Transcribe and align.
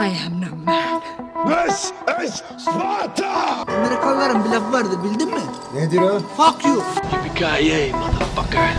I 0.00 0.06
am 0.06 0.40
no 0.40 0.56
man. 0.56 1.02
This 1.46 1.92
is 2.24 2.34
Sparta! 2.58 3.64
Amerikalıların 3.68 4.44
bir 4.44 4.50
lafı 4.50 4.72
vardı 4.72 5.04
bildin 5.04 5.28
mi? 5.28 5.40
Nedir 5.74 5.98
o? 5.98 6.18
Fuck 6.18 6.64
you. 6.64 6.82
Yippee-ki-yay, 7.12 7.92
motherfucker. 7.92 8.74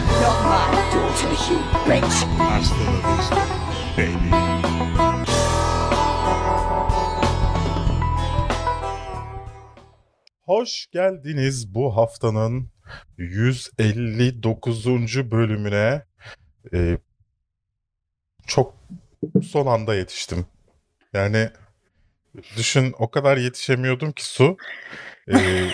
Hasta 2.37 2.75
la 2.75 3.17
vista, 3.17 3.45
baby. 3.97 4.35
Hoş 10.45 10.87
geldiniz 10.91 11.75
bu 11.75 11.97
haftanın 11.97 12.69
159. 13.17 14.85
bölümüne. 15.31 16.05
Ee, 16.73 16.97
çok 18.47 18.73
son 19.43 19.67
anda 19.67 19.95
yetiştim. 19.95 20.45
Yani 21.13 21.49
düşün 22.57 22.93
o 22.99 23.11
kadar 23.11 23.37
yetişemiyordum 23.37 24.11
ki 24.11 24.25
su. 24.25 24.57
Ee, 25.33 25.69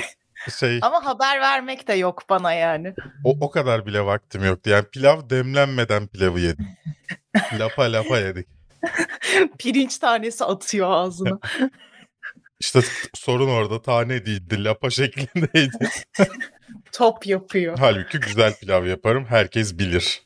şey 0.60 0.80
Ama 0.82 1.06
haber 1.06 1.42
vermek 1.42 1.88
de 1.88 1.94
yok 1.94 2.24
bana 2.30 2.54
yani. 2.54 2.94
o, 3.24 3.38
o 3.42 3.52
kadar 3.52 3.86
bile 3.86 4.06
vaktim 4.06 4.44
yoktu. 4.44 4.70
Yani 4.70 4.86
pilav 4.86 5.30
demlenmeden 5.30 6.08
pilavı 6.08 6.40
yedik. 6.40 6.68
lapa 7.60 7.92
lapa 7.92 8.20
yedik. 8.20 8.48
Pirinç 9.60 9.98
tanesi 9.98 10.46
atıyor 10.46 10.92
ağzına. 10.92 11.40
İşte 12.60 12.80
sorun 13.14 13.50
orada 13.50 13.82
tane 13.82 14.26
değildi. 14.26 14.64
Lapa 14.64 14.90
şeklindeydi. 14.90 15.90
Top 16.92 17.26
yapıyor. 17.28 17.78
Halbuki 17.80 18.20
güzel 18.20 18.56
pilav 18.60 18.86
yaparım. 18.86 19.26
Herkes 19.26 19.78
bilir. 19.80 20.22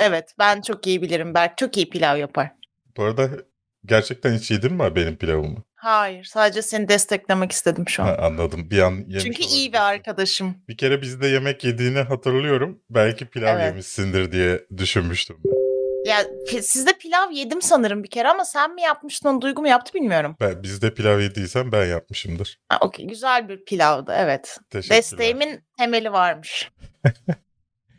Evet 0.00 0.34
ben 0.38 0.60
çok 0.60 0.86
iyi 0.86 1.02
bilirim. 1.02 1.34
Berk 1.34 1.58
çok 1.58 1.76
iyi 1.76 1.90
pilav 1.90 2.16
yapar. 2.16 2.50
Bu 2.96 3.04
arada 3.04 3.30
gerçekten 3.84 4.34
hiç 4.34 4.50
yedin 4.50 4.72
mi 4.72 4.96
benim 4.96 5.16
pilavımı? 5.16 5.64
Hayır 5.74 6.24
sadece 6.24 6.62
seni 6.62 6.88
desteklemek 6.88 7.52
istedim 7.52 7.84
şu 7.88 8.02
Ha, 8.02 8.14
an. 8.18 8.24
anladım. 8.24 8.70
Bir 8.70 8.78
an 8.78 8.92
yemiş 8.92 9.24
Çünkü 9.24 9.42
iyi 9.42 9.46
olabilirsin. 9.46 9.72
bir 9.72 9.78
arkadaşım. 9.78 10.54
Bir 10.68 10.76
kere 10.76 11.02
bizde 11.02 11.26
yemek 11.26 11.64
yediğini 11.64 11.98
hatırlıyorum. 11.98 12.82
Belki 12.90 13.26
pilav 13.26 13.54
Evet. 13.56 13.66
yemişsindir 13.66 14.32
diye 14.32 14.66
düşünmüştüm. 14.76 15.36
ben. 15.44 15.60
Ya 16.10 16.20
pi- 16.22 16.62
sizde 16.62 16.92
pilav 16.92 17.30
yedim 17.30 17.62
sanırım 17.62 18.02
bir 18.04 18.10
kere 18.10 18.28
ama 18.28 18.44
sen 18.44 18.74
mi 18.74 18.82
yapmıştın 18.82 19.28
onu 19.28 19.40
Duygu 19.40 19.62
mu 19.62 19.68
yaptı 19.68 19.94
bilmiyorum. 19.94 20.36
Ben, 20.40 20.62
bizde 20.62 20.94
pilav 20.94 21.20
yediysen 21.20 21.72
ben 21.72 21.86
yapmışımdır. 21.86 22.58
Ha, 22.68 22.78
Okey 22.80 23.06
güzel 23.06 23.48
bir 23.48 23.64
pilavdı 23.64 24.12
evet. 24.16 24.58
Teşekkürler. 24.70 24.98
Desteğimin 24.98 25.60
temeli 25.78 26.12
varmış. 26.12 26.70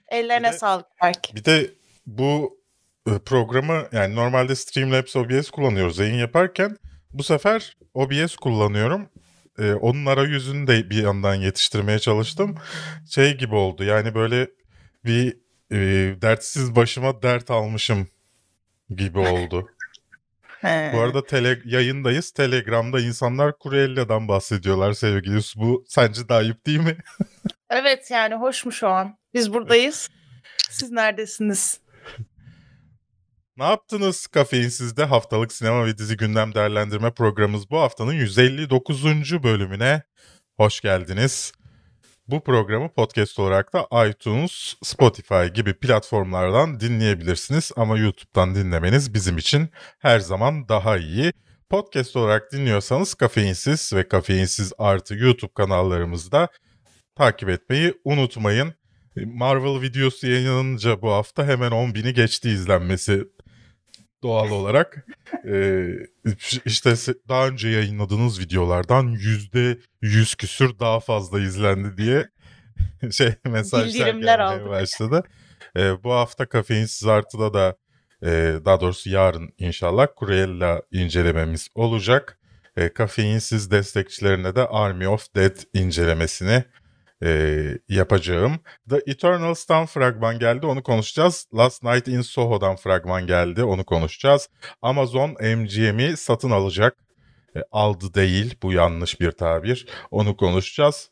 Ellerine 0.10 0.48
Bir 0.48 0.54
de- 0.54 0.58
sağlık 0.58 0.86
Berk. 1.02 1.36
Bir 1.36 1.45
de 1.45 1.70
bu 2.06 2.61
programı 3.06 3.88
yani 3.92 4.16
normalde 4.16 4.56
Streamlabs 4.56 5.16
OBS 5.16 5.50
kullanıyoruz 5.50 6.00
yayın 6.00 6.16
yaparken. 6.16 6.78
Bu 7.14 7.24
sefer 7.24 7.78
OBS 7.94 8.36
kullanıyorum. 8.36 9.10
E, 9.60 9.74
onun 9.74 10.06
arayüzünü 10.06 10.68
de 10.68 10.90
bir 10.90 11.04
yandan 11.04 11.36
yetiştirmeye 11.36 12.00
çalıştım. 12.00 12.58
Şey 13.10 13.38
gibi 13.38 13.56
oldu 13.56 13.84
yani 13.84 14.16
böyle 14.16 14.48
bir 15.06 15.38
e, 15.72 15.78
dertsiz 16.22 16.76
başıma 16.76 17.22
dert 17.22 17.52
almışım 17.52 18.08
gibi 18.90 19.20
oldu. 19.20 19.70
He. 20.62 20.92
Bu 20.94 21.00
arada 21.00 21.26
tele, 21.26 21.60
yayındayız. 21.66 22.32
Telegram'da 22.32 23.00
insanlar 23.00 23.58
Kurella'dan 23.58 24.28
bahsediyorlar 24.28 24.94
sevgili. 24.94 25.40
Bu 25.56 25.86
sence 25.88 26.30
de 26.30 26.34
ayıp 26.34 26.66
değil 26.66 26.80
mi? 26.80 26.98
Evet 27.74 28.12
yani 28.12 28.36
hoş 28.36 28.66
mu 28.66 28.72
şu 28.72 28.88
an? 28.88 29.18
Biz 29.34 29.54
buradayız. 29.54 30.10
Siz 30.70 30.92
neredesiniz? 30.92 31.80
Ne 33.62 33.67
yaptınız 33.67 34.28
Kafeinsiz'de 34.28 35.04
haftalık 35.04 35.54
sinema 35.54 35.86
ve 35.86 35.98
dizi 35.98 36.17
gündem 36.17 36.54
değerlendirme 36.54 37.12
programımız 37.12 37.70
bu 37.70 37.80
haftanın 37.80 38.14
159. 38.14 39.44
bölümüne 39.44 40.04
hoş 40.58 40.81
geldiniz. 40.81 41.54
Bu 42.27 42.44
programı 42.44 42.94
podcast 42.94 43.39
olarak 43.39 43.73
da 43.73 44.08
iTunes, 44.08 44.76
Spotify 44.83 45.45
gibi 45.54 45.73
platformlardan 45.73 46.80
dinleyebilirsiniz 46.80 47.72
ama 47.76 47.98
YouTube'dan 47.98 48.55
dinlemeniz 48.55 49.14
bizim 49.14 49.38
için 49.38 49.70
her 49.99 50.20
zaman 50.20 50.70
daha 50.70 50.98
iyi. 50.98 51.33
Podcast 51.70 52.16
olarak 52.16 52.52
dinliyorsanız 52.52 53.14
Kafeinsiz 53.14 53.93
ve 53.93 54.08
Kafeinsiz 54.08 54.73
artı 54.78 55.16
YouTube 55.16 55.54
kanallarımızda 55.54 56.48
takip 57.16 57.49
etmeyi 57.49 57.93
unutmayın. 58.05 58.73
Marvel 59.26 59.82
videosu 59.82 60.28
yayınlanınca 60.28 61.02
bu 61.02 61.11
hafta 61.11 61.48
hemen 61.48 61.72
10 61.72 61.95
bini 61.95 62.14
geçti 62.14 62.49
izlenmesi 62.49 63.23
doğal 64.23 64.52
olarak. 64.52 65.05
Ee, 65.48 65.87
işte 66.65 66.93
daha 67.30 67.48
önce 67.48 67.70
yayınladığınız 67.70 68.39
videolardan 68.39 69.08
yüzde 69.08 69.77
yüz 70.02 70.36
küsür 70.36 70.80
daha 70.80 70.99
fazla 70.99 71.39
izlendi 71.39 71.98
diye 71.98 72.30
şey 73.11 73.33
mesajlar 73.45 73.87
Bildirimler 73.87 74.39
gelmeye 74.39 74.43
aldık. 74.43 74.70
başladı. 74.70 75.23
Ee, 75.77 76.04
bu 76.04 76.11
hafta 76.14 76.45
Kafeinsiz 76.45 77.08
Artı'da 77.08 77.54
da 77.54 77.76
e, 78.23 78.60
daha 78.65 78.81
doğrusu 78.81 79.10
yarın 79.10 79.54
inşallah 79.58 80.08
Cruella 80.20 80.81
incelememiz 80.92 81.67
olacak. 81.76 82.39
E, 82.77 82.93
Kafeinsiz 82.93 83.71
destekçilerine 83.71 84.55
de 84.55 84.67
Army 84.67 85.08
of 85.08 85.36
Dead 85.36 85.55
incelemesini 85.73 86.64
e, 87.23 87.61
yapacağım. 87.89 88.59
The 88.89 89.02
Eternals'tan 89.08 89.86
fragman 89.86 90.39
geldi 90.39 90.65
onu 90.65 90.83
konuşacağız. 90.83 91.48
Last 91.55 91.83
Night 91.83 92.08
in 92.08 92.21
Soho'dan 92.21 92.76
fragman 92.76 93.27
geldi 93.27 93.64
onu 93.64 93.83
konuşacağız. 93.83 94.49
Amazon 94.82 95.30
MGM'i 95.30 96.17
satın 96.17 96.52
alacak. 96.52 96.98
E, 97.55 97.60
aldı 97.71 98.14
değil 98.14 98.55
bu 98.64 98.73
yanlış 98.73 99.20
bir 99.20 99.31
tabir. 99.31 99.87
Onu 100.11 100.37
konuşacağız. 100.37 101.11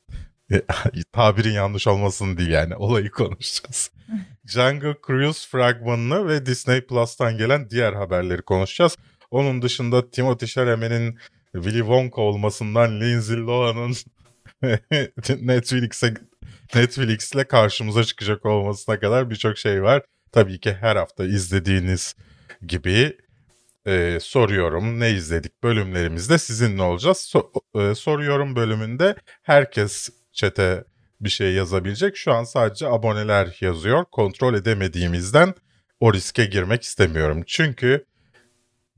E, 0.52 0.62
tabirin 1.14 1.54
yanlış 1.54 1.88
olmasın 1.88 2.38
değil 2.38 2.50
yani 2.50 2.76
olayı 2.76 3.12
konuşacağız. 3.12 3.92
Jungle 4.46 4.96
Cruise 5.08 5.48
fragmanını 5.50 6.28
ve 6.28 6.46
Disney 6.46 6.82
Plus'tan 6.82 7.38
gelen 7.38 7.70
diğer 7.70 7.94
haberleri 7.94 8.42
konuşacağız. 8.42 8.98
Onun 9.32 9.62
dışında 9.62 10.00
Timothée 10.00 10.48
Chalamet'in 10.48 11.20
Willy 11.54 11.80
Wonka 11.80 12.22
olmasından 12.22 13.02
Lindsay 13.02 13.38
Lohan'ın 13.38 13.94
Netflix'e 15.42 16.14
Netflix'le 16.76 17.48
karşımıza 17.50 18.04
çıkacak 18.04 18.46
olmasına 18.46 19.00
kadar 19.00 19.30
birçok 19.30 19.58
şey 19.58 19.84
var. 19.84 20.04
Tabii 20.32 20.60
ki 20.60 20.74
her 20.74 20.96
hafta 20.96 21.26
izlediğiniz 21.26 22.16
gibi 22.68 23.18
e, 23.88 24.18
soruyorum 24.22 25.00
ne 25.00 25.12
izledik 25.12 25.64
bölümlerimizde 25.64 26.38
sizinle 26.38 26.82
olacağız. 26.82 27.18
So- 27.18 27.92
e, 27.92 27.96
soruyorum 27.96 28.56
bölümünde 28.56 29.16
herkes 29.44 30.10
çete 30.32 30.84
bir 31.22 31.30
şey 31.30 31.54
yazabilecek. 31.54 32.18
Şu 32.18 32.34
an 32.34 32.44
sadece 32.44 32.88
aboneler 32.88 33.58
yazıyor. 33.62 34.06
Kontrol 34.12 34.54
edemediğimizden 34.54 35.54
o 36.00 36.14
riske 36.14 36.46
girmek 36.46 36.84
istemiyorum. 36.84 37.44
Çünkü 37.48 38.06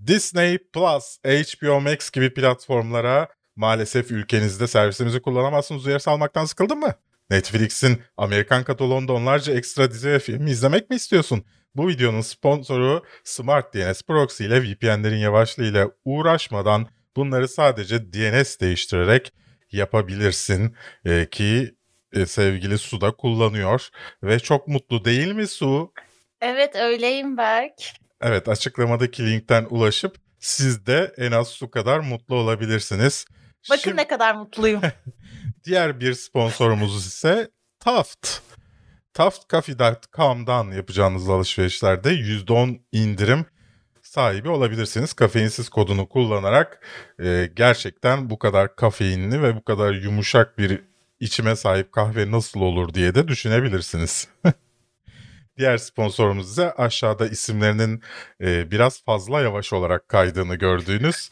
Disney 0.07 0.57
Plus, 0.57 1.17
HBO 1.25 1.81
Max 1.81 2.11
gibi 2.11 2.33
platformlara 2.33 3.27
maalesef 3.55 4.11
ülkenizde 4.11 4.67
servisimizi 4.67 5.21
kullanamazsınız 5.21 5.85
uyarısı 5.85 6.11
almaktan 6.11 6.45
sıkıldın 6.45 6.77
mı? 6.77 6.93
Netflix'in 7.29 8.01
Amerikan 8.17 8.63
kataloğunda 8.63 9.13
onlarca 9.13 9.53
ekstra 9.53 9.91
dizi 9.91 10.09
ve 10.09 10.19
film 10.19 10.47
izlemek 10.47 10.89
mi 10.89 10.95
istiyorsun? 10.95 11.43
Bu 11.75 11.87
videonun 11.87 12.21
sponsoru 12.21 13.03
Smart 13.23 13.73
DNS 13.73 14.01
Proxy 14.03 14.45
ile 14.45 14.63
VPN'lerin 14.63 15.17
yavaşlığı 15.17 15.63
ile 15.63 15.87
uğraşmadan 16.05 16.87
bunları 17.15 17.47
sadece 17.47 18.13
DNS 18.13 18.59
değiştirerek 18.59 19.33
yapabilirsin 19.71 20.75
Ee, 21.05 21.27
ki 21.31 21.75
e, 22.13 22.25
sevgili 22.25 22.77
Su 22.77 23.01
da 23.01 23.11
kullanıyor 23.11 23.89
ve 24.23 24.39
çok 24.39 24.67
mutlu 24.67 25.05
değil 25.05 25.31
mi 25.31 25.47
Su? 25.47 25.93
Evet 26.41 26.75
öyleyim 26.75 27.37
Berk. 27.37 27.73
Evet 28.21 28.49
açıklamadaki 28.49 29.25
linkten 29.25 29.67
ulaşıp 29.69 30.15
siz 30.39 30.85
de 30.85 31.13
en 31.17 31.31
az 31.31 31.47
su 31.47 31.71
kadar 31.71 31.99
mutlu 31.99 32.35
olabilirsiniz. 32.35 33.25
Bakın 33.69 33.81
Şimdi 33.81 33.97
ne 33.97 34.07
kadar 34.07 34.35
mutluyum. 34.35 34.81
diğer 35.63 35.99
bir 35.99 36.13
sponsorumuz 36.13 37.05
ise 37.05 37.51
Taft. 37.79 38.27
TaftCoffee.com'dan 39.13 40.71
yapacağınız 40.71 41.29
alışverişlerde 41.29 42.09
%10 42.09 42.79
indirim 42.91 43.45
sahibi 44.01 44.49
olabilirsiniz. 44.49 45.13
Kafeinsiz 45.13 45.69
kodunu 45.69 46.09
kullanarak 46.09 46.87
e, 47.23 47.49
gerçekten 47.55 48.29
bu 48.29 48.39
kadar 48.39 48.75
kafeinli 48.75 49.41
ve 49.41 49.55
bu 49.55 49.63
kadar 49.63 49.93
yumuşak 49.93 50.57
bir 50.57 50.81
içime 51.19 51.55
sahip 51.55 51.91
kahve 51.91 52.31
nasıl 52.31 52.59
olur 52.61 52.93
diye 52.93 53.15
de 53.15 53.27
düşünebilirsiniz. 53.27 54.27
Diğer 55.57 55.77
sponsorumuz 55.77 56.51
ise 56.51 56.71
aşağıda 56.71 57.27
isimlerinin 57.27 58.01
e, 58.41 58.71
biraz 58.71 59.03
fazla 59.03 59.41
yavaş 59.41 59.73
olarak 59.73 60.07
kaydığını 60.09 60.55
gördüğünüz 60.55 61.29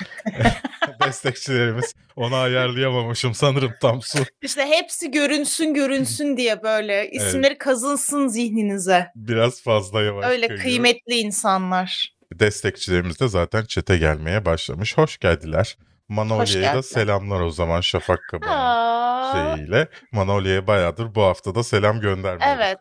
destekçilerimiz. 1.06 1.94
Onu 2.16 2.36
ayarlayamamışım 2.36 3.34
sanırım 3.34 3.74
tam 3.82 4.02
su. 4.02 4.20
İşte 4.42 4.66
hepsi 4.66 5.12
görünsün 5.12 5.74
görünsün 5.74 6.38
diye 6.38 6.64
böyle 6.64 7.10
isimleri 7.10 7.58
kazınsın 7.58 8.28
zihninize. 8.28 9.08
Biraz 9.16 9.62
fazla 9.64 10.02
yavaş 10.02 10.26
Öyle 10.26 10.48
kayıyor. 10.48 10.64
kıymetli 10.64 11.14
insanlar. 11.16 12.14
destekçilerimiz 12.34 13.20
de 13.20 13.28
zaten 13.28 13.66
çete 13.66 13.98
gelmeye 13.98 14.46
başlamış. 14.46 14.98
Hoş 14.98 15.18
geldiler. 15.18 15.78
Manolya'ya 16.10 16.74
da 16.74 16.84
selamlar 16.84 17.40
o 17.42 17.50
zaman 17.50 17.82
Şafak 17.82 18.20
Kaba'nın 18.32 19.56
şeyiyle. 19.56 19.88
Manolya'ya 20.12 20.68
bayağıdır 20.68 21.16
bu 21.16 21.24
hafta 21.24 21.56
da 21.56 21.64
selam 21.64 22.00
göndermiyoruz. 22.02 22.56
Evet. 22.58 22.80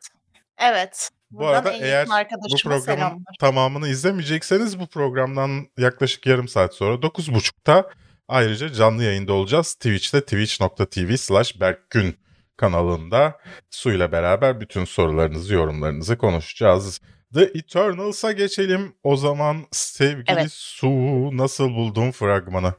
Evet. 0.59 1.11
Bu 1.31 1.39
Buradan 1.39 1.55
arada 1.55 1.73
eğer 1.73 2.07
bu 2.07 2.57
programın 2.65 2.81
selamlar. 2.81 3.35
tamamını 3.41 3.89
izlemeyecekseniz 3.89 4.81
bu 4.81 4.87
programdan 4.87 5.67
yaklaşık 5.79 6.27
yarım 6.27 6.49
saat 6.49 6.75
sonra 6.75 6.95
9.30'da 6.95 7.91
ayrıca 8.29 8.73
canlı 8.73 9.05
yayında 9.05 9.33
olacağız. 9.33 9.75
Twitch'te 9.75 10.21
twitch.tv 10.21 11.17
slash 11.17 11.61
berkgün 11.61 12.17
kanalında 12.57 13.39
Su 13.71 13.93
ile 13.93 14.13
beraber 14.13 14.61
bütün 14.61 14.85
sorularınızı, 14.85 15.55
yorumlarınızı 15.55 16.19
konuşacağız. 16.19 17.01
The 17.35 17.43
Eternals'a 17.43 18.33
geçelim. 18.33 18.95
O 19.03 19.17
zaman 19.17 19.57
sevgili 19.71 20.25
Evet. 20.29 20.53
Su 20.53 20.89
nasıl 21.37 21.69
buldun 21.71 22.11
fragmanı? 22.11 22.75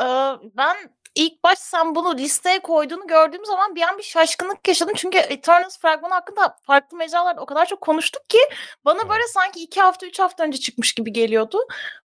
Ee, 0.00 0.04
ben 0.56 0.76
ilk 1.18 1.44
baş 1.44 1.58
sen 1.58 1.94
bunu 1.94 2.16
listeye 2.16 2.60
koyduğunu 2.60 3.06
gördüğüm 3.06 3.44
zaman 3.44 3.74
bir 3.74 3.82
an 3.82 3.98
bir 3.98 4.02
şaşkınlık 4.02 4.68
yaşadım. 4.68 4.94
Çünkü 4.96 5.18
Eternals 5.18 5.78
fragmanı 5.78 6.14
hakkında 6.14 6.56
farklı 6.62 6.96
mecralarda 6.96 7.40
o 7.40 7.46
kadar 7.46 7.66
çok 7.66 7.80
konuştuk 7.80 8.28
ki 8.28 8.38
bana 8.84 9.08
böyle 9.08 9.26
sanki 9.26 9.60
iki 9.60 9.80
hafta 9.80 10.06
üç 10.06 10.18
hafta 10.18 10.44
önce 10.44 10.58
çıkmış 10.58 10.92
gibi 10.92 11.12
geliyordu. 11.12 11.58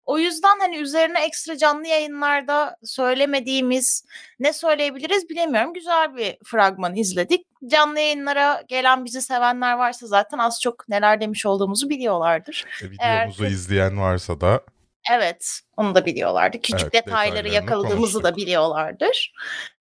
O 0.05 0.17
yüzden 0.17 0.59
hani 0.59 0.77
üzerine 0.77 1.25
ekstra 1.25 1.57
canlı 1.57 1.87
yayınlarda 1.87 2.77
söylemediğimiz 2.83 4.05
ne 4.39 4.53
söyleyebiliriz 4.53 5.29
bilemiyorum. 5.29 5.73
Güzel 5.73 6.15
bir 6.15 6.37
fragman 6.45 6.95
izledik. 6.95 7.47
Canlı 7.67 7.99
yayınlara 7.99 8.63
gelen 8.67 9.05
bizi 9.05 9.21
sevenler 9.21 9.73
varsa 9.73 10.07
zaten 10.07 10.37
az 10.37 10.61
çok 10.61 10.89
neler 10.89 11.21
demiş 11.21 11.45
olduğumuzu 11.45 11.89
biliyorlardır. 11.89 12.65
E, 12.83 12.91
Videomuzu 12.91 13.45
izleyen 13.45 13.99
varsa 13.99 14.41
da 14.41 14.61
Evet, 15.11 15.59
onu 15.77 15.95
da 15.95 16.05
biliyorlardı. 16.05 16.61
Küçük 16.61 16.81
Evet, 16.81 16.93
detayları 16.93 17.49
yakaladığımızı 17.49 18.17
da 18.17 18.21
konuştuk. 18.21 18.37
biliyorlardır. 18.37 19.33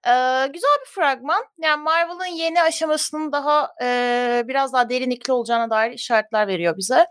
Ee, 0.07 0.11
güzel 0.53 0.77
bir 0.81 0.91
fragman. 0.95 1.45
Yani 1.63 1.83
Marvel'ın 1.83 2.37
yeni 2.37 2.63
aşamasının 2.63 3.33
daha 3.33 3.71
e, 3.83 4.45
biraz 4.49 4.73
daha 4.73 4.91
derinlikli 4.91 5.33
olacağına 5.33 5.71
dair 5.71 5.93
işaretler 5.93 6.47
veriyor 6.49 6.77
bize. 6.77 7.07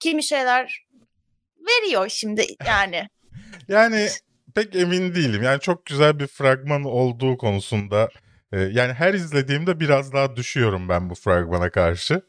Kimi 0.00 0.22
şeyler 0.22 0.86
veriyor 1.68 2.08
şimdi 2.08 2.46
yani. 2.66 3.08
Yani 3.68 4.08
pek 4.54 4.76
emin 4.76 5.14
değilim. 5.14 5.42
Yani 5.42 5.60
çok 5.60 5.86
güzel 5.86 6.18
bir 6.18 6.26
fragman 6.26 6.84
olduğu 6.84 7.36
konusunda 7.38 8.08
e, 8.52 8.60
yani 8.60 8.92
her 8.92 9.14
izlediğimde 9.14 9.80
biraz 9.80 10.12
daha 10.12 10.36
düşüyorum 10.36 10.88
ben 10.88 11.10
bu 11.10 11.14
fragmana 11.14 11.70
karşı. 11.70 12.22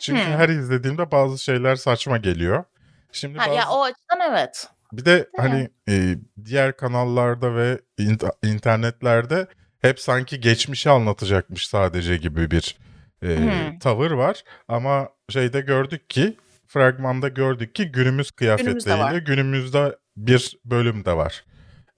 Çünkü 0.00 0.24
Hmm. 0.24 0.32
her 0.32 0.48
izlediğimde 0.48 1.10
bazı 1.10 1.38
şeyler 1.44 1.76
saçma 1.76 2.16
geliyor. 2.18 2.64
Şimdi 3.12 3.38
Ha, 3.38 3.46
bazı, 3.46 3.56
ya 3.58 3.70
o 3.70 3.82
açıdan 3.82 4.30
evet. 4.30 4.68
bir 4.92 5.04
de 5.04 5.16
mi? 5.18 5.24
hani 5.36 5.70
e, 5.88 6.16
diğer 6.44 6.76
kanallarda 6.76 7.56
ve 7.56 7.80
int- 7.98 8.46
internetlerde 8.46 9.46
hep 9.80 10.00
sanki 10.00 10.40
geçmişi 10.40 10.90
anlatacakmış 10.90 11.66
sadece 11.68 12.16
gibi 12.16 12.50
bir 12.50 12.76
e, 13.22 13.36
Hmm. 13.36 13.78
tavır 13.78 14.10
var. 14.10 14.44
Ama 14.68 15.08
şeyde 15.28 15.60
gördük 15.60 16.10
ki 16.10 16.36
fragmanda 16.66 17.28
gördük 17.28 17.74
ki 17.74 17.92
günümüz 17.92 18.30
kıyafetleriyle 18.30 18.98
var. 18.98 19.14
günümüzde 19.16 19.96
bir 20.16 20.56
bölüm 20.64 21.04
de 21.04 21.16
var. 21.16 21.44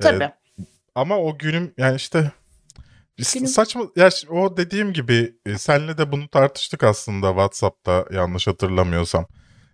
E, 0.01 0.03
Tabii. 0.03 0.31
ama 0.95 1.19
o 1.19 1.39
günüm 1.39 1.75
yani 1.79 1.97
işte 1.97 2.31
Günüm- 3.19 3.47
saçma 3.47 3.83
ya 3.97 4.11
o 4.31 4.57
dediğim 4.57 4.93
gibi 4.93 5.35
e, 5.47 5.59
senle 5.59 5.99
de 5.99 6.13
bunu 6.13 6.29
tartıştık 6.29 6.85
aslında 6.85 7.29
WhatsApp'ta 7.29 8.05
yanlış 8.13 8.47
hatırlamıyorsam. 8.47 9.27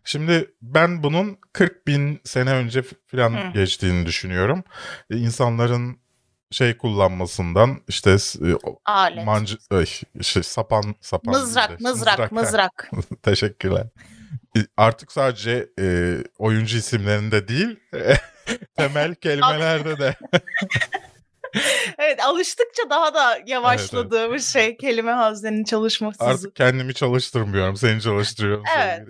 Şimdi 0.04 0.50
ben 0.62 1.02
bunun 1.02 1.38
40 1.52 1.86
bin 1.86 2.20
sene 2.24 2.50
önce 2.52 2.82
falan 3.06 3.30
Hı. 3.30 3.52
geçtiğini 3.52 4.06
düşünüyorum. 4.06 4.64
E, 5.10 5.16
insanların 5.16 5.98
şey 6.50 6.76
kullanmasından 6.76 7.80
işte 7.88 8.10
e, 8.10 8.48
Alet. 8.84 9.24
mancı 9.24 9.56
ay, 9.70 9.86
şey, 10.22 10.42
sapan 10.42 10.94
sapan 11.00 11.34
mızrak, 11.34 11.70
de- 11.70 11.76
mızrak, 11.82 12.18
ha. 12.18 12.28
mızrak. 12.30 12.90
Teşekkürler. 13.22 13.86
E, 14.56 14.60
Artık 14.76 15.12
sadece 15.12 15.68
e, 15.80 16.16
oyuncu 16.38 16.76
isimlerinde 16.76 17.48
değil 17.48 17.76
temel 18.76 19.14
kelimelerde 19.14 19.98
de 19.98 20.14
evet, 21.98 22.24
alıştıkça 22.24 22.82
daha 22.90 23.14
da 23.14 23.38
yavaşladığımız 23.46 24.52
şey 24.52 24.76
kelime 24.76 25.12
haznenin 25.12 25.64
çalışması. 25.64 26.24
Artık 26.24 26.56
kendimi 26.56 26.94
çalıştırmıyorum. 26.94 27.76
Seni 27.76 28.00
çalıştırıyorum. 28.00 28.64
Evet. 28.78 29.08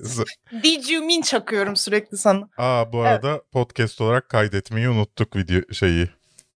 Did 0.62 0.88
you 0.88 1.04
mean 1.04 1.20
çakıyorum 1.20 1.76
sürekli 1.76 2.16
sana. 2.16 2.48
Aa 2.58 2.92
bu 2.92 3.00
arada 3.00 3.42
podcast 3.52 4.00
olarak 4.00 4.28
kaydetmeyi 4.28 4.88
unuttuk 4.88 5.36
video 5.36 5.74
şeyi. 5.74 6.08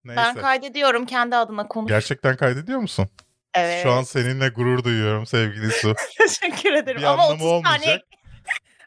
Neyse. 0.04 0.22
Ben 0.22 0.34
kaydediyorum 0.34 1.06
kendi 1.06 1.36
adına 1.36 1.68
konuş. 1.68 1.88
Gerçekten 1.88 2.36
kaydediyor 2.36 2.78
musun? 2.78 3.08
Evet. 3.54 3.82
Şu 3.82 3.92
an 3.92 4.02
seninle 4.02 4.48
gurur 4.48 4.84
duyuyorum 4.84 5.26
sevgili 5.26 5.70
Su. 5.70 5.94
Teşekkür 6.18 6.72
ederim. 6.72 7.00
Bir 7.00 7.06
Ama 7.06 7.22
anlamı 7.22 7.34
30 7.34 7.46
olmayacak. 7.46 8.02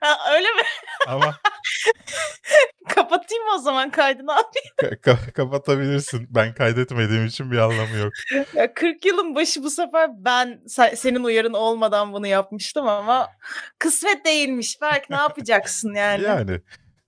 Ha, 0.02 0.34
öyle 0.36 0.48
mi? 0.48 0.62
ama 1.08 1.36
Kapatayım 2.90 3.44
o 3.56 3.58
zaman 3.58 3.92
kaydını 3.92 4.34
abi. 4.38 4.58
ka- 4.82 5.00
ka- 5.02 5.32
kapatabilirsin. 5.32 6.28
Ben 6.30 6.54
kaydetmediğim 6.54 7.26
için 7.26 7.52
bir 7.52 7.58
anlamı 7.58 7.98
yok. 7.98 8.14
Ya 8.54 8.74
40 8.74 9.06
yılın 9.06 9.36
başı 9.36 9.64
bu 9.64 9.70
sefer 9.70 10.10
ben 10.26 10.62
se- 10.68 10.96
senin 10.96 11.24
uyarın 11.24 11.54
olmadan 11.54 12.14
bunu 12.14 12.28
yapmıştım 12.28 12.88
ama 12.88 13.30
kısmet 13.80 14.26
değilmiş. 14.26 14.82
Berk 14.82 15.10
ne 15.10 15.16
yapacaksın 15.16 15.94
yani? 15.96 16.24
Yani 16.24 16.62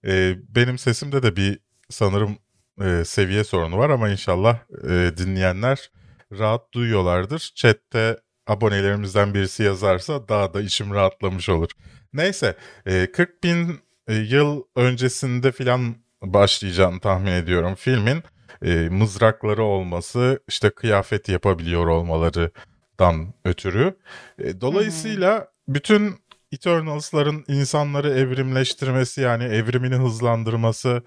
e, 0.07 0.35
benim 0.55 0.77
sesimde 0.77 1.23
de 1.23 1.35
bir 1.35 1.59
sanırım 1.89 2.37
e, 2.81 3.05
seviye 3.05 3.43
sorunu 3.43 3.77
var 3.77 3.89
ama 3.89 4.09
inşallah 4.09 4.57
e, 4.83 5.17
dinleyenler 5.17 5.91
rahat 6.31 6.73
duyuyorlardır. 6.73 7.51
Chat'te 7.55 8.17
abonelerimizden 8.49 9.33
birisi 9.33 9.63
yazarsa 9.63 10.27
daha 10.27 10.53
da 10.53 10.61
içim 10.61 10.93
rahatlamış 10.93 11.49
olur. 11.49 11.69
Neyse 12.13 12.55
e, 12.85 13.11
40 13.11 13.43
bin 13.43 13.79
e, 14.07 14.15
yıl 14.15 14.63
öncesinde 14.75 15.51
filan 15.51 15.95
başlayacağını 16.21 16.99
tahmin 16.99 17.31
ediyorum 17.31 17.75
filmin. 17.75 18.23
E, 18.65 18.89
mızrakları 18.89 19.63
olması 19.63 20.39
işte 20.47 20.69
kıyafet 20.69 21.29
yapabiliyor 21.29 21.87
olmalarından 21.87 23.33
ötürü. 23.45 23.97
E, 24.39 24.61
dolayısıyla 24.61 25.47
bütün 25.67 26.15
Eternals'ların 26.51 27.45
insanları 27.47 28.09
evrimleştirmesi 28.09 29.21
yani 29.21 29.43
evrimini 29.43 29.95
hızlandırması 29.95 31.03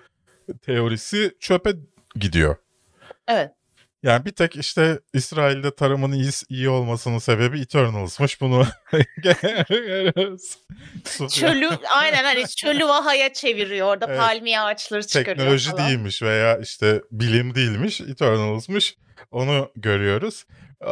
teorisi 0.62 1.36
çöpe 1.40 1.72
gidiyor. 2.14 2.56
Evet. 3.28 3.50
Yani 4.02 4.24
bir 4.24 4.30
tek 4.30 4.56
işte 4.56 5.00
İsrail'de 5.14 5.74
tarımın 5.74 6.12
iyi, 6.12 6.30
iyi 6.48 6.68
olmasının 6.68 7.18
sebebi 7.18 7.60
Eternals'mış 7.60 8.40
bunu. 8.40 8.66
Çölü 11.30 11.70
aynen 11.96 12.24
hani 12.24 12.48
çölü 12.48 12.84
vahaya 12.84 13.32
çeviriyor 13.32 13.86
orada 13.86 14.06
Evet. 14.08 14.18
palmiye 14.18 14.60
ağaçları 14.60 15.06
çıkarıyor 15.06 15.36
Teknoloji 15.36 15.70
falan. 15.70 15.88
değilmiş 15.88 16.22
veya 16.22 16.58
işte 16.58 17.02
bilim 17.10 17.54
değilmiş 17.54 18.00
Eternals'mış 18.00 18.96
onu 19.30 19.72
görüyoruz. 19.76 20.44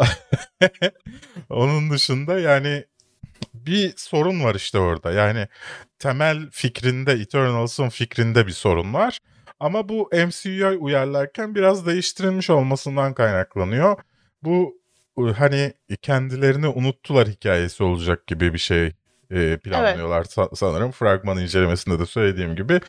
Onun 1.51 1.91
dışında 1.91 2.41
yani 2.41 2.85
bir 3.55 3.93
sorun 3.97 4.45
var 4.45 4.55
işte 4.55 4.79
orada. 4.79 5.13
Yani 5.13 5.49
temel 5.99 6.51
fikrinde 6.51 7.13
Eternals'ın 7.13 7.89
fikrinde 7.89 8.47
bir 8.47 8.53
sorun 8.53 8.95
var. 8.95 9.19
Ama 9.61 9.89
bu 9.89 10.11
MCU'ya 10.13 10.73
uyarlarken 10.73 11.55
biraz 11.55 11.87
değiştirilmiş 11.87 12.51
olmasından 12.51 13.15
kaynaklanıyor. 13.15 13.97
Bu 14.43 14.81
e, 15.19 15.23
hani 15.23 15.73
kendilerini 16.03 16.69
unuttular 16.69 17.29
hikayesi 17.29 17.83
olacak 17.85 18.27
gibi 18.27 18.53
bir 18.53 18.59
şey 18.59 18.93
e, 19.31 19.57
planlıyorlar 19.57 20.25
sa- 20.25 20.57
sanırım. 20.57 20.91
Fragman 20.91 21.39
incelemesinde 21.39 21.99
de 21.99 22.07
söylediğim 22.07 22.57
gibi. 22.57 22.81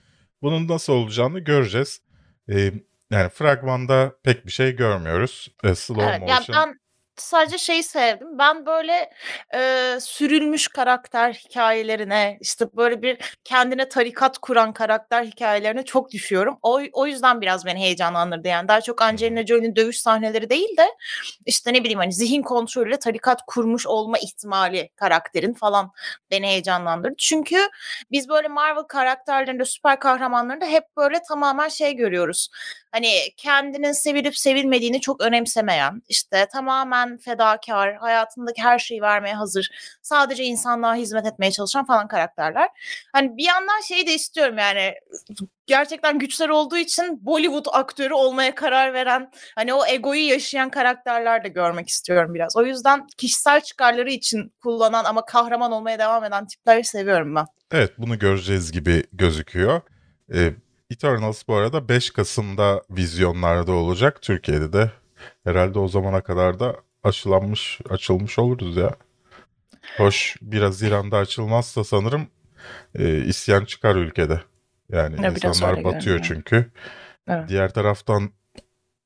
Bunun 0.41 0.67
nasıl 0.67 0.93
olacağını 0.93 1.39
göreceğiz. 1.39 2.01
E, 2.49 2.71
yani 3.11 3.29
fragmanda 3.29 4.15
pek 4.23 4.45
bir 4.45 4.51
şey 4.51 4.75
görmüyoruz. 4.75 5.51
E, 5.63 5.75
slow 5.75 6.03
Evet, 6.03 6.21
yani 6.27 6.39
motion. 6.39 6.57
ben 6.57 6.79
sadece 7.15 7.57
şeyi 7.57 7.83
sevdim. 7.83 8.27
Ben 8.39 8.65
böyle 8.65 9.11
e, 9.53 9.97
sürülmüş 10.01 10.67
karakter 10.67 11.33
hikayelerine, 11.33 12.37
işte 12.41 12.65
böyle 12.75 13.01
bir 13.01 13.17
kendine 13.43 13.89
tarikat 13.89 14.37
kuran 14.37 14.73
karakter 14.73 15.23
hikayelerine 15.23 15.85
çok 15.85 16.11
düşüyorum. 16.11 16.57
O, 16.61 16.81
o 16.93 17.07
yüzden 17.07 17.41
biraz 17.41 17.65
beni 17.65 17.79
heyecanlandırdı. 17.79 18.47
Yani 18.47 18.67
daha 18.67 18.81
çok 18.81 19.01
Angelina 19.01 19.45
Jolie'nin 19.45 19.75
dövüş 19.75 20.01
sahneleri 20.01 20.49
değil 20.49 20.77
de 20.77 20.87
işte 21.45 21.73
ne 21.73 21.79
bileyim 21.83 21.99
hani 21.99 22.13
zihin 22.13 22.41
kontrolüyle 22.41 22.99
tarikat 22.99 23.41
kurmuş 23.47 23.87
olma 23.87 24.17
ihtimali 24.17 24.89
karakterin 24.95 25.53
falan 25.53 25.91
beni 26.31 26.47
heyecanlandırdı. 26.47 27.15
Çünkü 27.17 27.69
biz 28.11 28.29
böyle 28.29 28.47
Marvel 28.47 28.83
karakterlerinde, 28.83 29.65
süper 29.65 29.99
kahramanlarında 29.99 30.65
hep 30.65 30.83
böyle 30.97 31.21
tamamen 31.27 31.67
şey 31.69 31.95
görüyoruz. 31.95 32.49
Hani 32.91 33.09
kendinin 33.37 33.91
sevilip 33.91 34.37
sevilmediğini 34.37 35.01
çok 35.01 35.21
önemsemeyen, 35.21 36.01
işte 36.09 36.47
tamamen 36.53 37.17
fedakar, 37.17 37.95
hayatındaki 37.95 38.61
her 38.61 38.79
şeyi 38.79 39.01
vermeye 39.01 39.35
hazır, 39.35 39.69
sadece 40.01 40.43
insanlığa 40.43 40.95
hizmet 40.95 41.25
etmeye 41.25 41.51
çalışan 41.51 41.85
falan 41.85 42.07
karakterler. 42.07 42.69
Hani 43.13 43.37
bir 43.37 43.43
yandan 43.43 43.81
şeyi 43.87 44.07
de 44.07 44.13
istiyorum 44.13 44.57
yani 44.57 44.93
gerçekten 45.67 46.19
güçler 46.19 46.49
olduğu 46.49 46.77
için 46.77 47.25
Bollywood 47.25 47.65
aktörü 47.71 48.13
olmaya 48.13 48.55
karar 48.55 48.93
veren 48.93 49.31
hani 49.55 49.73
o 49.73 49.85
egoyu 49.85 50.27
yaşayan 50.27 50.69
karakterler 50.69 51.43
de 51.43 51.49
görmek 51.49 51.89
istiyorum 51.89 52.33
biraz. 52.33 52.57
O 52.57 52.63
yüzden 52.63 53.07
kişisel 53.17 53.61
çıkarları 53.61 54.11
için 54.11 54.53
kullanan 54.63 55.05
ama 55.05 55.25
kahraman 55.25 55.71
olmaya 55.71 55.99
devam 55.99 56.23
eden 56.23 56.47
tipleri 56.47 56.83
seviyorum 56.83 57.35
ben. 57.35 57.45
Evet 57.71 57.91
bunu 57.97 58.19
göreceğiz 58.19 58.71
gibi 58.71 59.03
gözüküyor. 59.13 59.81
Ee, 60.33 60.53
Eternals 60.91 61.47
bu 61.47 61.55
arada 61.55 61.89
5 61.89 62.09
Kasım'da 62.09 62.81
vizyonlarda 62.89 63.71
olacak. 63.71 64.21
Türkiye'de 64.21 64.73
de 64.73 64.91
herhalde 65.43 65.79
o 65.79 65.87
zamana 65.87 66.21
kadar 66.21 66.59
da 66.59 66.75
aşılanmış, 67.03 67.79
açılmış 67.89 68.39
oluruz 68.39 68.77
ya. 68.77 68.95
Hoş 69.97 70.35
bir 70.41 70.61
Haziran'da 70.61 71.17
açılmazsa 71.17 71.83
sanırım 71.83 72.27
e, 72.95 73.17
isyan 73.17 73.65
çıkar 73.65 73.95
ülkede. 73.95 74.41
Yani 74.89 75.15
Ya, 75.15 75.35
biraz 75.35 75.43
insanlar 75.43 75.83
batıyor 75.83 76.01
görünüyor. 76.03 76.23
çünkü. 76.23 76.71
Evet. 77.27 77.49
Diğer 77.49 77.73
taraftan 77.73 78.29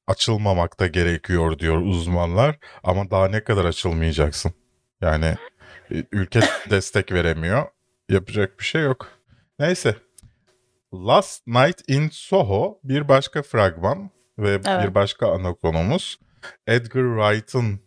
açılmamak 0.08 0.80
da 0.80 0.88
gerekiyor 0.88 1.60
diyor 1.60 1.82
uzmanlar. 1.82 2.58
Ama 2.84 3.12
daha 3.12 3.28
ne 3.28 3.44
kadar 3.44 3.66
açılmayacaksın? 3.66 4.54
Yani 5.02 5.36
e, 5.92 6.04
ülke 6.12 6.40
destek 6.70 7.12
veremiyor. 7.12 7.66
Yapacak 8.10 8.60
bir 8.60 8.66
şey 8.66 8.82
yok. 8.82 9.08
Neyse. 9.60 9.96
Last 11.08 11.48
Night 11.48 11.82
in 11.90 12.10
Soho 12.12 12.80
bir 12.84 13.08
başka 13.08 13.42
fragman 13.44 14.10
ve 14.38 14.50
Evet. 14.50 14.66
bir 14.90 14.96
başka 14.96 15.32
ana 15.32 15.54
konumuz. 15.54 16.20
Edgar 16.68 17.04
Wright'ın 17.04 17.80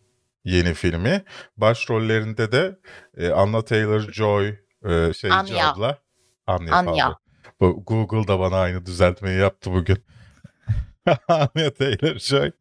yeni 0.44 0.74
filmi. 0.74 1.24
Başrollerinde 1.56 2.52
de 2.52 2.78
e, 3.16 3.28
Anna 3.28 3.58
Taylor-Joy, 3.58 4.48
e, 4.84 5.12
şeyci 5.14 5.34
Anya. 5.34 5.72
abla. 5.72 5.98
Anya. 6.46 6.74
Anya. 6.74 7.16
Bu 7.60 7.84
Google 7.86 8.28
da 8.28 8.38
bana 8.40 8.56
aynı 8.56 8.86
düzeltmeyi 8.86 9.38
yaptı 9.38 9.72
bugün. 9.72 9.98
Anya 11.28 11.68
Taylor-Joy, 11.68 12.52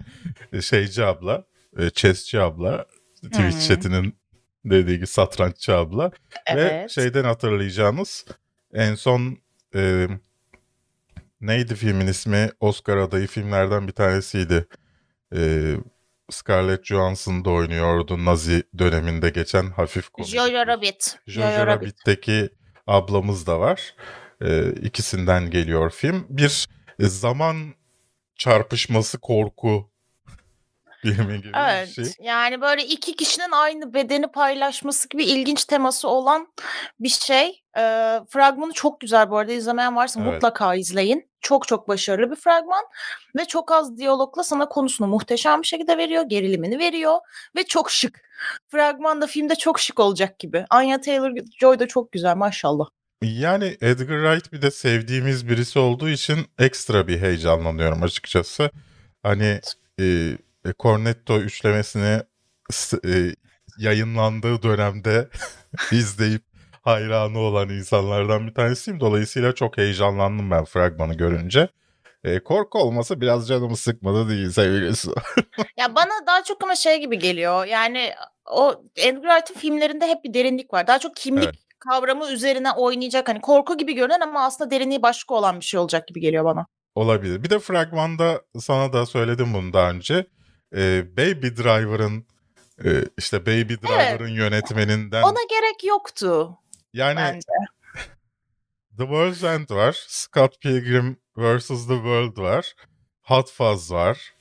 e, 0.53 0.61
şeyci 0.61 1.05
abla, 1.05 1.45
e, 1.77 1.89
chessçi 1.89 2.39
abla, 2.41 2.85
Twitch 3.23 3.55
Hı. 3.55 3.67
chatinin 3.67 4.17
dediği 4.65 4.95
gibi 4.95 5.07
satranççı 5.07 5.75
abla. 5.75 6.11
Ve 6.55 6.61
Evet. 6.61 6.91
şeyden 6.91 7.23
hatırlayacağınız 7.23 8.25
en 8.73 8.95
son 8.95 9.37
e, 9.75 10.07
neydi 11.41 11.75
filmin 11.75 12.07
ismi? 12.07 12.49
Oscar 12.59 12.97
adayı 12.97 13.27
filmlerden 13.27 13.87
bir 13.87 13.93
tanesiydi. 13.93 14.67
E, 15.35 15.73
Scarlett 16.29 16.85
Johansson 16.85 17.45
da 17.45 17.49
oynuyordu 17.49 18.25
Nazi 18.25 18.63
döneminde 18.77 19.29
geçen 19.29 19.71
hafif 19.71 20.09
komedi. 20.09 20.31
Jojo 20.31 20.67
Rabbit. 20.67 21.19
Jojo 21.27 21.67
Rabbit'teki 21.67 22.49
ablamız 22.87 23.47
da 23.47 23.59
var. 23.59 23.95
E, 24.41 24.71
ikisinden 24.71 25.49
geliyor 25.49 25.89
film. 25.89 26.25
Bir 26.29 26.67
zaman 26.99 27.73
çarpışması 28.35 29.19
korku 29.19 29.91
filmi 31.15 31.41
gibi 31.41 31.51
Evet. 31.57 31.87
bir 31.87 31.93
şey. 32.03 32.13
Yani 32.21 32.61
böyle 32.61 32.85
iki 32.85 33.15
kişinin 33.15 33.51
aynı 33.51 33.93
bedeni 33.93 34.27
paylaşması 34.27 35.09
gibi 35.09 35.23
ilginç 35.23 35.65
teması 35.65 36.07
olan 36.07 36.47
bir 36.99 37.09
şey. 37.09 37.63
Ee, 37.77 38.19
fragmanı 38.29 38.73
çok 38.73 38.99
güzel 38.99 39.29
bu 39.29 39.37
arada. 39.37 39.51
İzlemeyen 39.51 39.95
varsa 39.95 40.21
Evet. 40.21 40.33
mutlaka 40.33 40.75
izleyin. 40.75 41.29
Çok 41.41 41.67
çok 41.67 41.87
başarılı 41.87 42.31
bir 42.31 42.35
fragman 42.35 42.83
ve 43.37 43.45
çok 43.45 43.71
az 43.71 43.97
diyalogla 43.97 44.43
sana 44.43 44.69
konusunu 44.69 45.07
muhteşem 45.07 45.61
bir 45.61 45.67
şekilde 45.67 45.97
veriyor, 45.97 46.23
gerilimini 46.23 46.79
veriyor 46.79 47.17
ve 47.55 47.63
çok 47.63 47.91
şık. 47.91 48.21
Fragman 48.71 49.21
da 49.21 49.27
filmde 49.27 49.55
çok 49.55 49.79
şık 49.79 49.99
olacak 49.99 50.39
gibi. 50.39 50.65
Anya 50.69 50.97
Taylor-Joy 50.97 51.79
da 51.79 51.87
çok 51.87 52.11
güzel 52.11 52.35
maşallah. 52.35 52.85
Yani 53.21 53.77
Edgar 53.81 54.23
Wright 54.23 54.53
bir 54.53 54.61
de 54.61 54.71
sevdiğimiz 54.71 55.49
birisi 55.49 55.79
olduğu 55.79 56.09
için 56.09 56.37
ekstra 56.59 57.07
bir 57.07 57.21
heyecanlanıyorum 57.21 58.03
açıkçası. 58.03 58.69
Hani 59.23 59.59
e, 59.99 60.05
e, 60.67 60.73
Cornetto 60.79 61.39
üçlemesini 61.39 62.21
e, 63.05 63.33
yayınlandığı 63.79 64.63
dönemde 64.63 65.29
izleyip 65.91 66.41
hayranı 66.81 67.39
olan 67.39 67.69
insanlardan 67.69 68.47
bir 68.47 68.53
tanesiyim. 68.53 68.99
Dolayısıyla 68.99 69.55
çok 69.55 69.77
heyecanlandım 69.77 70.51
ben 70.51 70.65
fragmanı 70.65 71.13
görünce. 71.13 71.69
E, 72.23 72.39
korku 72.39 72.79
olmasa 72.79 73.21
biraz 73.21 73.47
canımı 73.47 73.77
sıkmadı 73.77 74.29
değil 74.29 74.51
sevgilisi. 74.51 75.11
Ya 75.77 75.95
bana 75.95 76.27
daha 76.27 76.43
çok 76.43 76.63
ama 76.63 76.75
şey 76.75 76.99
gibi 76.99 77.19
geliyor. 77.19 77.65
Yani 77.65 78.11
o 78.51 78.83
Edgar 78.95 79.21
Wright'ın 79.21 79.59
filmlerinde 79.59 80.07
hep 80.07 80.23
bir 80.23 80.33
derinlik 80.33 80.73
var. 80.73 80.87
Daha 80.87 80.99
çok 80.99 81.15
kimlik 81.15 81.43
Evet. 81.43 81.55
kavramı 81.79 82.31
üzerine 82.31 82.71
oynayacak. 82.71 83.29
Hani 83.29 83.41
korku 83.41 83.77
gibi 83.77 83.93
görünen 83.95 84.21
ama 84.21 84.45
aslında 84.45 84.71
derinliği 84.71 85.01
başka 85.01 85.35
olan 85.35 85.59
bir 85.59 85.65
şey 85.65 85.79
olacak 85.79 86.07
gibi 86.07 86.19
geliyor 86.19 86.45
bana. 86.45 86.65
Olabilir. 86.95 87.43
Bir 87.43 87.49
de 87.49 87.59
fragmanda 87.59 88.41
sana 88.59 88.93
da 88.93 89.05
söyledim 89.05 89.53
bunu 89.53 89.73
daha 89.73 89.89
önce. 89.89 90.25
E, 90.75 91.17
Baby 91.17 91.47
Driver'ın 91.47 92.25
e, 92.85 92.89
işte 93.17 93.45
Baby 93.45 93.73
Driver'ın 93.73 94.27
yönetmeninden 94.27 95.23
Ona 95.23 95.43
gerek 95.49 95.83
yoktu 95.83 96.57
yani 96.93 97.17
bence. 97.17 97.47
The 98.97 99.03
World's 99.03 99.43
End 99.43 99.69
var. 99.69 100.05
Scott 100.07 100.61
Pilgrim 100.61 101.17
vs. 101.37 101.67
The 101.67 101.95
World 101.95 102.37
var. 102.37 102.73
Hot 103.21 103.51
Fuzz 103.51 103.91
var. 103.91 104.33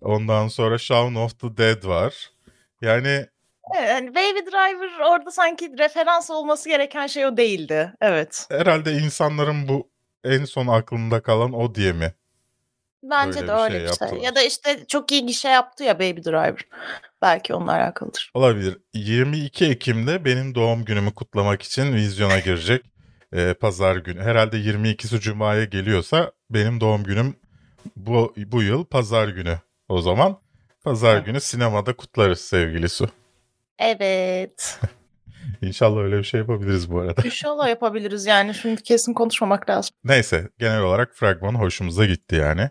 Ondan 0.00 0.48
sonra 0.48 0.78
Shaun 0.78 1.14
of 1.14 1.38
the 1.38 1.56
Dead 1.56 1.84
var. 1.84 2.30
Yani 2.80 3.26
Evet, 3.74 3.90
hani 3.90 4.14
Baby 4.14 4.50
Driver 4.50 5.00
orada 5.00 5.30
sanki 5.30 5.78
referans 5.78 6.30
olması 6.30 6.68
gereken 6.68 7.06
şey 7.06 7.26
o 7.26 7.36
değildi. 7.36 7.92
Evet. 8.00 8.46
herhalde 8.50 8.92
insanların 8.92 9.68
bu 9.68 9.90
en 10.24 10.44
son 10.44 10.66
aklında 10.66 11.22
kalan 11.22 11.52
o 11.52 11.74
diye 11.74 11.92
mi? 11.92 12.14
Bence 13.10 13.40
Böyle 13.40 13.48
de 13.48 13.52
bir 13.52 13.58
öyle 13.62 13.72
şey 13.78 13.80
bir 13.80 13.92
şey. 13.94 14.06
yaptılar. 14.08 14.22
Ya 14.22 14.34
da 14.34 14.42
işte 14.42 14.84
çok 14.88 15.12
iyi 15.12 15.26
gişe 15.26 15.48
yaptı 15.48 15.84
ya 15.84 15.98
Baby 15.98 16.20
Driver. 16.20 16.60
Belki 17.22 17.54
onunla 17.54 17.72
alakalıdır. 17.72 18.30
Olabilir. 18.34 18.78
22 18.94 19.64
Ekim'de 19.66 20.24
benim 20.24 20.54
doğum 20.54 20.84
günümü 20.84 21.14
kutlamak 21.14 21.62
için 21.62 21.94
vizyona 21.94 22.38
girecek. 22.38 22.84
Ee, 23.36 23.54
pazar 23.54 23.96
günü. 23.96 24.22
Herhalde 24.22 24.56
22'si 24.56 25.20
Cuma'ya 25.20 25.64
geliyorsa 25.64 26.32
benim 26.50 26.80
doğum 26.80 27.04
günüm 27.04 27.36
bu, 27.96 28.34
bu 28.36 28.62
yıl 28.62 28.84
pazar 28.84 29.28
günü. 29.28 29.58
O 29.88 30.00
zaman 30.00 30.38
pazar 30.84 31.18
günü 31.18 31.40
sinemada 31.40 31.92
kutlarız 31.96 32.40
sevgili 32.40 32.88
Su. 32.88 33.08
Evet. 33.78 34.80
İnşallah 35.62 36.00
öyle 36.00 36.18
bir 36.18 36.24
şey 36.24 36.40
yapabiliriz 36.40 36.90
bu 36.90 37.00
arada. 37.00 37.22
İnşallah 37.24 37.68
yapabiliriz 37.68 38.26
yani. 38.26 38.54
Şimdi 38.54 38.82
kesin 38.82 39.12
konuşmamak 39.14 39.70
lazım. 39.70 39.96
Neyse 40.04 40.48
genel 40.58 40.80
olarak 40.80 41.14
fragman 41.14 41.54
hoşumuza 41.54 42.06
gitti 42.06 42.34
yani. 42.36 42.70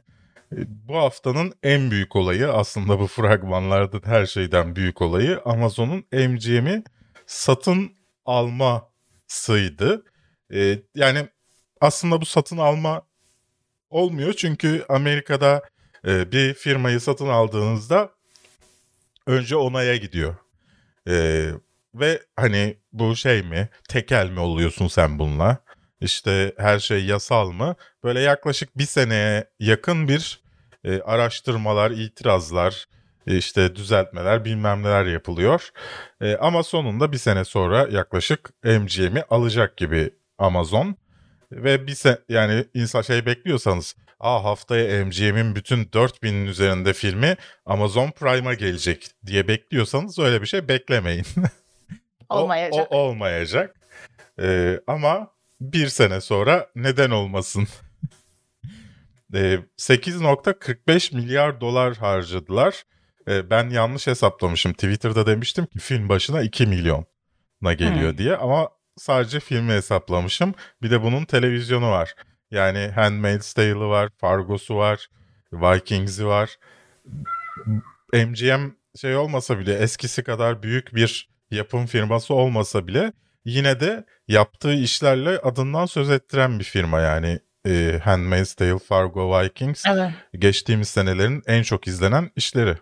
E, 0.58 0.66
Bu 0.88 0.98
haftanın 0.98 1.54
en 1.64 1.92
büyük 1.92 2.16
olayı 2.16 2.52
aslında 2.54 3.00
bu 3.00 3.08
fragmanlarda 3.08 4.00
her 4.04 4.26
şeyden 4.26 4.76
büyük 4.76 5.02
olayı 5.02 5.42
Amazon'un 5.46 6.06
MGM'i 6.12 6.84
satın 7.26 7.92
almasıydı. 8.26 10.06
E, 10.54 10.80
yani 10.96 11.28
aslında 11.82 12.22
bu 12.22 12.26
satın 12.26 12.58
alma 12.58 13.02
olmuyor 13.90 14.34
çünkü 14.34 14.86
Amerika'da 14.90 15.62
e, 16.08 16.32
bir 16.32 16.54
firmayı 16.54 17.00
satın 17.00 17.28
aldığınızda 17.28 18.12
önce 19.28 19.56
onaya 19.56 19.96
gidiyor. 19.96 20.36
E, 21.10 21.48
ve 21.96 22.22
hani 22.36 22.78
bu 22.94 23.16
şey 23.16 23.44
mi 23.44 23.70
tekel 23.90 24.30
mi 24.30 24.40
oluyorsun 24.40 24.88
sen 24.88 25.20
bununla? 25.20 25.58
İşte 26.02 26.54
her 26.58 26.80
şey 26.80 27.06
yasal 27.06 27.52
mı? 27.52 27.76
Böyle 28.04 28.20
yaklaşık 28.22 28.78
bir 28.78 28.86
seneye 28.86 29.50
yakın 29.60 30.08
bir 30.08 30.43
e, 30.84 31.02
araştırmalar, 31.02 31.92
itirazlar, 31.92 32.86
e, 33.28 33.38
işte 33.38 33.76
düzeltmeler 33.76 34.46
bilmem 34.46 34.84
neler 34.84 35.06
yapılıyor. 35.06 35.70
E, 36.22 36.36
ama 36.36 36.64
sonunda 36.64 37.12
bir 37.12 37.18
sene 37.18 37.46
sonra 37.46 37.88
yaklaşık 37.92 38.50
MGM'i 38.64 39.24
alacak 39.30 39.78
gibi 39.78 40.12
Amazon. 40.38 40.96
Ve 41.52 41.88
bir 41.88 41.96
se 41.96 42.20
yani 42.30 42.66
insan 42.74 43.02
şey 43.02 43.26
bekliyorsanız 43.26 43.96
Aa 44.20 44.44
haftaya 44.44 45.06
MGM'in 45.06 45.56
bütün 45.56 45.86
4000'in 45.86 46.46
üzerinde 46.46 46.94
filmi 46.94 47.38
Amazon 47.66 48.12
Prime'a 48.12 48.54
gelecek 48.54 49.08
diye 49.26 49.48
bekliyorsanız 49.48 50.20
öyle 50.20 50.42
bir 50.42 50.48
şey 50.48 50.68
beklemeyin. 50.68 51.26
O- 52.30 52.40
Olmayacak. 52.40 52.88
O, 52.92 52.98
olmayacak. 52.98 53.76
Ee, 54.42 54.80
ama 54.88 55.28
bir 55.62 55.88
sene 55.88 56.22
sonra 56.22 56.68
neden 56.76 57.10
olmasın? 57.12 57.68
Ee, 59.34 59.60
8.45 59.78 61.16
milyar 61.16 61.62
dolar 61.62 61.98
harcadılar. 61.98 62.84
Ee, 63.28 63.50
ben 63.50 63.70
yanlış 63.70 64.08
hesaplamışım. 64.08 64.74
Twitter'da 64.74 65.26
demiştim 65.26 65.66
ki 65.66 65.80
film 65.80 66.10
başına 66.10 66.42
2 66.42 66.66
milyona 66.68 67.74
geliyor 67.74 68.12
Hmm. 68.12 68.18
diye 68.18 68.36
ama 68.38 68.70
sadece 68.98 69.40
filmi 69.40 69.72
hesaplamışım. 69.72 70.54
Bir 70.82 70.92
de 70.92 71.04
bunun 71.04 71.26
televizyonu 71.26 71.90
var. 71.92 72.14
Yani 72.52 72.92
Handmaid's 72.96 73.54
Tale'ı 73.54 73.90
var, 73.90 74.10
Fargo'su 74.18 74.76
var, 74.76 75.08
Vikings'i 75.54 76.26
var. 76.28 76.58
MGM 78.14 78.72
şey 79.02 79.16
olmasa 79.16 79.60
bile 79.60 79.74
eskisi 79.74 80.24
kadar 80.24 80.64
büyük 80.64 80.96
bir 80.96 81.30
yapım 81.52 81.86
firması 81.86 82.34
olmasa 82.34 82.88
bile 82.88 83.14
yine 83.46 83.80
de 83.80 84.06
yaptığı 84.28 84.74
işlerle 84.74 85.30
adından 85.30 85.86
söz 85.86 86.10
ettiren 86.10 86.60
bir 86.60 86.64
firma 86.64 87.00
yani 87.00 87.40
e, 87.68 88.00
Handmaid's 88.04 88.54
Tale, 88.54 88.80
Fargo, 88.80 89.40
Vikings 89.42 89.84
Evet. 89.88 90.12
geçtiğimiz 90.40 90.88
senelerin 90.88 91.44
en 91.48 91.64
çok 91.64 91.88
izlenen 91.88 92.32
işleri. 92.36 92.76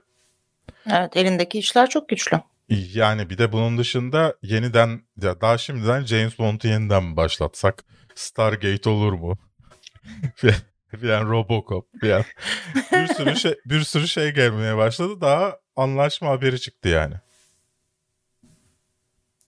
Evet 0.92 1.18
elindeki 1.18 1.60
işler 1.60 1.90
çok 1.90 2.10
güçlü. 2.10 2.40
Yani 2.70 3.30
bir 3.30 3.38
de 3.38 3.52
bunun 3.52 3.78
dışında 3.78 4.36
yeniden 4.42 5.02
ya 5.22 5.42
daha 5.42 5.58
şimdiden 5.58 6.06
James 6.06 6.40
Bond'u 6.40 6.68
yeniden 6.68 7.04
mi 7.04 7.18
başlatsak? 7.18 7.84
Stargate 8.16 8.90
olur 8.90 9.14
mu? 9.14 9.38
filan 11.00 11.30
Robocop 11.30 11.86
filan. 12.00 12.24
bir 12.92 13.08
sürü 13.08 13.36
şey 13.36 13.56
bir 13.66 13.82
sürü 13.82 14.08
şey 14.08 14.32
gelmeye 14.32 14.78
başladı. 14.78 15.22
Daha 15.22 15.58
anlaşma 15.76 16.30
haberi 16.30 16.60
çıktı 16.60 16.90
yani. 16.90 17.16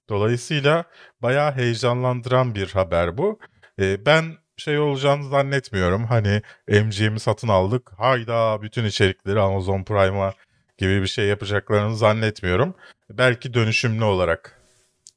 Dolayısıyla 0.09 0.83
bayağı 1.21 1.55
heyecanlandıran 1.55 2.55
bir 2.55 2.69
haber 2.71 3.17
bu. 3.17 3.39
Ee, 3.79 4.05
ben 4.05 4.37
şey 4.57 4.79
olacağını 4.79 5.29
zannetmiyorum. 5.29 6.05
Hani 6.05 6.41
MGM'i 6.67 7.19
satın 7.19 7.47
aldık. 7.47 7.91
Hayda 7.97 8.61
bütün 8.61 8.85
içerikleri 8.85 9.39
Amazon 9.39 9.83
Prime'a 9.83 10.33
gibi 10.77 11.01
bir 11.01 11.07
şey 11.07 11.25
yapacaklarını 11.25 11.95
zannetmiyorum. 11.97 12.75
Belki 13.09 13.53
dönüşümlü 13.53 14.03
olarak 14.03 14.61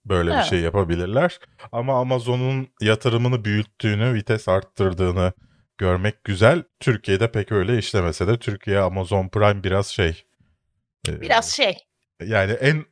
böyle 0.07 0.31
bir 0.31 0.35
Evet. 0.35 0.45
şey 0.45 0.61
yapabilirler. 0.61 1.39
Ama 1.73 2.01
Amazon'un 2.01 2.69
yatırımını 2.81 3.45
büyüttüğünü, 3.45 4.15
vites 4.15 4.49
arttırdığını 4.49 5.33
görmek 5.79 6.25
güzel. 6.25 6.63
Türkiye'de 6.81 7.33
pek 7.33 7.53
öyle 7.53 7.79
işlemese 7.79 8.27
de 8.27 8.39
Türkiye 8.39 8.79
Amazon 8.79 9.29
Prime 9.29 9.65
biraz 9.65 9.87
şey. 9.87 10.25
e, 11.09 11.21
Biraz 11.21 11.51
şey. 11.53 11.77
yani 12.25 12.53
en 12.53 12.85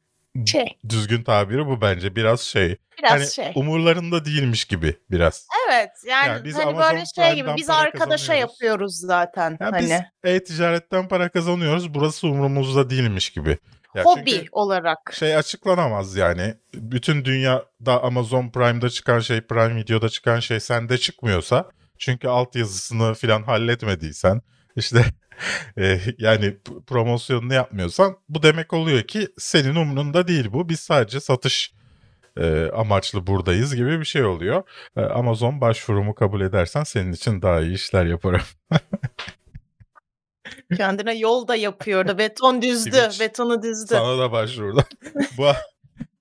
Şey. 0.47 0.79
düzgün 0.88 1.23
tabiri 1.23 1.67
bu 1.67 1.81
bence. 1.81 2.17
Biraz 2.17 2.41
şey. 2.41 2.76
Biraz 2.99 3.11
hani 3.11 3.26
şey. 3.26 3.53
umurlarında 3.55 4.25
değilmiş 4.25 4.64
gibi 4.64 4.97
biraz. 5.11 5.47
Evet 5.69 5.91
yani, 6.07 6.29
Yani 6.29 6.45
biz 6.45 6.55
hani 6.55 6.64
Amazon 6.64 6.93
böyle 6.93 7.05
şey 7.07 7.35
gibi 7.35 7.50
biz 7.57 7.71
arkadaşa 7.71 8.35
yapıyoruz 8.35 8.97
zaten. 8.97 9.57
Ya 9.61 9.73
hani 9.73 9.83
biz 9.83 9.93
e-ticaretten 10.25 11.09
para 11.09 11.29
kazanıyoruz. 11.29 11.95
Burası 11.95 12.26
umurumuzda 12.26 12.91
değilmiş 12.91 13.31
gibi. 13.31 13.59
Ya 13.95 14.05
hobi 14.05 14.47
olarak. 14.53 14.99
şey 15.12 15.37
açıklanamaz 15.37 16.17
yani. 16.17 16.55
Bütün 16.75 17.25
dünyada 17.25 18.03
Amazon 18.03 18.50
Prime'da 18.50 18.91
çıkan 18.91 19.21
şey, 19.21 19.41
Prime 19.41 19.76
Video'da 19.76 20.09
çıkan 20.09 20.41
şey 20.41 20.61
sende 20.61 20.99
çıkmıyorsa 20.99 21.71
çünkü 21.99 22.29
altyazısını 22.29 23.14
filan 23.14 23.43
halletmediysen 23.43 24.41
işte 24.76 25.05
e, 25.79 26.00
yani 26.19 26.57
promosyonunu 26.87 27.55
yapmıyorsan 27.55 28.17
bu 28.29 28.43
demek 28.43 28.73
oluyor 28.73 29.03
ki 29.03 29.29
senin 29.38 29.75
umrunda 29.75 30.29
değil 30.29 30.53
bu. 30.53 30.69
Biz 30.69 30.81
sadece 30.81 31.21
satış 31.21 31.73
e, 32.37 32.71
amaçlı 32.75 33.26
buradayız 33.26 33.75
gibi 33.76 34.00
bir 34.00 34.05
şey 34.05 34.25
oluyor. 34.25 34.62
E, 34.97 35.00
Amazon 35.00 35.61
başvurumu 35.61 36.14
kabul 36.14 36.41
edersen 36.41 36.85
senin 36.85 37.12
için 37.12 37.43
daha 37.43 37.61
iyi 37.61 37.75
işler 37.75 38.07
yaparım. 38.07 38.43
Kendine 40.76 41.14
yol 41.14 41.49
da 41.49 41.57
yapıyordu. 41.57 42.19
Beton 42.19 42.62
düzdü. 42.62 42.91
Twitch. 42.91 43.21
Betonu 43.21 43.62
düzdü. 43.62 43.95
Sana 43.95 44.19
da 44.19 44.33
başvurdum. 44.33 44.85
bu, 45.38 45.47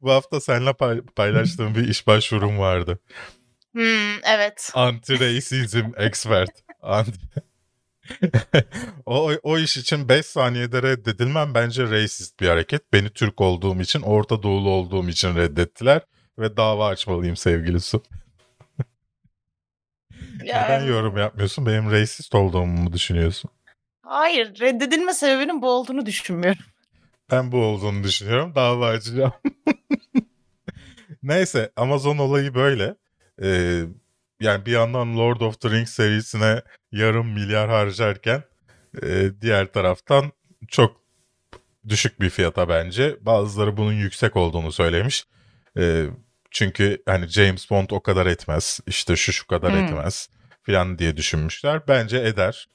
bu 0.01 0.11
hafta 0.11 0.41
seninle 0.41 0.73
pay- 0.73 1.01
paylaştığım 1.01 1.75
bir 1.75 1.87
iş 1.87 2.07
başvurum 2.07 2.59
vardı. 2.59 2.99
Hmm, 3.73 4.23
evet. 4.23 4.71
Anti-racism 4.73 6.05
expert. 6.05 6.51
Anti 6.81 7.11
o, 9.05 9.31
o 9.43 9.57
iş 9.57 9.77
için 9.77 10.09
5 10.09 10.25
saniyede 10.25 10.83
reddedilmem 10.83 11.53
bence 11.53 11.83
racist 11.83 12.39
bir 12.39 12.47
hareket. 12.47 12.93
Beni 12.93 13.09
Türk 13.09 13.41
olduğum 13.41 13.81
için, 13.81 14.01
Orta 14.01 14.43
Doğulu 14.43 14.69
olduğum 14.69 15.09
için 15.09 15.35
reddettiler. 15.35 16.01
Ve 16.39 16.57
dava 16.57 16.87
açmalıyım 16.87 17.35
sevgili 17.35 17.79
Su. 17.79 18.03
Neden 20.39 20.79
Yani, 20.79 20.89
yorum 20.89 21.17
yapmıyorsun? 21.17 21.65
Benim 21.65 21.91
racist 21.91 22.35
olduğumu 22.35 22.81
mu 22.81 22.93
düşünüyorsun? 22.93 23.51
hayır 24.13 24.59
reddedilme 24.59 25.13
sebebinin 25.13 25.61
bu 25.61 25.69
olduğunu 25.69 26.05
düşünmüyorum. 26.05 26.61
Ben 27.31 27.51
bu 27.51 27.57
olduğunu 27.57 28.03
düşünüyorum. 28.03 28.55
Dava 28.55 28.87
açacağım. 28.87 29.33
Neyse 31.23 31.71
Amazon 31.75 32.17
olayı 32.17 32.55
böyle. 32.55 32.95
Ee, 33.41 33.81
yani 34.39 34.65
bir 34.65 34.71
yandan 34.71 35.17
Lord 35.17 35.41
of 35.41 35.61
the 35.61 35.69
Rings 35.69 35.93
serisine 35.93 36.61
yarım 36.93 37.27
milyar 37.33 37.69
harcarken 37.69 38.43
e, 39.03 39.29
diğer 39.41 39.73
taraftan 39.73 40.31
çok 40.67 41.01
düşük 41.89 42.21
bir 42.21 42.29
fiyata 42.29 42.69
bence. 42.69 43.17
Bazıları 43.21 43.77
bunun 43.77 43.93
yüksek 43.93 44.35
olduğunu 44.35 44.71
söylemiş. 44.71 45.25
Ee, 45.77 46.05
çünkü 46.51 47.03
hani 47.05 47.27
James 47.27 47.69
Bond 47.69 47.89
o 47.89 47.99
kadar 48.03 48.25
etmez. 48.25 48.79
işte 48.87 49.15
şu 49.15 49.33
şu 49.33 49.47
kadar 49.47 49.71
Hmm. 49.73 49.83
etmez 49.83 50.29
falan 50.65 50.99
diye 50.99 51.17
düşünmüşler. 51.17 51.87
Bence 51.87 52.17
eder. 52.17 52.67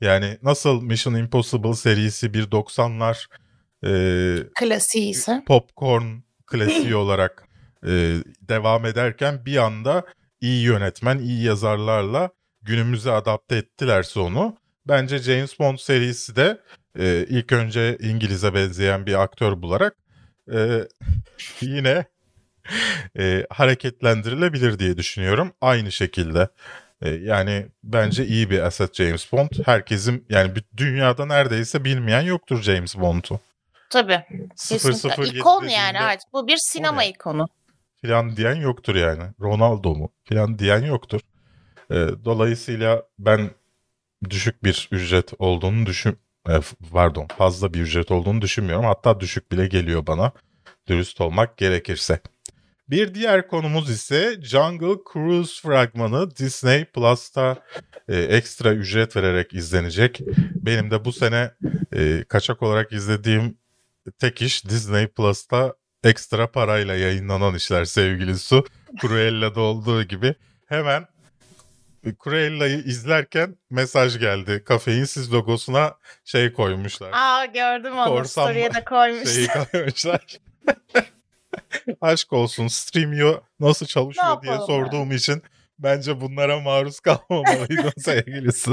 Yani 0.00 0.38
nasıl 0.42 0.82
Mission 0.82 1.14
Impossible 1.14 1.74
serisi 1.74 2.34
bir 2.34 2.50
90'lar 2.50 3.26
e, 3.86 3.90
Klasiği 4.54 5.10
ise. 5.10 5.42
popcorn 5.46 6.04
klasiği 6.46 6.96
olarak 7.04 7.44
e, 7.86 8.14
devam 8.40 8.84
ederken 8.86 9.46
bir 9.46 9.56
anda 9.56 10.04
iyi 10.40 10.64
yönetmen, 10.64 11.18
iyi 11.18 11.42
yazarlarla 11.44 12.30
günümüze 12.66 13.10
adapte 13.10 13.56
ettilerse 13.56 14.20
onu. 14.20 14.56
Bence 14.88 15.18
James 15.18 15.58
Bond 15.58 15.78
serisi 15.78 16.36
de 16.36 16.60
e, 16.98 17.26
ilk 17.28 17.52
önce 17.52 17.98
İngiliz'e 18.00 18.54
benzeyen 18.54 19.06
bir 19.06 19.22
aktör 19.22 19.62
bularak 19.62 19.96
e, 20.52 20.88
yine 21.60 22.04
e, 23.18 23.46
hareketlendirilebilir 23.50 24.78
diye 24.78 24.96
düşünüyorum. 24.96 25.52
Aynı 25.60 25.92
şekilde. 25.92 26.48
E, 27.02 27.10
yani 27.10 27.66
bence 27.84 28.26
iyi 28.26 28.50
bir 28.50 28.58
asset 28.58 28.94
James 28.94 29.32
Bond. 29.32 29.50
Herkesin 29.64 30.26
yani 30.28 30.50
dünyada 30.76 31.26
neredeyse 31.26 31.84
bilmeyen 31.84 32.22
yoktur 32.22 32.62
James 32.62 32.96
Bond'u. 32.98 33.40
Tabii. 33.90 34.22
007 34.56 34.56
Kesinlikle. 34.56 35.38
İkon 35.38 35.64
yani 35.64 36.00
artık. 36.00 36.32
Bu 36.32 36.46
bir 36.46 36.56
sinema 36.56 37.02
ne? 37.02 37.08
ikonu. 37.08 37.48
filan 38.00 38.36
diyen 38.36 38.54
yoktur 38.54 38.94
yani. 38.94 39.22
Ronaldo 39.40 39.94
mu 39.94 40.12
filan 40.24 40.58
diyen 40.58 40.82
yoktur. 40.84 41.20
E, 41.90 41.94
dolayısıyla 42.24 43.02
ben 43.18 43.50
düşük 44.30 44.64
bir 44.64 44.88
ücret 44.92 45.32
olduğunu 45.38 45.86
düşün 45.86 46.18
e, 46.48 46.60
pardon 46.92 47.26
fazla 47.38 47.74
bir 47.74 47.80
ücret 47.80 48.10
olduğunu 48.10 48.40
düşünmüyorum. 48.42 48.84
Hatta 48.84 49.20
düşük 49.20 49.52
bile 49.52 49.66
geliyor 49.66 50.06
bana 50.06 50.32
dürüst 50.88 51.20
olmak 51.20 51.56
gerekirse. 51.56 52.20
Bir 52.90 53.14
diğer 53.14 53.48
konumuz 53.48 53.90
ise 53.90 54.36
Jungle 54.42 55.02
Cruise 55.12 55.62
fragmanı 55.62 56.36
Disney 56.36 56.84
Plus'ta 56.84 57.56
e, 58.08 58.16
ekstra 58.16 58.72
ücret 58.72 59.16
vererek 59.16 59.54
izlenecek. 59.54 60.20
Benim 60.54 60.90
de 60.90 61.04
bu 61.04 61.12
sene 61.12 61.50
e, 61.92 62.24
kaçak 62.28 62.62
olarak 62.62 62.92
izlediğim 62.92 63.58
tek 64.18 64.42
iş 64.42 64.64
Disney 64.64 65.06
Plus'ta 65.06 65.74
ekstra 66.04 66.50
parayla 66.50 66.94
yayınlanan 66.94 67.54
işler 67.54 67.84
sevgili 67.84 68.38
Su. 68.38 68.64
Cruella'da 69.00 69.60
olduğu 69.60 70.02
gibi. 70.02 70.34
Hemen 70.66 71.06
Cruella'yı 72.24 72.78
izlerken 72.78 73.56
mesaj 73.70 74.18
geldi. 74.18 74.62
Kafeinsiz 74.64 75.32
logosuna 75.32 75.94
şey 76.24 76.52
koymuşlar. 76.52 77.10
Aa 77.12 77.44
gördüm 77.44 77.98
onu. 77.98 78.08
Korsan 78.08 78.42
Story'e 78.42 78.74
de 78.74 78.84
koymuş. 78.84 79.34
Şeyi 79.34 79.48
koymuşlar. 79.48 80.38
Aşk 82.00 82.32
olsun 82.32 82.66
Streamio 82.68 83.40
nasıl 83.60 83.86
çalışıyor 83.86 84.42
diye 84.42 84.58
sorduğum 84.58 85.12
için 85.12 85.42
bence 85.78 86.20
bunlara 86.20 86.60
maruz 86.60 87.00
kalmamalıydın 87.00 87.92
sevgilisi. 87.98 88.70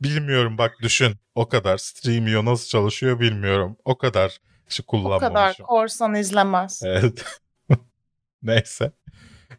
Bilmiyorum 0.00 0.58
bak 0.58 0.76
düşün 0.82 1.14
o 1.34 1.48
kadar 1.48 1.78
Streamio 1.78 2.44
nasıl 2.44 2.68
çalışıyor 2.68 3.20
bilmiyorum. 3.20 3.76
O 3.84 3.98
kadar 3.98 4.40
o 4.80 4.86
kullanmamışım. 4.86 5.28
kadar 5.28 5.56
korsan 5.56 6.14
izlemez. 6.14 6.82
Evet. 6.84 7.24
Neyse. 8.42 8.92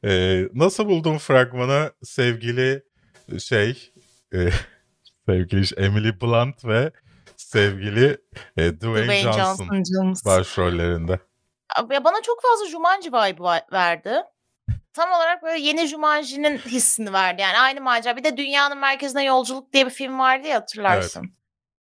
Ee, 0.06 0.44
nasıl 0.54 0.86
buldun 0.86 1.18
fragmanı 1.18 1.92
sevgili 2.04 2.84
şey 3.40 3.94
e, 4.34 4.50
sevgili 5.26 5.66
Emily 5.78 6.22
Blunt 6.22 6.66
ve 6.66 6.92
sevgili 7.38 8.18
e, 8.58 8.80
Dwayne, 8.80 9.04
Dwayne 9.04 9.34
Johnson, 9.34 9.84
Johnson 9.84 10.32
başrollerinde. 10.32 11.20
Ya 11.92 12.04
bana 12.04 12.22
çok 12.22 12.42
fazla 12.42 12.68
Jumanji 12.68 13.10
vibe 13.10 13.62
verdi. 13.72 14.14
Tam 14.94 15.12
olarak 15.12 15.44
böyle 15.44 15.60
yeni 15.60 15.88
Jumanji'nin 15.88 16.58
hissini 16.58 17.14
verdi. 17.14 17.42
Yani 17.42 17.58
aynı 17.58 17.82
macera. 17.82 18.18
Bir 18.18 18.24
de 18.24 18.38
Dünyanın 18.38 18.78
Merkezine 18.78 19.24
Yolculuk 19.24 19.74
diye 19.74 19.86
bir 19.86 19.92
film 19.92 20.20
vardı 20.20 20.48
ya 20.48 20.56
hatırlarsın. 20.56 21.36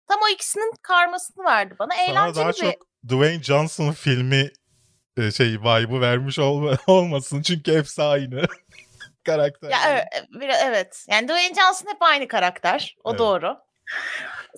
Tam 0.08 0.18
o 0.24 0.28
ikisinin 0.28 0.72
karmasını 0.82 1.44
verdi 1.44 1.74
bana. 1.78 1.94
Sana 1.94 2.02
Eğlenceli 2.04 2.44
daha 2.44 2.48
bir... 2.50 2.54
çok 2.54 2.86
Dwayne 3.08 3.42
Johnson 3.42 3.92
filmi 3.92 4.50
şey 5.36 5.46
vibe'ı 5.60 6.00
vermiş 6.00 6.38
olma, 6.38 6.72
olmasın 6.86 7.42
çünkü 7.42 7.76
hepsi 7.78 8.02
aynı 8.02 8.42
karakter. 9.26 9.70
Ya 9.70 9.78
evet, 9.88 10.24
bir- 10.30 10.48
evet. 10.64 11.04
Yani 11.10 11.28
Dwayne 11.28 11.54
Johnson 11.54 11.90
hep 11.90 12.02
aynı 12.02 12.28
karakter. 12.28 12.96
O 13.04 13.10
Evet. 13.10 13.18
doğru. 13.18 13.58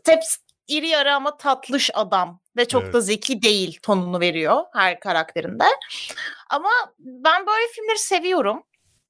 Teps 0.04 0.36
iri 0.68 0.88
yarı 0.88 1.14
ama 1.14 1.36
tatlış 1.36 1.90
adam 1.94 2.40
ve 2.56 2.68
çok 2.68 2.82
Evet. 2.82 2.94
da 2.94 3.00
zeki 3.00 3.42
değil 3.42 3.78
tonunu 3.82 4.20
veriyor 4.20 4.64
her 4.72 5.00
karakterinde. 5.00 5.64
Ama 6.50 6.70
ben 6.98 7.46
böyle 7.46 7.68
filmleri 7.72 7.98
seviyorum. 7.98 8.62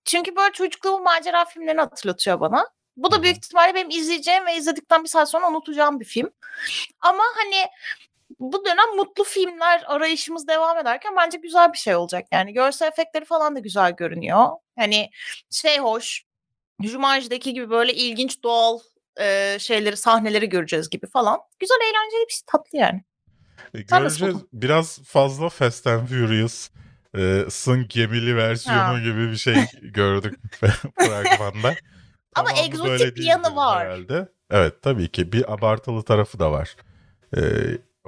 Çünkü 0.04 0.36
böyle 0.36 0.52
çocukluğum 0.52 1.00
macera 1.02 1.44
filmlerini 1.44 1.80
hatırlatıyor 1.80 2.40
bana. 2.40 2.66
Bu 2.96 3.12
da 3.12 3.22
büyük 3.22 3.36
ihtimalle 3.36 3.74
benim 3.74 3.90
izleyeceğim 3.90 4.46
ve 4.46 4.56
izledikten 4.56 5.02
bir 5.04 5.08
saat 5.08 5.30
sonra 5.30 5.48
unutacağım 5.48 6.00
bir 6.00 6.04
film. 6.04 6.30
Ama 7.00 7.22
hani 7.36 7.66
bu 8.40 8.64
dönem 8.64 8.96
mutlu 8.96 9.24
filmler 9.24 9.82
arayışımız 9.86 10.48
devam 10.48 10.78
ederken 10.78 11.16
bence 11.16 11.38
güzel 11.38 11.72
bir 11.72 11.78
şey 11.78 11.94
olacak. 11.94 12.26
Yani 12.32 12.52
görsel 12.52 12.88
efektleri 12.88 13.24
falan 13.24 13.56
da 13.56 13.58
güzel 13.58 13.92
görünüyor. 13.92 14.46
Hani 14.78 15.10
şey 15.50 15.78
hoş. 15.78 16.24
Jumanji'deki 16.82 17.52
gibi 17.52 17.70
böyle 17.70 17.94
ilginç 17.94 18.42
doğal 18.42 18.78
e, 19.20 19.56
şeyleri, 19.60 19.96
sahneleri 19.96 20.48
göreceğiz 20.48 20.90
gibi 20.90 21.06
falan. 21.06 21.40
Güzel, 21.58 21.76
eğlenceli 21.82 22.28
bir 22.28 22.32
şey. 22.32 22.42
Tatlı 22.46 22.78
yani. 22.78 23.04
E, 23.74 23.80
Göreceğiz. 23.82 24.36
Biraz 24.52 25.02
fazla 25.02 25.48
Fast 25.48 25.86
and 25.86 26.08
Furious 26.08 26.70
e, 27.18 27.44
sın 27.50 27.86
gemili 27.88 28.36
versiyonu 28.36 28.80
Ha. 28.80 28.98
gibi 28.98 29.30
bir 29.30 29.36
şey 29.36 29.56
gördük 29.82 30.38
fragmanda. 30.98 31.74
Ama 32.34 32.48
Tamamı 32.48 32.66
egzotik 32.66 33.16
bir 33.16 33.24
yanı 33.24 33.56
var. 33.56 33.86
Herhalde. 33.86 34.28
Evet 34.50 34.82
tabii 34.82 35.08
ki 35.08 35.32
bir 35.32 35.52
abartılı 35.52 36.02
tarafı 36.02 36.38
da 36.38 36.52
var. 36.52 36.76
E, 37.36 37.40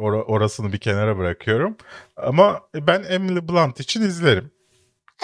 ora- 0.02 0.22
orasını 0.24 0.72
bir 0.72 0.78
kenara 0.78 1.18
bırakıyorum. 1.18 1.76
Ama 2.16 2.60
ben 2.74 3.02
Emily 3.02 3.48
Blunt 3.48 3.80
için 3.80 4.02
izlerim. 4.02 4.50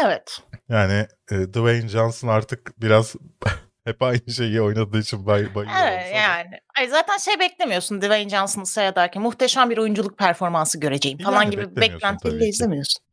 Evet. 0.04 0.40
Yani 0.68 1.06
e, 1.30 1.36
Dwayne 1.36 1.88
Johnson 1.88 2.28
artık 2.28 2.82
biraz 2.82 3.14
hep 3.84 4.02
aynı 4.02 4.30
şeyi 4.30 4.62
oynadığı 4.62 4.98
için 4.98 5.26
bay, 5.26 5.54
bayıyor 5.54 5.74
Evet 5.82 6.02
olsa 6.06 6.16
yani. 6.16 6.60
Ay 6.78 6.88
zaten 6.88 7.16
şey 7.16 7.40
beklemiyorsun 7.40 8.00
Dwayne 8.00 8.28
Johnson'ı 8.30 8.66
seyrederken 8.66 9.22
muhteşem 9.22 9.70
bir 9.70 9.78
oyunculuk 9.78 10.18
performansı 10.18 10.80
göreceğim 10.80 11.18
falan 11.18 11.42
Yani 11.42 11.50
gibi 11.50 11.76
beklentiyle 11.76 12.48
izlemiyorsun. 12.48 13.04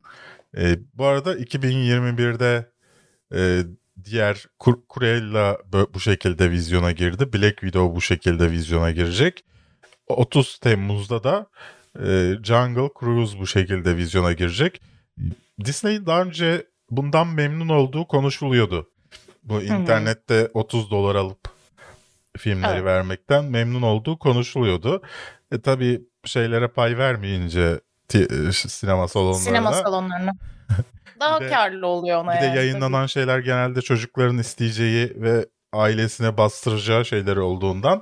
E, 0.56 0.76
bu 0.94 1.04
arada 1.06 1.34
2021'de 1.34 2.66
e, 3.34 3.60
diğer 4.04 4.46
Cruella 4.94 5.58
bu 5.94 6.00
şekilde 6.00 6.50
vizyona 6.50 6.92
girdi. 6.92 7.32
Black 7.32 7.60
Widow 7.60 7.96
bu 7.96 8.00
şekilde 8.00 8.50
vizyona 8.50 8.90
girecek. 8.90 9.44
30 10.08 10.58
Temmuz'da 10.58 11.24
da 11.24 11.46
e, 12.06 12.32
Jungle 12.42 12.88
Cruise 13.00 13.38
bu 13.38 13.46
şekilde 13.46 13.96
vizyona 13.96 14.32
girecek. 14.32 14.80
Disney 15.64 16.06
daha 16.06 16.22
önce 16.22 16.66
bundan 16.90 17.26
memnun 17.26 17.68
olduğu 17.68 18.06
konuşuluyordu. 18.06 18.90
Bu 19.44 19.62
internette 19.62 20.50
30 20.54 20.90
dolar 20.90 21.14
alıp 21.14 21.38
filmleri 22.36 22.72
Evet. 22.74 22.84
vermekten 22.84 23.44
memnun 23.44 23.82
olduğu 23.82 24.18
konuşuluyordu. 24.18 25.02
E 25.52 25.60
tabii 25.60 26.02
şeylere 26.24 26.68
pay 26.68 26.98
vermeyince 26.98 27.80
e, 28.14 28.52
sinema 28.52 29.08
salonlarına 29.08 29.38
Sinema 29.44 29.72
salonlarına. 29.72 30.32
Daha 31.20 31.40
de- 31.40 31.48
karlı 31.48 31.86
oluyor 31.86 32.24
ona 32.24 32.34
bir 32.34 32.40
de 32.40 32.44
yani. 32.44 32.48
tabii. 32.54 32.58
yayınlanan 32.58 33.06
şeyler 33.06 33.38
genelde 33.38 33.82
çocukların 33.82 34.38
isteyeceği 34.38 35.12
ve 35.16 35.46
ailesine 35.72 36.36
bastıracağı 36.36 37.04
şeyleri 37.04 37.40
olduğundan 37.40 37.98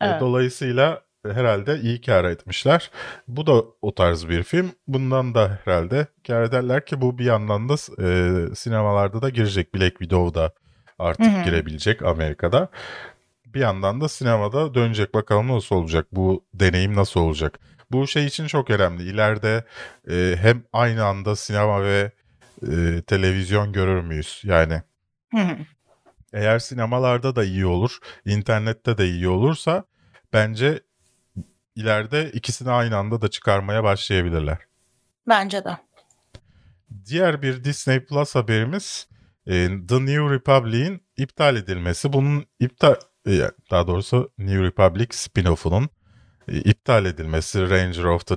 e, 0.00 0.06
Evet. 0.06 0.20
dolayısıyla 0.20 1.00
herhalde 1.30 1.80
iyi 1.80 2.00
kar 2.00 2.24
etmişler. 2.24 2.90
Bu 3.28 3.46
da 3.46 3.64
o 3.82 3.94
tarz 3.94 4.28
bir 4.28 4.42
film. 4.42 4.72
Bundan 4.88 5.34
da 5.34 5.58
herhalde 5.64 6.06
kar 6.26 6.42
ederler 6.42 6.86
ki 6.86 7.00
bu 7.00 7.18
bir 7.18 7.24
yandan 7.24 7.68
da 7.68 7.74
e, 8.02 8.54
sinemalarda 8.54 9.22
da 9.22 9.28
girecek. 9.28 9.74
Black 9.74 9.98
Widow 9.98 10.40
da 10.40 10.52
artık 10.98 11.26
Hı 11.26 11.38
hı. 11.38 11.44
girebilecek 11.44 12.02
Amerika'da. 12.02 12.68
Bir 13.46 13.60
yandan 13.60 14.00
da 14.00 14.08
sinemada 14.08 14.74
dönecek. 14.74 15.14
Bakalım 15.14 15.48
nasıl 15.48 15.76
olacak? 15.76 16.06
Bu 16.12 16.44
deneyim 16.54 16.96
nasıl 16.96 17.20
olacak? 17.20 17.60
Bu 17.90 18.06
şey 18.06 18.26
için 18.26 18.46
çok 18.46 18.70
önemli. 18.70 19.02
İleride 19.02 19.64
e, 20.10 20.36
hem 20.38 20.62
aynı 20.72 21.04
anda 21.04 21.36
sinema 21.36 21.82
ve 21.82 22.12
e, 22.62 23.02
televizyon 23.02 23.72
görür 23.72 24.02
müyüz? 24.02 24.42
Yani 24.44 24.82
Hı 25.34 25.40
hı. 25.40 25.56
eğer 26.32 26.58
sinemalarda 26.58 27.36
da 27.36 27.44
iyi 27.44 27.66
olur, 27.66 27.98
internette 28.24 28.98
de 28.98 29.06
iyi 29.06 29.28
olursa 29.28 29.84
bence 30.32 30.80
ileride 31.76 32.30
ikisini 32.30 32.70
aynı 32.70 32.96
anda 32.96 33.22
da 33.22 33.28
çıkarmaya 33.28 33.84
başlayabilirler. 33.84 34.58
Bence 35.28 35.64
de. 35.64 35.78
Diğer 37.06 37.42
bir 37.42 37.64
Disney 37.64 38.04
Plus 38.04 38.34
haberimiz 38.34 39.08
e, 39.46 39.68
The 39.88 39.94
New 40.06 40.30
Republic'in 40.30 41.02
iptal 41.16 41.56
edilmesi. 41.56 42.12
Bunun 42.12 42.46
iptal 42.60 42.94
e, 43.26 43.50
daha 43.70 43.86
doğrusu 43.86 44.32
New 44.38 44.62
Republic 44.62 45.06
spin-off'unun 45.10 45.88
e, 46.48 46.56
iptal 46.56 47.06
edilmesi 47.06 47.70
Ranger 47.70 48.04
of 48.04 48.26
the 48.26 48.36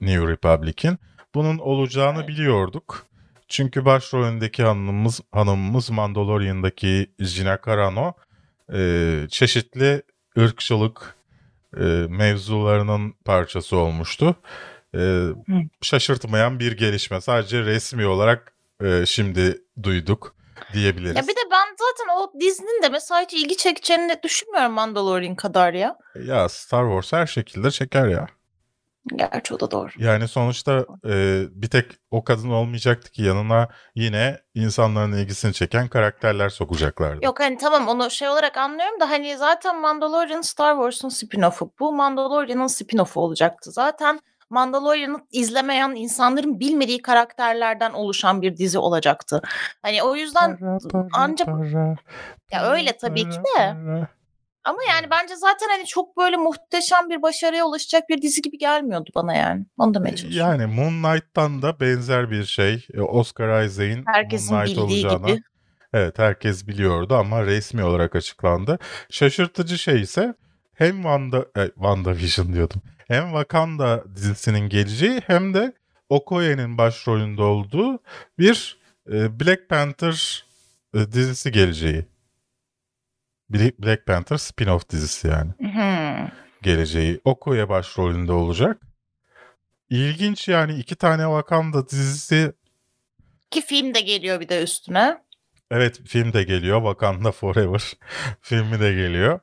New 0.00 0.26
Republic'in. 0.26 0.98
Bunun 1.34 1.58
olacağını 1.58 2.18
Evet. 2.18 2.28
biliyorduk. 2.28 3.06
Çünkü 3.48 3.84
başrolündeki 3.84 4.62
hanımımız, 4.62 5.20
hanımımız 5.32 5.90
Mandalorian'daki 5.90 7.10
Gina 7.18 7.58
Carano 7.66 8.12
e, 8.72 9.26
çeşitli 9.30 10.02
ırkçılık 10.38 11.15
e, 11.76 11.84
mevzularının 12.08 13.12
parçası 13.24 13.76
olmuştu. 13.76 14.36
E, 14.94 15.26
şaşırtmayan 15.82 16.60
bir 16.60 16.72
gelişme. 16.72 17.20
Sadece 17.20 17.64
resmi 17.64 18.06
olarak 18.06 18.52
e, 18.82 19.06
şimdi 19.06 19.62
duyduk 19.82 20.36
diyebiliriz. 20.72 21.16
Ya 21.16 21.22
bir 21.22 21.36
de 21.36 21.40
ben 21.50 21.66
zaten 21.78 22.14
o 22.16 22.40
dizinin 22.40 22.82
de 22.82 22.88
mesela 22.88 23.20
hiç 23.20 23.34
ilgi 23.34 23.56
çekeceğini 23.56 24.16
düşünmüyorum 24.22 24.72
Mandalorian 24.72 25.34
kadar 25.34 25.74
ya. 25.74 25.98
Ya 26.24 26.48
Star 26.48 26.84
Wars 26.84 27.12
her 27.12 27.26
şekilde 27.26 27.70
çeker 27.70 28.08
ya. 28.08 28.26
Gerçi 29.14 29.54
o 29.54 29.60
da 29.60 29.70
doğru. 29.70 29.90
Yani 29.98 30.28
sonuçta 30.28 30.86
e, 31.08 31.44
bir 31.50 31.70
tek 31.70 31.90
o 32.10 32.24
kadın 32.24 32.50
olmayacaktı 32.50 33.10
ki 33.10 33.22
yanına 33.22 33.68
yine 33.94 34.40
insanların 34.54 35.12
ilgisini 35.12 35.52
çeken 35.52 35.88
karakterler 35.88 36.48
sokacaklardı. 36.48 37.24
Yok 37.24 37.40
hani 37.40 37.56
tamam 37.58 37.88
onu 37.88 38.10
şey 38.10 38.28
olarak 38.28 38.56
anlıyorum 38.56 39.00
da 39.00 39.10
hani 39.10 39.36
zaten 39.36 39.80
Mandalorian 39.80 40.40
Star 40.40 40.74
Wars'un 40.74 41.08
spin-off'u. 41.08 41.70
Bu 41.80 41.92
Mandalorian'ın 41.92 42.66
spin-off'u 42.66 43.20
olacaktı. 43.20 43.70
Zaten 43.72 44.20
Mandalorian'ı 44.50 45.18
izlemeyen 45.30 45.90
insanların 45.90 46.60
bilmediği 46.60 47.02
karakterlerden 47.02 47.92
oluşan 47.92 48.42
bir 48.42 48.56
dizi 48.56 48.78
olacaktı. 48.78 49.42
Hani 49.82 50.02
o 50.02 50.16
yüzden 50.16 50.58
ancak 51.12 51.48
ya 52.52 52.70
öyle 52.70 52.96
tabii 52.96 53.30
ki 53.30 53.38
de. 53.38 53.76
Ama 54.66 54.78
yani 54.90 55.06
bence 55.10 55.36
zaten 55.36 55.68
hani 55.68 55.86
çok 55.86 56.16
böyle 56.16 56.36
muhteşem 56.36 57.10
bir 57.10 57.22
başarıya 57.22 57.64
ulaşacak 57.66 58.08
bir 58.08 58.22
dizi 58.22 58.42
gibi 58.42 58.58
gelmiyordu 58.58 59.10
bana 59.14 59.34
yani. 59.34 59.66
Onu 59.78 59.94
demeye 59.94 60.16
çalışıyorum. 60.16 60.60
Yani 60.60 60.74
Moon 60.74 61.02
Knight'tan 61.02 61.62
da 61.62 61.80
benzer 61.80 62.30
bir 62.30 62.44
şey. 62.44 62.86
E, 62.94 63.00
Oscar 63.00 63.64
Isaac'in 63.64 64.04
Herkesin 64.06 64.54
Moon 64.54 64.64
Knight 64.64 64.78
bildiği 64.78 65.06
olacağına 65.06 65.30
gibi. 65.30 65.42
Evet 65.92 66.18
herkes 66.18 66.66
biliyordu 66.66 67.14
ama 67.14 67.46
resmi 67.46 67.84
olarak 67.84 68.16
açıklandı. 68.16 68.78
Şaşırtıcı 69.10 69.78
şey 69.78 70.00
ise 70.00 70.34
hem 70.74 70.94
Wanda, 70.94 71.46
e, 71.56 71.66
WandaVision 71.66 72.52
diyordum. 72.52 72.82
Hem 73.08 73.24
Wakanda 73.24 74.04
dizisinin 74.16 74.68
geleceği 74.68 75.20
hem 75.26 75.54
de 75.54 75.72
Okoye'nin 76.08 76.78
başrolünde 76.78 77.42
olduğu 77.42 77.98
bir 78.38 78.78
e, 79.12 79.40
Black 79.40 79.68
Panther 79.68 80.44
e, 80.94 81.12
dizisi 81.12 81.52
geleceği. 81.52 82.15
Black 83.50 84.06
Panther 84.06 84.36
spin-off 84.36 84.90
dizisi 84.90 85.28
yani 85.28 85.50
Hmm. 85.58 86.28
geleceği. 86.62 87.20
Okoye 87.24 87.68
başrolünde 87.68 88.32
olacak. 88.32 88.82
İlginç 89.90 90.48
yani 90.48 90.74
iki 90.74 90.96
tane 90.96 91.22
Wakanda 91.22 91.88
dizisi 91.88 92.52
Ki 93.50 93.60
film 93.60 93.94
de 93.94 94.00
geliyor 94.00 94.40
bir 94.40 94.48
de 94.48 94.62
üstüne. 94.62 95.18
Evet 95.70 96.00
film 96.06 96.32
de 96.32 96.42
geliyor. 96.42 96.78
Wakanda 96.78 97.32
Forever 97.32 97.92
filmi 98.40 98.80
de 98.80 98.92
geliyor. 98.92 99.40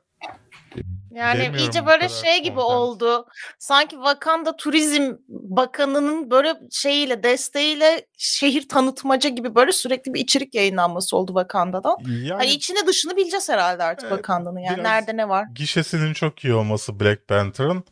Yani 1.14 1.34
Bilemiyorum 1.38 1.58
iyice 1.58 1.86
böyle 1.86 2.08
şey 2.08 2.38
gibi 2.42 2.54
content. 2.56 2.70
oldu. 2.70 3.26
Sanki 3.58 3.96
Wakanda 3.96 4.56
Turizm 4.56 5.12
Bakanı'nın 5.28 6.30
böyle 6.30 6.54
şeyiyle, 6.70 7.22
desteğiyle 7.22 8.06
şehir 8.18 8.68
tanıtmaca 8.68 9.30
gibi 9.30 9.54
böyle 9.54 9.72
sürekli 9.72 10.14
bir 10.14 10.20
içerik 10.20 10.54
yayınlanması 10.54 11.16
oldu 11.16 11.28
Wakanda'dan. 11.32 11.96
Yani 12.08 12.32
Hani 12.32 12.50
içini 12.50 12.86
dışını 12.86 13.16
bileceğiz 13.16 13.48
herhalde 13.48 13.82
artık 13.82 14.08
Evet, 14.08 14.16
Wakanda'nın. 14.18 14.58
Yani 14.58 14.82
nerede 14.82 15.16
ne 15.16 15.28
var? 15.28 15.46
gişesinin 15.54 16.12
çok 16.12 16.44
iyi 16.44 16.54
olması 16.54 17.00
Black 17.00 17.28
Panther'ın 17.28 17.84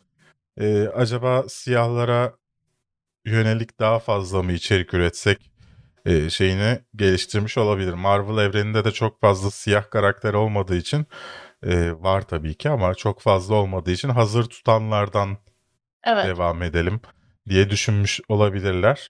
e, 0.59 0.87
acaba 0.87 1.43
siyahlara 1.49 2.33
yönelik 3.25 3.79
daha 3.79 3.99
fazla 3.99 4.43
mı 4.43 4.51
içerik 4.53 4.93
üretsek 4.93 5.51
e, 6.05 6.29
şeyini 6.29 6.79
geliştirmiş 6.95 7.57
olabilir. 7.57 7.93
Marvel 7.93 8.43
evreninde 8.45 8.85
de 8.85 8.91
çok 8.91 9.21
fazla 9.21 9.51
siyah 9.51 9.89
karakter 9.89 10.33
olmadığı 10.33 10.75
için 10.75 11.05
e, 11.65 11.91
var 12.03 12.21
tabii 12.21 12.55
ki 12.55 12.69
ama 12.69 12.95
çok 12.95 13.21
fazla 13.21 13.55
olmadığı 13.55 13.91
için 13.91 14.09
hazır 14.09 14.43
tutanlardan 14.45 15.37
Evet. 16.03 16.25
devam 16.25 16.61
edelim 16.61 17.01
diye 17.49 17.69
düşünmüş 17.69 18.19
olabilirler. 18.27 19.09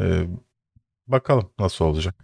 Ee, 0.00 0.26
bakalım 1.06 1.52
nasıl 1.58 1.84
olacak. 1.84 2.14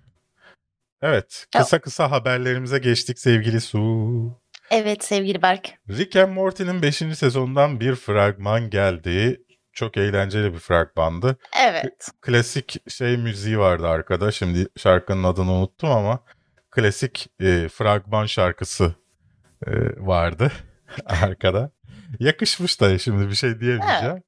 Evet, 1.02 1.46
kısa 1.56 1.80
kısa 1.80 2.10
haberlerimize 2.10 2.78
geçtik 2.78 3.18
sevgili 3.18 3.60
Su. 3.60 4.40
Evet 4.70 5.04
sevgili 5.04 5.42
Berk. 5.42 5.74
Rick 5.88 6.16
and 6.16 6.32
Morty'nin 6.32 6.82
5. 6.82 6.96
sezonundan 6.96 7.80
bir 7.80 7.94
fragman 7.94 8.70
geldi. 8.70 9.42
Çok 9.72 9.96
eğlenceli 9.96 10.54
bir 10.54 10.58
fragmandı. 10.58 11.36
Evet. 11.66 12.08
Klasik 12.20 12.90
şey 12.90 13.16
müziği 13.16 13.58
vardı 13.58 13.88
arkada. 13.88 14.32
Şimdi 14.32 14.66
şarkının 14.76 15.24
adını 15.24 15.52
unuttum 15.52 15.90
ama 15.90 16.20
klasik 16.70 17.28
e, 17.40 17.68
fragman 17.68 18.26
şarkısı 18.26 18.84
e, 18.84 19.06
vardı 19.97 20.53
arkada. 21.07 21.71
Yakışmış 22.21 22.81
da 22.81 22.99
şimdi 22.99 23.29
bir 23.29 23.35
şey 23.35 23.61
diyemeyeceğim. 23.61 24.23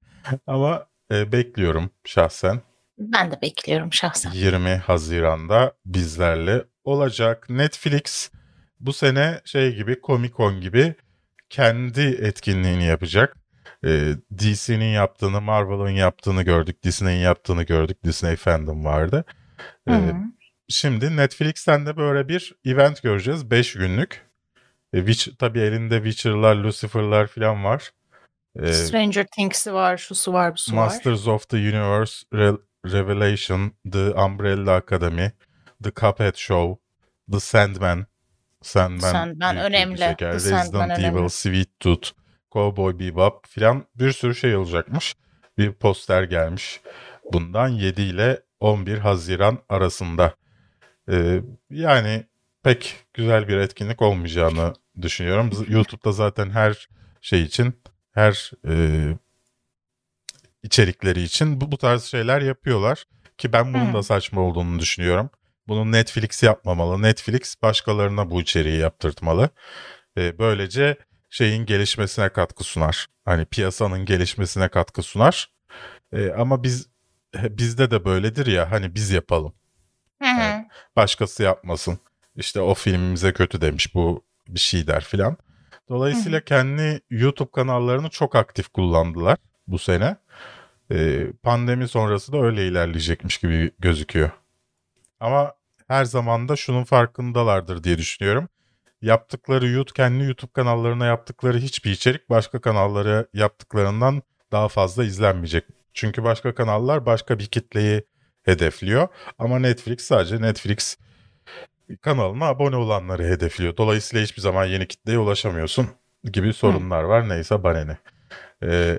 Ama 0.46 0.86
e, 1.12 1.32
bekliyorum 1.32 1.90
şahsen. 2.04 2.60
Ben 2.98 3.30
de 3.30 3.42
bekliyorum 3.42 3.92
şahsen. 3.92 4.30
20 4.30 4.68
Haziran'da 4.76 5.72
bizlerle 5.86 6.64
olacak. 6.84 7.50
Netflix 7.50 8.30
bu 8.80 8.92
sene 8.92 9.40
şey 9.44 9.76
gibi 9.76 10.00
Comic 10.06 10.34
Con 10.36 10.60
gibi 10.60 10.94
kendi 11.50 12.00
etkinliğini 12.00 12.84
yapacak. 12.84 13.36
Ee, 13.84 14.14
DC'nin 14.38 14.92
yaptığını, 14.92 15.40
Marvel'ın 15.40 15.90
yaptığını 15.90 16.42
gördük, 16.42 16.84
Disney'in 16.84 17.20
yaptığını 17.20 17.62
gördük. 17.62 18.04
Disney 18.04 18.36
fandom 18.36 18.84
vardı. 18.84 19.24
Hı 19.88 19.94
hı. 19.94 20.14
şimdi 20.68 21.16
Netflix'ten 21.16 21.86
de 21.86 21.96
böyle 21.96 22.28
bir 22.28 22.54
event 22.64 23.02
göreceğiz. 23.02 23.50
5 23.50 23.72
günlük. 23.72 24.27
E, 24.92 24.98
Witch, 24.98 25.38
tabii 25.38 25.60
elinde 25.60 25.96
Witcher'lar, 25.96 26.56
Lucifer'lar 26.56 27.26
falan 27.26 27.64
var. 27.64 27.90
Ee, 28.62 28.72
Stranger 28.72 29.26
Things'i 29.36 29.72
var, 29.72 29.96
şusu 29.96 30.32
var, 30.32 30.52
busu 30.52 30.76
var. 30.76 30.84
Masters 30.84 31.26
of 31.28 31.48
the 31.48 31.56
Universe, 31.56 32.26
Re- 32.32 32.58
Revelation, 32.86 33.72
The 33.92 34.10
Umbrella 34.10 34.74
Academy, 34.74 35.30
The 35.84 35.90
Cuphead 35.90 36.36
Show, 36.36 36.82
The 37.32 37.40
Sandman, 37.40 38.06
Sandman, 38.62 39.12
Sandman 39.12 39.56
önemli. 39.56 39.98
çeker, 39.98 40.16
The 40.16 40.34
Resident 40.34 40.62
Sandman 40.62 40.90
Evil, 40.90 41.04
önemli. 41.04 41.30
Sweet 41.30 41.80
Tooth, 41.80 42.10
Cowboy 42.52 42.98
Bebop 42.98 43.46
filan 43.46 43.84
bir 43.94 44.12
sürü 44.12 44.34
şey 44.34 44.56
olacakmış. 44.56 45.14
Bir 45.58 45.72
poster 45.72 46.22
gelmiş. 46.22 46.80
Bundan 47.32 47.68
7 47.68 48.02
ile 48.02 48.42
11 48.60 48.98
Haziran 48.98 49.58
arasında. 49.68 50.34
Ee, 51.10 51.40
yani 51.70 52.26
pek 52.68 52.96
güzel 53.14 53.48
bir 53.48 53.56
etkinlik 53.56 54.02
olmayacağını 54.02 54.74
düşünüyorum. 55.02 55.50
YouTube'da 55.68 56.12
zaten 56.12 56.50
her 56.50 56.88
şey 57.20 57.42
için, 57.42 57.82
her 58.14 58.50
e, 58.68 58.74
içerikleri 60.62 61.22
için 61.22 61.60
bu, 61.60 61.72
bu 61.72 61.78
tarz 61.78 62.04
şeyler 62.04 62.42
yapıyorlar. 62.42 63.04
Ki 63.38 63.52
ben 63.52 63.74
bunun 63.74 63.94
da 63.94 64.02
saçma 64.02 64.40
olduğunu 64.40 64.78
düşünüyorum. 64.78 65.30
Bunu 65.68 65.92
Netflix 65.92 66.42
yapmamalı. 66.42 67.02
Netflix 67.02 67.62
başkalarına 67.62 68.30
bu 68.30 68.40
içeriği 68.40 68.78
yaptırtmalı. 68.78 69.50
Ee, 70.18 70.38
böylece 70.38 70.96
şeyin 71.30 71.66
gelişmesine 71.66 72.28
katkı 72.28 72.64
sunar. 72.64 73.06
Hani 73.24 73.44
piyasanın 73.44 74.04
gelişmesine 74.04 74.68
katkı 74.68 75.02
sunar. 75.02 75.50
Ee, 76.12 76.30
ama 76.30 76.62
biz 76.62 76.88
bizde 77.34 77.90
de 77.90 78.04
böyledir 78.04 78.46
ya 78.46 78.70
hani 78.70 78.94
biz 78.94 79.10
yapalım. 79.10 79.54
Hı 80.22 80.28
hı. 80.28 80.64
Başkası 80.96 81.42
yapmasın. 81.42 81.98
İşte 82.38 82.60
o 82.60 82.74
filmimize 82.74 83.32
kötü 83.32 83.60
demiş 83.60 83.94
bu 83.94 84.24
bir 84.48 84.60
şey 84.60 84.86
der 84.86 85.04
filan. 85.04 85.36
Dolayısıyla 85.88 86.40
kendi 86.40 87.00
YouTube 87.10 87.50
kanallarını 87.50 88.10
çok 88.10 88.36
aktif 88.36 88.68
kullandılar 88.68 89.38
bu 89.66 89.78
sene. 89.78 90.16
Ee, 90.92 91.26
pandemi 91.42 91.88
sonrası 91.88 92.32
da 92.32 92.42
öyle 92.42 92.68
ilerleyecekmiş 92.68 93.38
gibi 93.38 93.70
gözüküyor. 93.78 94.30
Ama 95.20 95.52
her 95.88 96.04
zaman 96.04 96.48
da 96.48 96.56
şunun 96.56 96.84
farkındalardır 96.84 97.84
diye 97.84 97.98
düşünüyorum. 97.98 98.48
Yaptıkları 99.02 99.68
YouTube, 99.68 99.96
kendi 99.96 100.24
YouTube 100.24 100.52
kanallarına 100.52 101.06
yaptıkları 101.06 101.58
hiçbir 101.58 101.90
içerik 101.90 102.30
başka 102.30 102.60
kanallara 102.60 103.26
yaptıklarından 103.34 104.22
daha 104.52 104.68
fazla 104.68 105.04
izlenmeyecek. 105.04 105.64
Çünkü 105.94 106.24
başka 106.24 106.54
kanallar 106.54 107.06
başka 107.06 107.38
bir 107.38 107.46
kitleyi 107.46 108.02
hedefliyor. 108.42 109.08
Ama 109.38 109.58
Netflix 109.58 110.00
sadece 110.00 110.42
Netflix 110.42 110.96
kanalına 111.96 112.44
abone 112.44 112.76
olanları 112.76 113.24
hedefliyor. 113.24 113.76
Dolayısıyla 113.76 114.24
hiçbir 114.24 114.42
zaman 114.42 114.64
yeni 114.64 114.88
kitleye 114.88 115.18
ulaşamıyorsun 115.18 115.88
gibi 116.24 116.52
sorunlar 116.52 117.02
var. 117.02 117.28
Neyse 117.28 117.62
bana 117.62 117.84
ne. 117.84 117.98
Ee, 118.62 118.98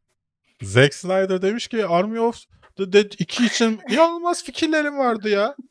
Zack 0.62 0.94
Snyder 0.94 1.42
demiş 1.42 1.68
ki 1.68 1.86
Army 1.86 2.20
of 2.20 2.36
the 2.76 2.92
Dead 2.92 3.12
2 3.18 3.46
için 3.46 3.80
inanılmaz 3.90 4.44
fikirlerim 4.44 4.98
vardı 4.98 5.28
ya. 5.28 5.56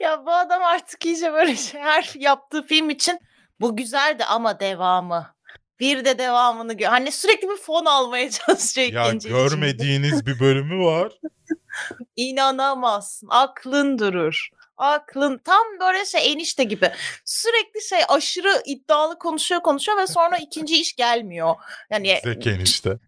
Ya 0.00 0.26
bu 0.26 0.32
adam 0.32 0.62
artık 0.62 1.06
iyice 1.06 1.32
böyle 1.32 1.56
şey, 1.56 1.80
her 1.80 2.12
yaptığı 2.14 2.66
film 2.66 2.90
için 2.90 3.20
bu 3.60 3.76
güzeldi 3.76 4.24
ama 4.24 4.60
devamı. 4.60 5.36
Bir 5.80 6.04
de 6.04 6.18
devamını 6.18 6.76
gör. 6.76 6.86
Hani 6.86 7.12
sürekli 7.12 7.48
bir 7.48 7.56
fon 7.56 7.84
almaya 7.84 8.30
çalışıyor 8.46 8.92
Ya 8.92 9.12
görmediğiniz 9.12 10.26
bir 10.26 10.40
bölümü 10.40 10.84
var. 10.84 11.12
İnanamazsın. 12.16 13.28
Aklın 13.30 13.98
durur. 13.98 14.48
Aklın 14.76 15.38
tam 15.38 15.64
böyle 15.80 16.04
şey 16.04 16.32
enişte 16.32 16.64
gibi. 16.64 16.92
Sürekli 17.24 17.82
şey 17.88 18.00
aşırı 18.08 18.62
iddialı 18.64 19.18
konuşuyor 19.18 19.60
konuşuyor 19.60 19.98
ve 19.98 20.06
sonra 20.06 20.36
ikinci 20.40 20.80
iş 20.80 20.96
gelmiyor. 20.96 21.54
Yani 21.90 22.20
Zeki 22.24 22.50
enişte. 22.50 22.98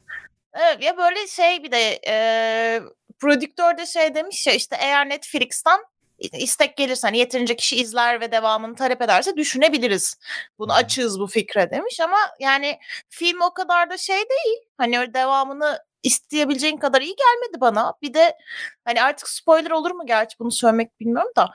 Evet 0.54 0.82
ya 0.82 0.96
böyle 0.96 1.26
şey 1.26 1.62
bir 1.62 1.70
de 1.70 2.00
e, 2.06 2.80
prodüktör 3.18 3.78
de 3.78 3.86
şey 3.86 4.14
demiş 4.14 4.46
ya 4.46 4.52
işte 4.52 4.76
eğer 4.80 5.08
Netflix'ten 5.08 5.80
istek 6.18 6.76
gelirse 6.76 7.06
hani 7.06 7.18
yeterince 7.18 7.56
kişi 7.56 7.76
izler 7.76 8.20
ve 8.20 8.32
devamını 8.32 8.74
talep 8.74 9.02
ederse 9.02 9.36
düşünebiliriz. 9.36 10.18
Bunu 10.58 10.72
açığız 10.72 11.20
bu 11.20 11.26
fikre 11.26 11.70
demiş 11.70 12.00
ama 12.00 12.16
yani 12.40 12.78
film 13.08 13.40
o 13.40 13.54
kadar 13.54 13.90
da 13.90 13.96
şey 13.96 14.16
değil. 14.16 14.58
Hani 14.78 14.98
öyle 14.98 15.14
devamını 15.14 15.78
isteyebileceğin 16.02 16.76
kadar 16.76 17.02
iyi 17.02 17.16
gelmedi 17.16 17.60
bana. 17.60 17.94
Bir 18.02 18.14
de 18.14 18.36
hani 18.84 19.02
artık 19.02 19.28
spoiler 19.28 19.70
olur 19.70 19.90
mu 19.90 20.06
gerçi 20.06 20.38
bunu 20.38 20.50
söylemek 20.50 21.00
bilmiyorum 21.00 21.32
da 21.36 21.50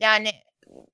yani 0.00 0.30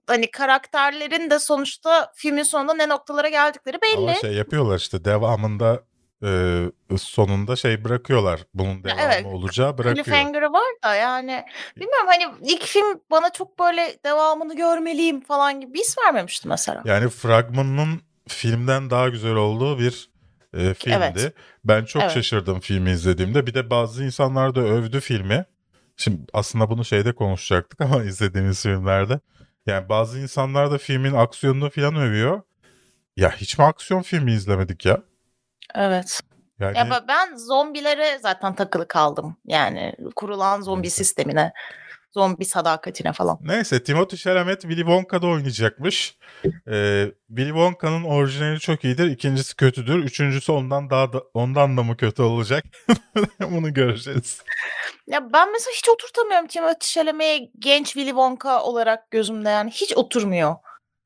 hani 0.06 0.30
karakterlerin 0.30 1.30
de 1.30 1.38
sonuçta 1.38 2.12
filmin 2.14 2.42
sonunda 2.42 2.74
ne 2.74 2.88
noktalara 2.88 3.28
geldikleri 3.28 3.78
belli. 3.82 3.96
Ama 3.96 4.14
şey 4.14 4.32
yapıyorlar 4.32 4.78
işte 4.78 5.04
devamında 5.04 5.82
e, 6.24 6.62
sonunda 6.98 7.56
şey 7.56 7.84
bırakıyorlar. 7.84 8.40
Bunun 8.54 8.84
devamı 8.84 9.02
evet. 9.02 9.26
olacağı 9.26 9.78
bırakıyor. 9.78 10.04
Cliffhanger'ı 10.04 10.52
var 10.52 10.72
da 10.84 10.94
yani 10.94 11.44
bilmiyorum 11.76 12.06
hani 12.06 12.24
ilk 12.42 12.62
film 12.62 13.00
bana 13.10 13.30
çok 13.32 13.58
böyle 13.58 13.96
devamını 14.04 14.56
görmeliyim 14.56 15.20
falan 15.20 15.60
gibi 15.60 15.74
bir 15.74 15.78
his 15.78 15.98
vermemişti 15.98 16.48
mesela. 16.48 16.82
Yani 16.84 17.08
fragmanının 17.08 18.00
filmden 18.28 18.90
daha 18.90 19.08
güzel 19.08 19.34
olduğu 19.34 19.78
bir 19.78 20.13
e, 20.56 20.74
filmdi. 20.74 20.96
Evet. 21.20 21.34
Ben 21.64 21.84
çok 21.84 22.02
Evet. 22.02 22.12
şaşırdım 22.12 22.60
filmi 22.60 22.90
izlediğimde. 22.90 23.46
Bir 23.46 23.54
de 23.54 23.70
bazı 23.70 24.04
insanlar 24.04 24.54
da 24.54 24.60
övdü 24.60 25.00
filmi. 25.00 25.44
Şimdi 25.96 26.20
aslında 26.32 26.70
bunu 26.70 26.84
şeyde 26.84 27.14
konuşacaktık 27.14 27.80
ama 27.80 28.02
izlediğimiz 28.02 28.62
filmlerde. 28.62 29.20
Yani 29.66 29.88
bazı 29.88 30.18
insanlar 30.18 30.70
da 30.70 30.78
filmin 30.78 31.14
aksiyonunu 31.14 31.70
falan 31.70 31.96
övüyor. 31.96 32.42
Ya 33.16 33.32
hiç 33.36 33.58
mi 33.58 33.64
aksiyon 33.64 34.02
filmi 34.02 34.32
izlemedik 34.32 34.86
ya? 34.86 35.02
Evet. 35.74 36.20
Yani 36.60 36.78
Ya 36.78 37.04
ben 37.08 37.36
zombilere 37.36 38.18
zaten 38.22 38.54
takılı 38.54 38.88
kaldım. 38.88 39.36
Yani 39.46 39.94
kurulan 40.16 40.60
zombi 40.60 40.90
sistemine, 40.90 41.52
zombi 42.14 42.44
sadakatine 42.44 43.12
falan. 43.12 43.38
Neyse 43.40 43.82
Timothy 43.82 44.16
Chalamet 44.16 44.60
Willy 44.60 44.80
Wonka'da 44.80 45.26
oynayacakmış. 45.26 46.18
Ee, 46.70 47.06
Willy 47.28 47.48
Wonka'nın 47.48 48.04
orijinali 48.04 48.60
çok 48.60 48.84
iyidir. 48.84 49.10
ikincisi 49.10 49.56
kötüdür. 49.56 50.04
Üçüncüsü 50.04 50.52
ondan 50.52 50.90
daha 50.90 51.12
da, 51.12 51.22
ondan 51.34 51.76
da 51.76 51.82
mı 51.82 51.96
kötü 51.96 52.22
olacak? 52.22 52.64
Bunu 53.50 53.74
göreceğiz. 53.74 54.42
Ya 55.06 55.32
ben 55.32 55.52
mesela 55.52 55.72
hiç 55.76 55.88
oturtamıyorum 55.88 56.46
Timothée 56.46 56.94
Chalamet'e 56.94 57.50
genç 57.58 57.86
Willy 57.86 58.08
Wonka 58.08 58.62
olarak 58.62 59.10
gözümde 59.10 59.48
yani 59.48 59.70
hiç 59.70 59.96
oturmuyor. 59.96 60.54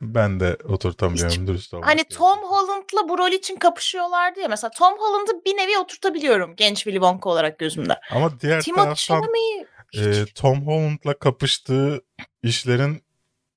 Ben 0.01 0.41
de 0.41 0.57
oturtamıyorum 0.69 1.47
dürüst 1.47 1.75
olmak 1.75 1.87
Hani 1.89 1.97
gerekirse. 1.97 2.19
Tom 2.19 2.39
Holland'la 2.39 3.09
bu 3.09 3.19
rol 3.19 3.33
için 3.33 3.57
kapışıyorlardı 3.57 4.41
ya 4.41 4.49
mesela 4.49 4.71
Tom 4.71 4.99
Holland'ı 4.99 5.45
bir 5.45 5.57
nevi 5.57 5.79
oturtabiliyorum 5.79 6.57
genç 6.57 6.77
Willy 6.77 6.95
Wonka 6.95 7.31
olarak 7.31 7.59
gözümde. 7.59 8.01
Ama 8.11 8.41
diğer 8.41 8.61
Timothée 8.61 8.75
taraftan 8.75 8.95
Chalamet'i 8.95 9.78
e, 9.95 10.25
Tom 10.35 10.67
Holland'la 10.67 11.19
kapıştığı 11.19 12.03
işlerin 12.43 13.03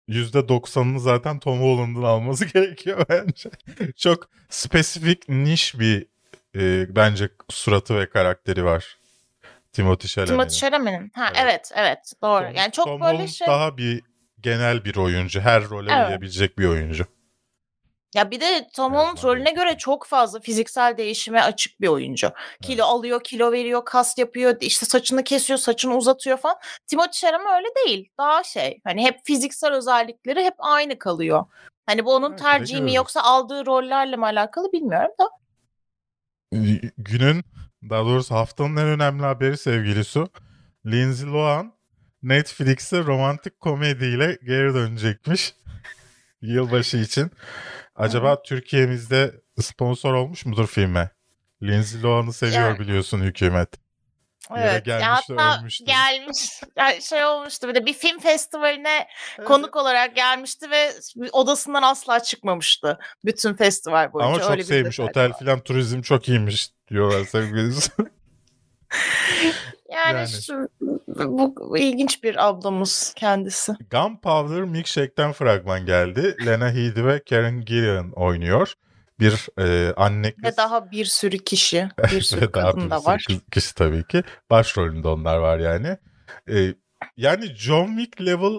%90'ını 0.10 1.00
zaten 1.00 1.40
Tom 1.40 1.62
Holland'ın 1.62 2.04
alması 2.04 2.46
gerekiyor 2.54 3.06
bence. 3.10 3.50
Çok 3.98 4.30
spesifik 4.50 5.30
niş 5.30 5.80
bir 5.80 6.06
e, 6.56 6.96
bence 6.96 7.30
suratı 7.50 8.00
ve 8.00 8.10
karakteri 8.10 8.66
var. 8.66 8.98
Timothy 9.74 10.08
Chalamet'in. 10.08 10.38
Timothée 10.50 10.60
Chalamet'in. 10.60 11.12
Ha 11.16 11.30
Evet. 11.36 11.44
evet 11.46 11.72
evet 11.76 12.14
doğru. 12.22 12.44
Tom- 12.44 12.58
yani 12.58 12.72
çok 12.72 12.86
Tom 12.86 13.02
böyle 13.02 13.14
Holland 13.18 13.28
şey. 13.30 13.48
daha 13.48 13.78
bir 13.78 14.02
genel 14.42 14.86
bir 14.86 14.96
oyuncu. 14.96 15.42
Her 15.42 15.64
role 15.70 15.92
Evet. 15.94 16.10
uyabilecek 16.10 16.58
bir 16.60 16.66
oyuncu. 16.66 17.06
Ya 18.16 18.32
bir 18.32 18.40
de 18.40 18.70
Tom 18.76 18.94
Evet, 18.94 19.02
Holland 19.02 19.18
var 19.18 19.24
rolüne 19.24 19.52
göre 19.52 19.78
çok 19.78 20.06
fazla 20.06 20.40
fiziksel 20.40 20.98
değişime 20.98 21.42
açık 21.42 21.82
bir 21.82 21.88
oyuncu. 21.88 22.32
Kilo 22.62 22.84
alıyor, 22.86 23.24
kilo 23.24 23.52
veriyor, 23.52 23.86
kas 23.86 24.18
yapıyor, 24.18 24.58
işte 24.60 24.86
saçını 24.86 25.24
kesiyor, 25.24 25.60
saçını 25.60 25.96
uzatıyor 25.96 26.38
falan. 26.38 26.56
Timothée 26.92 27.22
Chalamet 27.22 27.48
öyle 27.56 27.68
değil. 27.88 28.10
Daha 28.18 28.44
şey. 28.44 28.82
Hani 28.84 29.04
hep 29.06 29.20
fiziksel 29.24 29.74
özellikleri 29.74 30.44
hep 30.44 30.56
aynı 30.58 31.00
kalıyor. 31.00 31.46
Hani 31.86 32.06
bu 32.06 32.16
onun 32.16 32.32
de 32.32 32.36
tercihi 32.36 32.82
mi 32.82 32.94
yoksa 32.94 33.22
aldığı 33.22 33.66
rollerle 33.66 34.16
mi 34.16 34.26
alakalı 34.26 34.72
bilmiyorum 34.72 35.12
da. 35.20 35.30
Günün 36.98 37.44
daha 37.90 38.06
doğrusu 38.06 38.36
haftanın 38.36 38.78
en 38.78 38.88
önemli 38.88 39.24
haberi 39.24 39.58
sevgili 39.58 40.04
Su. 40.04 40.28
Lindsay 40.86 41.30
Lohan 41.30 41.74
Netflix'e 42.24 43.04
romantik 43.04 43.60
komediyle 43.60 44.38
geri 44.44 44.74
dönecekmiş. 44.74 45.54
Yılbaşı 46.42 46.98
için. 46.98 47.32
Acaba 48.02 48.42
Türkiye'mizde 48.44 49.32
sponsor 49.62 50.14
olmuş 50.14 50.46
mudur 50.46 50.68
filme? 50.68 51.10
Lindsay 51.64 52.02
Lohan'ı 52.02 52.34
seviyor 52.34 52.62
Yani- 52.62 52.80
biliyorsun 52.80 53.22
hükümet. 53.22 53.70
Evet. 54.58 54.88
ya 54.88 55.00
gelmiş 55.00 55.08
hatta 55.30 55.60
ölmüştü. 55.60 55.86
gelmiş. 55.86 56.62
Yani 56.78 57.02
şey 57.02 57.26
olmuştu 57.26 57.68
bir 57.68 57.76
de 57.76 57.86
bir 57.86 57.94
film 57.94 58.20
festivaline 58.20 59.08
konuk 59.46 59.76
olarak 59.76 60.16
gelmişti 60.16 60.70
ve 60.72 60.92
odasından 61.32 61.84
asla 61.84 62.20
çıkmamıştı. 62.20 63.00
Bütün 63.26 63.54
festival 63.54 64.14
boyunca. 64.14 64.28
Ama 64.30 64.40
çok 64.40 64.52
Öyle 64.52 64.60
bir 64.60 64.66
sevmiş. 64.66 65.00
Otel 65.00 65.30
var. 65.30 65.40
filan 65.40 65.60
turizm 65.60 66.02
çok 66.02 66.30
iyiymiş 66.30 66.70
diyorlar 66.90 67.26
sevgili 67.26 67.72
Su. 67.74 67.92
Yani, 69.92 70.18
Yani. 70.18 70.28
Şu, 70.28 70.68
bu, 71.08 71.56
bu 71.56 71.78
ilginç 71.78 72.24
bir 72.24 72.48
ablamız 72.48 73.14
kendisi. 73.16 73.72
Gunpowder 73.92 74.64
Milkshake'ten 74.64 75.32
fragman 75.32 75.86
geldi. 75.86 76.36
Lena 76.46 76.70
Headey 76.70 77.06
ve 77.06 77.24
Karen 77.30 77.62
Gillan 77.62 78.12
oynuyor. 78.12 78.74
Bir 79.20 79.48
e, 79.60 79.94
anne 79.94 80.32
kız. 80.32 80.44
Ve 80.44 80.58
daha 80.58 80.92
bir 80.92 81.06
sürü 81.06 81.38
kişi, 81.38 81.90
bir 82.12 82.22
sürü 82.22 82.52
kadın 82.52 82.90
da 82.90 83.06
var. 83.06 83.24
kız- 83.28 83.42
kişi 83.52 83.76
tabii 83.76 84.08
ki. 84.08 84.24
Başrolünde 84.50 85.08
onlar 85.08 85.38
var 85.38 85.60
yani. 85.60 85.98
Ee, 86.50 86.74
yani 87.18 87.46
John 87.56 87.88
Wick 87.98 88.22
level 88.22 88.54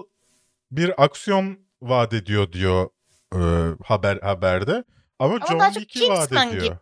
bir 0.70 1.04
aksiyon 1.04 1.58
vaat 1.82 2.12
ediyor 2.12 2.52
diyor 2.52 2.88
e, 3.34 3.40
haber 3.84 4.16
haberde. 4.16 4.84
Ama, 5.18 5.34
Ama 5.34 5.46
John 5.46 5.72
Wick'i 5.72 6.08
vaat 6.10 6.32
ediyor. 6.32 6.62
gibi. 6.64 6.74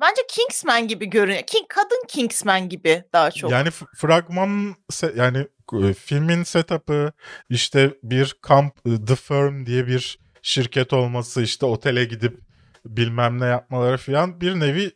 Bence 0.00 0.22
Kingsman 0.28 0.88
gibi 0.88 1.06
görünüyor. 1.10 1.42
King, 1.42 1.64
kadın 1.68 2.04
Kingsman 2.08 2.68
gibi 2.68 3.04
daha 3.12 3.30
çok. 3.30 3.50
Yani 3.50 3.70
fragman 3.96 4.76
yani 5.16 5.46
e, 5.82 5.92
filmin 5.94 6.42
setup'ı 6.42 7.12
işte 7.48 7.94
bir 8.02 8.36
kamp 8.42 8.74
e, 8.86 9.04
The 9.04 9.16
Firm 9.16 9.66
diye 9.66 9.86
bir 9.86 10.18
şirket 10.42 10.92
olması 10.92 11.42
işte 11.42 11.66
otele 11.66 12.04
gidip 12.04 12.40
bilmem 12.84 13.40
ne 13.40 13.46
yapmaları 13.46 13.96
falan 13.96 14.40
bir 14.40 14.60
nevi 14.60 14.92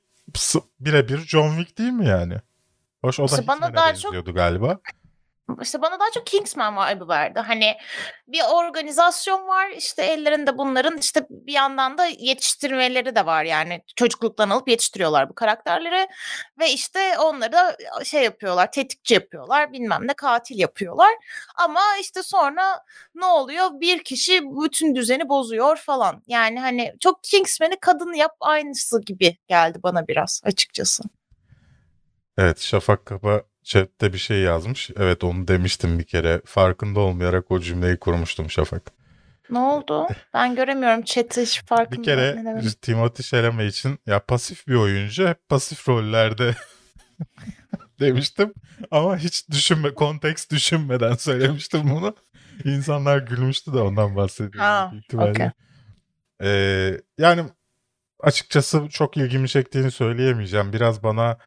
birebir 0.81 1.19
John 1.19 1.57
Wick 1.57 1.79
değil 1.79 1.93
mi 1.93 2.07
yani? 2.07 2.35
Hoş 3.03 3.21
o 3.21 3.29
da 3.29 3.35
İşte 3.35 3.47
bana 3.47 3.75
daha 3.75 3.95
çok- 3.95 4.35
galiba. 4.35 4.81
İşte 5.63 5.83
bana 5.83 6.01
daha 6.01 6.11
çok 6.15 6.27
Kingsman 6.27 6.77
vibe'ı 6.77 7.09
verdi. 7.09 7.41
Hani 7.41 7.77
bir 8.29 8.41
organizasyon 8.55 9.49
var 9.49 9.71
işte 9.71 10.03
ellerinde 10.03 10.59
bunların 10.59 10.99
işte 10.99 11.27
bir 11.31 11.53
yandan 11.53 11.99
da 11.99 12.07
yetiştirmeleri 12.07 13.15
de 13.15 13.27
var 13.27 13.45
yani 13.45 13.83
çocukluktan 13.97 14.51
alıp 14.51 14.69
yetiştiriyorlar 14.69 15.29
bu 15.29 15.35
karakterleri 15.35 16.09
ve 16.59 16.73
işte 16.73 17.19
onları 17.19 17.53
da 17.53 17.77
şey 18.05 18.25
yapıyorlar 18.25 18.73
tetikçi 18.73 19.15
yapıyorlar 19.15 19.73
bilmem 19.73 20.07
ne 20.07 20.15
katil 20.15 20.59
yapıyorlar 20.59 21.13
ama 21.57 21.81
işte 22.01 22.23
sonra 22.23 22.85
ne 23.15 23.25
oluyor 23.25 23.71
bir 23.81 24.05
kişi 24.05 24.43
bütün 24.43 24.95
düzeni 24.95 25.29
bozuyor 25.29 25.77
falan 25.77 26.23
yani 26.27 26.61
hani 26.61 26.95
çok 27.01 27.25
Kingsman'i 27.25 27.81
kadın 27.81 28.13
yap 28.13 28.37
aynısı 28.41 29.01
gibi 29.01 29.37
geldi 29.49 29.79
bana 29.83 30.09
biraz 30.09 30.43
açıkçası. 30.45 31.03
Evet 32.39 32.61
Şafak 32.61 33.07
Kapa 33.07 33.43
chatte 33.69 34.13
bir 34.13 34.19
şey 34.19 34.41
yazmış. 34.41 34.91
Evet 34.97 35.25
onu 35.25 35.49
demiştim 35.49 35.99
bir 35.99 36.05
kere. 36.05 36.43
Farkında 36.45 37.01
olmayarak 37.01 37.51
o 37.51 37.61
cümleyi 37.61 37.97
kurmuştum 37.97 38.51
Şafak. 38.51 38.83
Ne 39.51 39.59
oldu? 39.59 40.09
Ben 40.35 40.55
göremiyorum 40.55 41.03
chat'i 41.03 41.43
hiç 41.43 41.65
farkında. 41.65 41.99
Bir 41.99 42.05
kere. 42.05 42.45
Timothy 42.83 43.29
Chalamet 43.29 43.73
için 43.73 43.99
ya 44.07 44.21
pasif 44.21 44.67
bir 44.69 44.75
oyuncu 44.75 45.29
hep 45.29 45.49
pasif 45.49 45.89
rollerde 45.89 46.55
demiştim. 48.01 48.55
Ama 48.91 49.17
hiç 49.17 49.51
düşünme, 49.51 49.95
konteks 49.95 50.49
düşünmeden 50.51 51.15
söylemiştim 51.15 51.81
bunu. 51.85 52.15
İnsanlar 52.65 53.19
gülmüştü 53.19 53.73
de 53.73 53.79
ondan 53.79 54.17
bahsediyorum 54.17 54.61
Ha, 54.61 54.93
okey. 55.15 55.51
Ee, 56.43 57.01
yani 57.19 57.45
açıkçası 58.21 58.89
çok 58.89 59.17
ilgimi 59.17 59.49
çektiğini 59.49 59.91
söyleyemeyeceğim. 59.91 60.73
Biraz 60.73 61.03
bana 61.03 61.39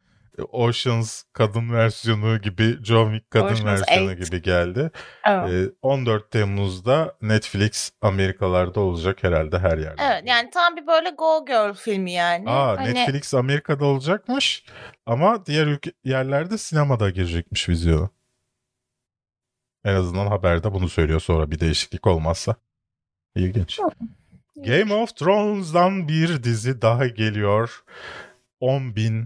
Oceans 0.51 1.23
kadın 1.33 1.73
versiyonu 1.73 2.41
gibi, 2.41 2.77
John 2.83 3.11
Wick 3.11 3.31
kadın 3.31 3.45
Ocean's 3.53 3.81
versiyonu 3.81 4.11
Eight. 4.11 4.25
gibi 4.25 4.41
geldi. 4.41 4.91
Evet. 5.27 5.49
Ee, 5.53 5.71
14 5.81 6.31
Temmuz'da 6.31 7.15
Netflix 7.21 7.91
Amerikalarda 8.01 8.79
olacak 8.79 9.23
herhalde 9.23 9.59
her 9.59 9.77
yerde. 9.77 10.01
Evet 10.03 10.23
yani 10.25 10.49
tam 10.49 10.75
bir 10.75 10.87
böyle 10.87 11.09
Go 11.09 11.45
Girl 11.45 11.73
filmi 11.73 12.11
yani. 12.11 12.49
Aa 12.49 12.77
hani, 12.77 12.93
Netflix 12.93 13.33
Amerika'da 13.33 13.85
olacakmış 13.85 14.65
ama 15.05 15.45
diğer 15.45 15.67
ülke 15.67 15.91
yerlerde 16.03 16.57
sinemada 16.57 17.09
girecekmiş 17.09 17.69
vizyona. 17.69 18.09
En 19.85 19.95
azından 19.95 20.27
haberde 20.27 20.73
bunu 20.73 20.89
söylüyor 20.89 21.19
sonra 21.19 21.51
bir 21.51 21.59
değişiklik 21.59 22.07
olmazsa. 22.07 22.55
İlginç. 23.35 23.79
Game 24.55 24.93
of 24.93 25.15
Thrones'dan 25.15 26.07
bir 26.07 26.43
dizi 26.43 26.81
daha 26.81 27.07
geliyor. 27.07 27.83
10.000 28.61 29.25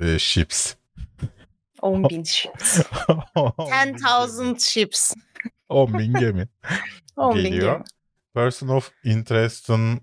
e, 0.00 0.18
ships. 0.18 0.74
10 1.82 2.04
bin 2.10 2.22
ships. 2.24 2.80
10,000 3.36 4.54
ships. 4.58 5.12
10.000 5.70 6.20
gemi 6.20 6.48
10 7.16 7.34
bin 7.36 7.42
geliyor. 7.42 7.72
gemi. 7.72 7.84
Person 8.34 8.68
of 8.68 8.90
Interest'ın 9.04 10.00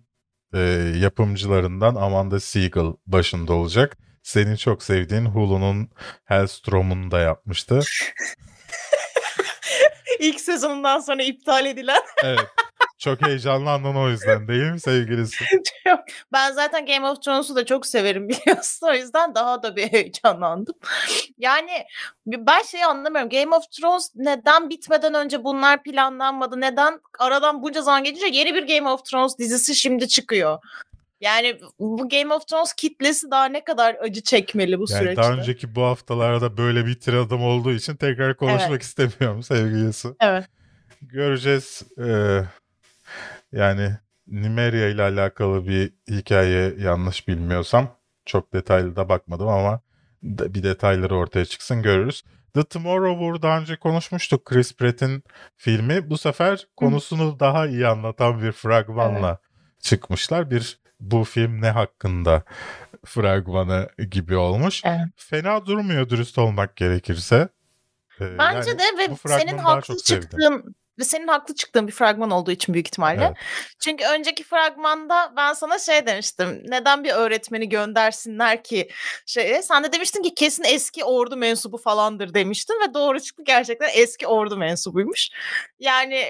e, 0.53 0.59
yapımcılarından 0.97 1.95
Amanda 1.95 2.39
Siegel 2.39 2.93
başında 3.07 3.53
olacak. 3.53 3.97
Senin 4.23 4.55
çok 4.55 4.83
sevdiğin 4.83 5.25
Hulu'nun 5.25 5.89
Hellstrom'unu 6.25 7.11
da 7.11 7.19
yapmıştı. 7.19 7.79
İlk 10.19 10.41
sezonundan 10.41 10.99
sonra 10.99 11.23
iptal 11.23 11.65
edilen. 11.65 12.01
Evet. 12.23 12.47
Çok 12.99 13.21
heyecanlandın 13.27 13.95
o 13.95 14.09
yüzden 14.09 14.47
değil 14.47 14.71
mi 14.71 14.79
sevgilisi? 14.79 15.45
ben 16.33 16.51
zaten 16.51 16.85
Game 16.85 17.09
of 17.09 17.21
Thrones'u 17.21 17.55
da 17.55 17.65
çok 17.65 17.85
severim 17.87 18.29
biliyorsun. 18.29 18.87
O 18.87 18.93
yüzden 18.93 19.35
daha 19.35 19.63
da 19.63 19.75
bir 19.75 19.87
heyecanlandım. 19.87 20.75
Yani 21.37 21.71
ben 22.25 22.61
şeyi 22.63 22.85
anlamıyorum. 22.85 23.29
Game 23.29 23.55
of 23.55 23.63
Thrones 23.71 24.11
neden 24.15 24.69
bitmeden 24.69 25.13
önce 25.13 25.43
bunlar 25.43 25.83
planlanmadı? 25.83 26.61
Neden 26.61 26.99
aradan 27.19 27.61
bunca 27.61 27.81
zaman 27.81 28.03
geçince 28.03 28.27
yeni 28.27 28.55
bir 28.55 28.67
Game 28.67 28.89
of 28.89 29.05
Thrones 29.05 29.37
dizisi 29.37 29.75
şimdi 29.75 30.07
çıkıyor? 30.07 30.59
Yani 31.21 31.59
bu 31.79 32.09
Game 32.09 32.33
of 32.33 32.47
Thrones 32.47 32.73
kitlesi 32.73 33.31
daha 33.31 33.45
ne 33.45 33.63
kadar 33.63 33.95
acı 33.95 34.21
çekmeli 34.21 34.79
bu 34.79 34.85
Yani 34.89 34.99
süreçte? 34.99 35.21
daha 35.21 35.31
önceki 35.31 35.75
bu 35.75 35.83
haftalarda 35.83 36.57
böyle 36.57 36.85
bir 36.85 36.99
tiradım 36.99 37.43
olduğu 37.43 37.71
için 37.71 37.95
tekrar 37.95 38.37
konuşmak 38.37 38.81
istemiyorum 38.81 39.43
sevgilisi. 39.43 40.07
Evet. 40.19 40.45
Göreceğiz. 41.01 41.83
Ee, 41.97 42.41
yani 43.51 43.97
Nimeria 44.27 44.87
ile 44.87 45.01
alakalı 45.01 45.67
bir 45.67 45.93
hikaye 46.09 46.73
yanlış 46.79 47.27
bilmiyorsam. 47.27 47.97
Çok 48.25 48.53
detaylı 48.53 48.95
da 48.95 49.09
bakmadım 49.09 49.47
ama 49.47 49.81
bir 50.23 50.63
detayları 50.63 51.15
ortaya 51.15 51.45
çıksın 51.45 51.81
görürüz. 51.81 52.23
The 52.53 52.63
Tomorrow 52.63 53.25
War 53.25 53.41
daha 53.41 53.59
önce 53.59 53.75
konuşmuştuk 53.75 54.45
Chris 54.45 54.75
Pratt'in 54.75 55.23
filmi. 55.57 56.09
Bu 56.09 56.17
sefer 56.17 56.67
konusunu 56.75 57.39
daha 57.39 57.67
iyi 57.67 57.87
anlatan 57.87 58.41
bir 58.41 58.51
fragmanla 58.51 59.39
çıkmışlar. 59.79 60.51
Bir 60.51 60.79
bu 60.99 61.23
film 61.23 61.61
ne 61.61 61.69
hakkında 61.69 62.43
fragmanı 63.05 63.89
gibi 64.11 64.35
olmuş. 64.35 64.81
Evet. 64.85 65.07
Fena 65.15 65.65
durmuyor 65.65 66.09
dürüst 66.09 66.37
olmak 66.37 66.75
gerekirse. 66.75 67.49
Ee, 68.21 68.37
Bence 68.37 68.69
yani 68.69 68.79
de 68.79 68.83
ve 68.97 69.15
senin 69.27 69.57
haklı 69.57 69.87
çok 69.87 70.01
sevdim. 70.01 70.75
Ve 70.99 71.03
senin 71.03 71.27
haklı 71.27 71.55
çıktığın 71.55 71.87
bir 71.87 71.91
fragman 71.91 72.31
olduğu 72.31 72.51
için 72.51 72.73
büyük 72.73 72.87
ihtimalle. 72.87 73.25
Evet. 73.25 73.37
Çünkü 73.79 74.05
önceki 74.05 74.43
fragmanda 74.43 75.33
ben 75.37 75.53
sana 75.53 75.79
şey 75.79 76.05
demiştim. 76.05 76.63
Neden 76.67 77.03
bir 77.03 77.11
öğretmeni 77.11 77.69
göndersinler 77.69 78.63
ki 78.63 78.89
şeye? 79.25 79.61
Sen 79.61 79.83
de 79.83 79.91
demiştin 79.91 80.23
ki 80.23 80.35
kesin 80.35 80.63
eski 80.63 81.03
ordu 81.03 81.37
mensubu 81.37 81.77
falandır 81.77 82.33
demiştin 82.33 82.79
ve 82.87 82.93
doğru 82.93 83.19
çıktı 83.19 83.43
gerçekten 83.45 83.89
eski 83.93 84.27
ordu 84.27 84.57
mensubuymuş. 84.57 85.29
Yani 85.79 86.23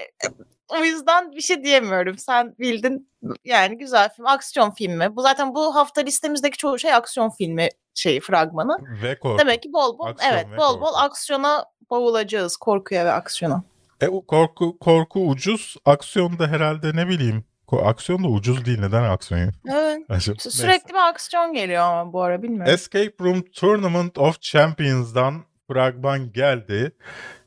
o 0.68 0.84
yüzden 0.84 1.32
bir 1.32 1.40
şey 1.40 1.64
diyemiyorum. 1.64 2.18
Sen 2.18 2.54
bildin. 2.58 3.10
Yani 3.44 3.78
güzel 3.78 4.08
film, 4.08 4.26
aksiyon 4.26 4.70
filmi. 4.70 5.16
Bu 5.16 5.22
zaten 5.22 5.54
bu 5.54 5.74
hafta 5.74 6.00
listemizdeki 6.00 6.56
çoğu 6.56 6.78
şey 6.78 6.94
aksiyon 6.94 7.30
filmi 7.30 7.68
şeyi 7.94 8.20
fragmanı. 8.20 8.78
Ve 9.02 9.18
korku. 9.18 9.38
Demek 9.38 9.62
ki 9.62 9.72
bol 9.72 9.98
bol 9.98 10.06
Aksiyon 10.06 10.32
evet 10.32 10.46
ve 10.52 10.56
bol 10.56 10.80
bol 10.80 10.86
korku. 10.86 10.98
aksiyona 10.98 11.64
boğulacağız. 11.90 12.56
Korkuya 12.56 13.04
ve 13.04 13.12
aksiyona. 13.12 13.62
E, 14.00 14.08
o 14.08 14.26
korku 14.26 14.78
korku 14.78 15.28
ucuz. 15.28 15.76
Aksiyon 15.84 16.38
da 16.38 16.46
herhalde 16.48 16.96
ne 16.96 17.08
bileyim. 17.08 17.44
Aksiyon 17.84 18.24
da 18.24 18.28
ucuz 18.28 18.64
değil. 18.66 18.80
Neden 18.80 19.02
aksiyon? 19.02 19.52
Evet. 19.72 19.98
Acaba- 20.08 20.36
Sü- 20.36 20.46
Neyse. 20.46 20.50
Sürekli 20.50 20.88
bir 20.88 21.08
aksiyon 21.08 21.52
geliyor 21.52 21.82
ama 21.82 22.12
bu 22.12 22.22
ara 22.22 22.42
bilmiyorum. 22.42 22.72
Escape 22.74 23.12
Room 23.20 23.42
Tournament 23.54 24.18
of 24.18 24.40
Champions'dan 24.40 25.44
fragman 25.72 26.32
geldi. 26.32 26.92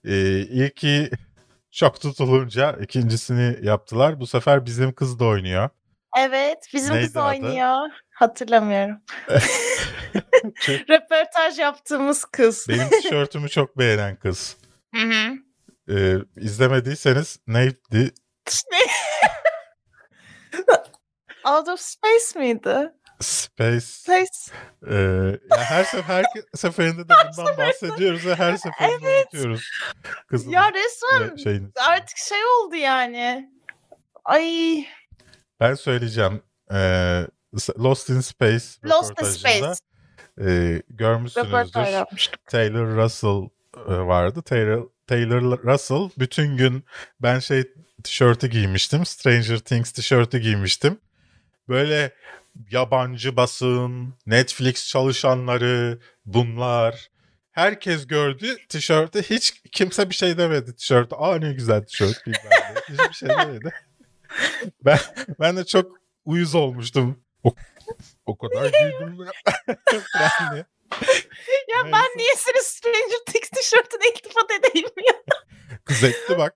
Ee, 0.06 0.40
ilki 0.40 1.10
Çok 1.72 2.02
tutulunca 2.02 2.72
ikincisini 2.82 3.66
yaptılar. 3.66 4.20
Bu 4.20 4.28
sefer 4.28 4.66
bizim 4.66 4.94
kız 4.94 5.20
da 5.20 5.26
oynuyor. 5.26 5.70
Evet, 6.20 6.58
bizim 6.74 6.96
Neydi 6.96 7.06
kız 7.06 7.18
adı? 7.18 7.26
oynuyor. 7.28 7.78
Hatırlamıyorum. 8.14 8.98
Röportaj 10.90 11.60
yaptığımız 11.60 12.26
kız. 12.26 12.66
Benim 12.70 12.90
tişörtümü 12.90 13.50
çok 13.50 13.78
beğenen 13.78 14.16
kız. 14.16 14.58
Hı 14.96 15.02
hı. 15.02 15.34
Ee, 15.90 16.16
izlemediyseniz 16.38 17.40
neydi? 17.48 18.14
Ne? 18.72 18.80
Out 21.52 21.68
of 21.70 21.80
Space 21.80 22.40
miydi? 22.40 22.92
Space. 23.20 23.82
Space. 23.82 24.52
Ee, 24.90 24.96
ya 25.52 25.58
her 25.58 25.84
sefer 25.84 26.14
her 26.16 26.26
seferinde 26.56 27.10
de 27.10 27.14
bundan 27.38 27.58
bahsediyoruz 27.58 28.26
ve 28.26 28.36
her 28.36 28.58
seferinde 28.58 29.22
unutuyoruz. 29.24 29.70
Kızın 30.28 30.52
Ya 30.52 30.72
resmen 30.74 31.36
şeyini. 31.36 31.68
artık 31.88 32.18
şey 32.18 32.46
oldu 32.46 32.76
yani. 32.76 33.50
Ay, 34.26 34.86
Ben 35.60 35.74
söyleyeceğim. 35.74 36.44
Ee, 36.74 37.28
Lost 37.80 38.10
in 38.10 38.20
Space 38.22 38.66
Lost 38.86 39.22
in 39.22 39.26
Space. 39.26 39.74
e, 40.42 40.82
görmüşsünüzdür. 40.90 42.06
Taylor 42.52 42.88
Russell 42.96 43.50
e, 43.88 43.98
vardı. 43.98 44.42
Taylor, 44.42 44.88
Taylor 45.12 45.42
Russell 45.64 46.10
bütün 46.20 46.58
gün 46.58 46.84
ben 47.22 47.40
şey 47.40 47.64
tişörtü 48.04 48.48
giymiştim. 48.48 49.06
Stranger 49.06 49.58
Things 49.58 49.92
tişörtü 49.92 50.40
giymiştim. 50.40 51.00
Böyle 51.70 52.14
yabancı 52.72 53.36
basın, 53.36 54.14
Netflix 54.26 54.88
çalışanları, 54.88 56.00
bunlar. 56.26 57.10
Herkes 57.52 58.08
gördü 58.08 58.58
tişörtü. 58.70 59.22
Hiç 59.22 59.62
kimse 59.72 60.10
bir 60.10 60.16
şey 60.16 60.38
demedi 60.38 60.76
tişörtü. 60.76 61.16
Aa 61.16 61.36
ne 61.36 61.54
güzel 61.54 61.84
tişört. 61.84 62.22
Hiçbir 62.90 63.14
şey 63.14 63.30
demedi. 63.30 63.74
ben, 64.86 65.00
ben 65.40 65.58
de 65.58 65.66
çok 65.66 65.92
uyuz 66.26 66.56
olmuştum. 66.56 67.24
O, 67.44 67.56
o 68.26 68.38
kadar 68.38 68.72
ben 69.02 69.20
de. 69.20 70.66
Ya 71.70 71.84
Neyse. 71.84 71.92
ben 71.92 72.18
niye 72.18 72.36
senin 72.38 72.64
Stranger 72.64 73.26
Things 73.26 73.50
tişörtüne 73.50 74.10
iltifat 74.10 74.52
edeyim 74.52 74.90
ya? 75.08 75.14
Kız 75.86 76.04
etti 76.04 76.38
bak. 76.38 76.56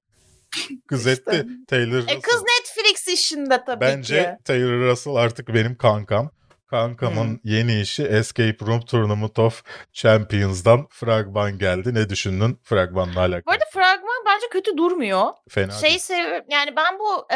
Kız 0.88 1.08
İşte. 1.08 1.12
etti. 1.36 1.46
Taylor 1.68 1.96
E 1.98 2.02
Russell. 2.02 2.22
kız 2.22 2.42
Netflix 2.44 3.08
işinde 3.08 3.64
tabii 3.66 3.82
Bence 3.82 4.16
ki. 4.24 4.44
Taylor 4.46 4.90
Russell 4.90 5.16
artık 5.16 5.48
benim 5.48 5.78
kankam. 5.78 6.32
Kankamın 6.68 7.28
Hmm. 7.28 7.38
yeni 7.44 7.82
işi 7.82 8.04
Escape 8.04 8.66
Room 8.66 8.82
Tournament 8.82 9.40
of 9.40 9.64
Champions'dan 9.94 10.88
fragman 10.90 11.58
geldi. 11.58 11.94
Ne 11.94 12.10
düşündün 12.10 12.60
fragmanla 12.64 13.20
alakalı? 13.20 13.44
Bu 13.48 13.52
arada 13.52 13.64
fragman 13.74 14.24
bence 14.26 14.46
kötü 14.52 14.78
durmuyor. 14.78 15.28
Fena 15.50 15.72
Şey 15.72 15.90
değil. 15.90 16.00
sev 16.00 16.42
yani 16.50 16.76
ben 16.76 17.00
bu 17.00 17.26
e, 17.32 17.36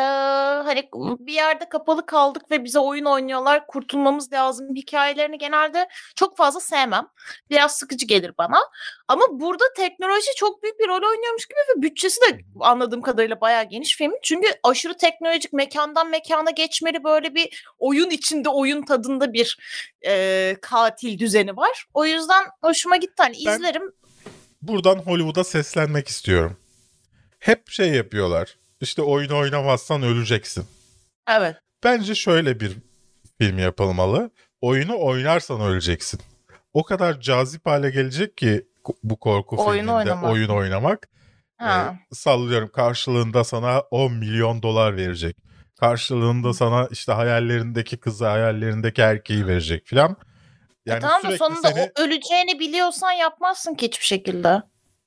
hani 0.65 0.89
bir 1.19 1.34
yerde 1.34 1.69
kapalı 1.69 2.05
kaldık 2.05 2.51
ve 2.51 2.63
bize 2.63 2.80
oyun 2.80 3.05
oynuyorlar 3.05 3.67
kurtulmamız 3.67 4.34
lazım 4.34 4.75
hikayelerini 4.75 5.38
genelde 5.38 5.88
çok 6.15 6.38
fazla 6.38 6.59
sevmem. 6.59 7.07
Biraz 7.49 7.77
sıkıcı 7.77 8.05
gelir 8.07 8.34
bana. 8.38 8.59
Ama 9.07 9.23
burada 9.32 9.63
teknoloji 9.77 10.27
çok 10.36 10.63
büyük 10.63 10.80
bir 10.80 10.88
rol 10.88 11.09
oynuyormuş 11.09 11.45
gibi 11.45 11.59
ve 11.77 11.82
bütçesi 11.82 12.21
de 12.21 12.39
anladığım 12.59 13.01
kadarıyla 13.01 13.41
bayağı 13.41 13.63
geniş 13.63 13.97
filmin. 13.97 14.19
Çünkü 14.23 14.47
aşırı 14.63 14.97
teknolojik 14.97 15.53
mekandan 15.53 16.09
mekana 16.09 16.51
geçmeli 16.51 17.03
böyle 17.03 17.36
bir 17.36 17.63
oyun 17.80 18.09
içinde 18.09 18.49
oyun 18.49 18.82
tadında 18.82 19.18
bir 19.34 19.57
e, 20.07 20.55
katil 20.61 21.20
düzeni 21.20 21.57
var. 21.57 21.86
O 21.93 22.05
yüzden 22.05 22.45
hoşuma 22.61 22.97
gitti. 22.97 23.13
Hani 23.17 23.38
Ben- 23.45 23.55
izlerim. 23.55 23.84
Buradan 24.61 24.95
Hollywood'a 24.99 25.43
seslenmek 25.43 26.07
istiyorum. 26.07 26.57
Hep 27.39 27.70
şey 27.70 27.89
yapıyorlar. 27.89 28.57
İşte 28.82 29.01
oyunu 29.01 29.38
oynamazsan 29.38 30.03
öleceksin. 30.03 30.65
Evet. 31.30 31.55
Bence 31.84 32.15
şöyle 32.15 32.59
bir 32.59 32.72
film 33.41 33.59
yapılmalı. 33.59 34.32
Oyunu 34.61 34.99
oynarsan 34.99 35.61
öleceksin. 35.61 36.20
O 36.74 36.84
kadar 36.84 37.20
cazip 37.22 37.65
hale 37.65 37.89
gelecek 37.89 38.38
ki 38.38 38.65
bu 39.03 39.20
korku 39.20 39.55
Oyunu 39.57 39.72
filminde 39.74 39.91
oynamak. 39.91 40.32
oyun 40.32 40.49
oynamak. 40.49 41.09
Ha. 41.57 41.95
Ee, 42.11 42.15
sallıyorum 42.15 42.72
karşılığında 42.72 43.43
sana 43.43 43.80
10 43.80 44.13
milyon 44.13 44.63
dolar 44.63 44.97
verecek. 44.97 45.38
Karşılığında 45.80 46.53
sana 46.53 46.88
işte 46.91 47.11
hayallerindeki 47.11 47.97
kızı, 47.97 48.27
hayallerindeki 48.27 49.01
erkeği 49.01 49.47
verecek 49.47 49.86
filan. 49.86 50.15
Yani 50.86 50.97
E 50.97 51.01
tamam 51.01 51.23
da 51.23 51.38
sonunda 51.38 51.67
seni 51.67 51.91
o 51.99 52.01
öleceğini 52.01 52.59
biliyorsan 52.59 53.11
yapmazsın 53.11 53.75
ki 53.75 53.86
hiçbir 53.86 54.05
şekilde. 54.05 54.61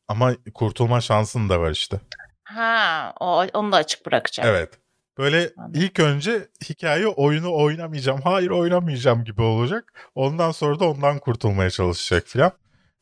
ama 0.08 0.32
kurtulma 0.54 1.00
şansın 1.00 1.48
da 1.48 1.60
var 1.60 1.70
işte. 1.70 2.00
Ha, 2.44 3.12
o, 3.20 3.46
onu 3.54 3.72
da 3.72 3.76
açık 3.76 4.06
bırakacak. 4.06 4.46
Evet. 4.46 4.70
Böyle 5.18 5.50
ilk 5.74 6.00
önce 6.00 6.48
hikaye 6.70 7.06
oyunu 7.06 7.54
oynamayacağım, 7.54 8.20
hayır 8.20 8.50
oynamayacağım 8.50 9.24
gibi 9.24 9.42
olacak. 9.42 10.10
Ondan 10.14 10.50
sonra 10.50 10.80
da 10.80 10.84
ondan 10.84 11.18
kurtulmaya 11.18 11.70
çalışacak 11.70 12.26
filan. 12.26 12.52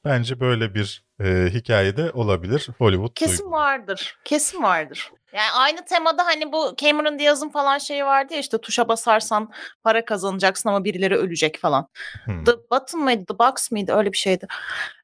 Bence 0.04 0.40
böyle 0.40 0.74
bir 0.74 1.04
e, 1.20 1.50
hikayede 1.50 2.10
olabilir 2.10 2.68
Hollywood. 2.78 3.14
Kesin 3.14 3.38
duygu. 3.38 3.50
vardır. 3.50 4.18
Kesin 4.24 4.62
vardır. 4.62 5.12
Yani 5.32 5.50
aynı 5.54 5.84
temada 5.84 6.26
hani 6.26 6.52
bu 6.52 6.74
Cameron 6.76 7.18
Diaz'ın 7.18 7.48
falan 7.48 7.78
şeyi 7.78 8.04
vardı 8.04 8.34
ya 8.34 8.40
işte 8.40 8.58
tuşa 8.58 8.88
basarsan 8.88 9.52
para 9.82 10.04
kazanacaksın 10.04 10.68
ama 10.68 10.84
birileri 10.84 11.16
ölecek 11.16 11.58
falan. 11.58 11.88
Hmm. 12.24 12.44
The 12.44 12.52
Button 12.70 13.00
mıydı? 13.00 13.24
The 13.26 13.38
Box 13.38 13.70
mıydı? 13.70 13.92
Öyle 13.92 14.12
bir 14.12 14.16
şeydi. 14.16 14.46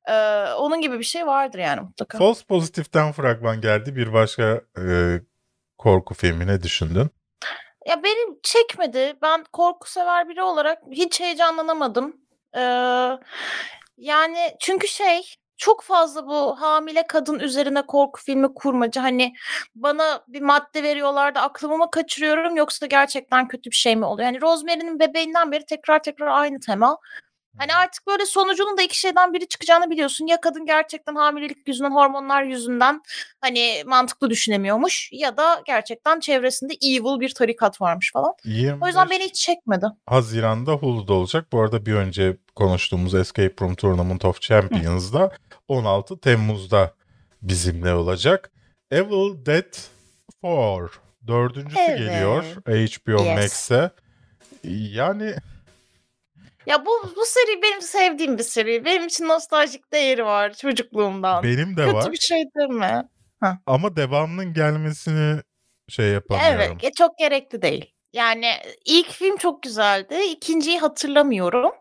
Ee, 0.09 0.45
onun 0.59 0.81
gibi 0.81 0.99
bir 0.99 1.05
şey 1.05 1.27
vardır 1.27 1.59
yani 1.59 1.81
mutlaka. 1.81 2.19
False 2.19 2.45
Positive'den 2.45 3.13
fragman 3.13 3.61
geldi. 3.61 3.97
Bir 3.97 4.13
başka 4.13 4.61
e, 4.79 4.85
korku 5.79 6.15
filmi 6.15 6.47
ne 6.47 6.63
düşündün? 6.63 7.11
Ya 7.87 8.03
beni 8.03 8.39
çekmedi. 8.43 9.15
Ben 9.23 9.45
korku 9.53 9.91
sever 9.91 10.29
biri 10.29 10.43
olarak 10.43 10.79
hiç 10.91 11.21
heyecanlanamadım. 11.21 12.17
Ee, 12.57 13.11
yani 13.97 14.39
çünkü 14.61 14.89
şey 14.89 15.23
çok 15.57 15.83
fazla 15.83 16.27
bu 16.27 16.61
hamile 16.61 17.07
kadın 17.07 17.39
üzerine 17.39 17.83
korku 17.87 18.21
filmi 18.23 18.55
kurmacı. 18.55 19.01
Hani 19.01 19.33
bana 19.75 20.25
bir 20.29 20.41
madde 20.43 20.83
veriyorlar 20.83 21.35
da 21.35 21.43
aklımı 21.43 21.79
mı 21.79 21.91
kaçırıyorum 21.91 22.57
yoksa 22.57 22.87
gerçekten 22.87 23.49
kötü 23.49 23.71
bir 23.71 23.77
şey 23.77 23.97
mi 23.97 24.05
oluyor? 24.05 24.27
Yani 24.27 24.41
Rosemary'nin 24.41 24.99
bebeğinden 25.01 25.53
beri 25.53 25.65
tekrar 25.67 26.03
tekrar 26.03 26.27
aynı 26.27 26.61
tema. 26.61 26.99
Hani 27.59 27.75
artık 27.75 28.07
böyle 28.07 28.27
sonucunun 28.27 28.79
da 28.79 28.83
iki 28.83 28.99
şeyden 28.99 29.33
biri 29.33 29.49
çıkacağını 29.49 29.91
biliyorsun. 29.91 30.27
Ya 30.27 30.41
kadın 30.41 30.67
gerçekten 30.67 31.15
hamilelik 31.15 31.69
yüzünden, 31.69 31.91
hormonlar 31.91 32.43
yüzünden 32.43 33.03
hani 33.41 33.83
mantıklı 33.87 34.31
düşünemiyormuş 34.31 35.09
ya 35.13 35.37
da 35.37 35.63
gerçekten 35.67 36.21
çevresinde 36.21 36.75
evil 36.75 37.21
bir 37.21 37.35
tarikat 37.35 37.81
varmış 37.81 38.13
falan. 38.13 38.33
25 38.45 38.83
O 38.83 38.87
yüzden 38.87 39.11
beni 39.11 39.25
hiç 39.25 39.35
çekmedi. 39.35 39.87
Haziran'da 40.07 40.73
Hulu'da 40.73 41.13
olacak. 41.13 41.47
Bu 41.53 41.61
arada 41.63 41.87
bir 41.87 41.95
önce 41.95 42.37
konuştuğumuz 42.55 43.15
Escape 43.15 43.55
Room 43.61 43.75
Tournament 43.75 44.25
of 44.25 44.41
Champions'da 44.41 45.31
16 45.69 46.21
Temmuz'da 46.21 46.95
bizimle 47.43 47.95
olacak. 47.95 48.51
Evil 48.91 49.47
Dead 49.47 49.75
4 50.45 50.93
dördüncüsü 51.27 51.81
Evet. 51.81 51.99
geliyor 51.99 52.45
HBO 52.67 53.25
Yes. 53.25 53.37
Max'e. 53.37 53.91
Yani 54.65 55.35
Ya 56.67 56.87
bu 56.87 57.13
bu 57.17 57.25
seri 57.27 57.63
benim 57.63 57.83
sevdiğim 57.83 58.39
bir 58.39 58.43
seri. 58.43 58.85
Benim 58.85 59.07
için 59.07 59.29
nostaljik 59.29 59.93
değeri 59.93 60.25
var 60.25 60.53
çocukluğumdan. 60.55 61.45
benim 61.45 61.77
de 61.77 61.85
Kötü 61.85 61.95
var 61.95 62.13
bir 62.13 62.19
şey 62.19 62.45
değil 62.57 62.71
mi? 62.71 63.03
ama 63.67 63.97
devamının 63.97 64.53
gelmesini 64.53 65.41
şey 65.89 66.07
yapamıyorum. 66.07 66.61
Evet, 66.61 66.85
e, 66.85 66.93
çok 66.93 67.19
gerekli 67.19 67.63
değil. 67.63 67.93
Yani 68.13 68.53
ilk 68.85 69.11
film 69.11 69.37
çok 69.37 69.63
güzeldi. 69.63 70.15
İkinciyi 70.31 70.79
hatırlamıyorum. 70.79 71.73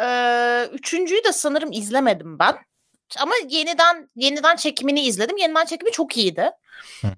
Ee, 0.00 0.68
üçüncüyü 0.72 1.24
de 1.24 1.32
sanırım 1.32 1.72
izlemedim 1.72 2.38
ben. 2.38 2.56
Ama 3.18 3.32
yeniden 3.48 4.10
yeniden 4.16 4.56
çekimini 4.56 5.00
izledim. 5.00 5.36
Yeniden 5.36 5.64
çekimi 5.64 5.92
çok 5.92 6.16
iyiydi. 6.16 6.50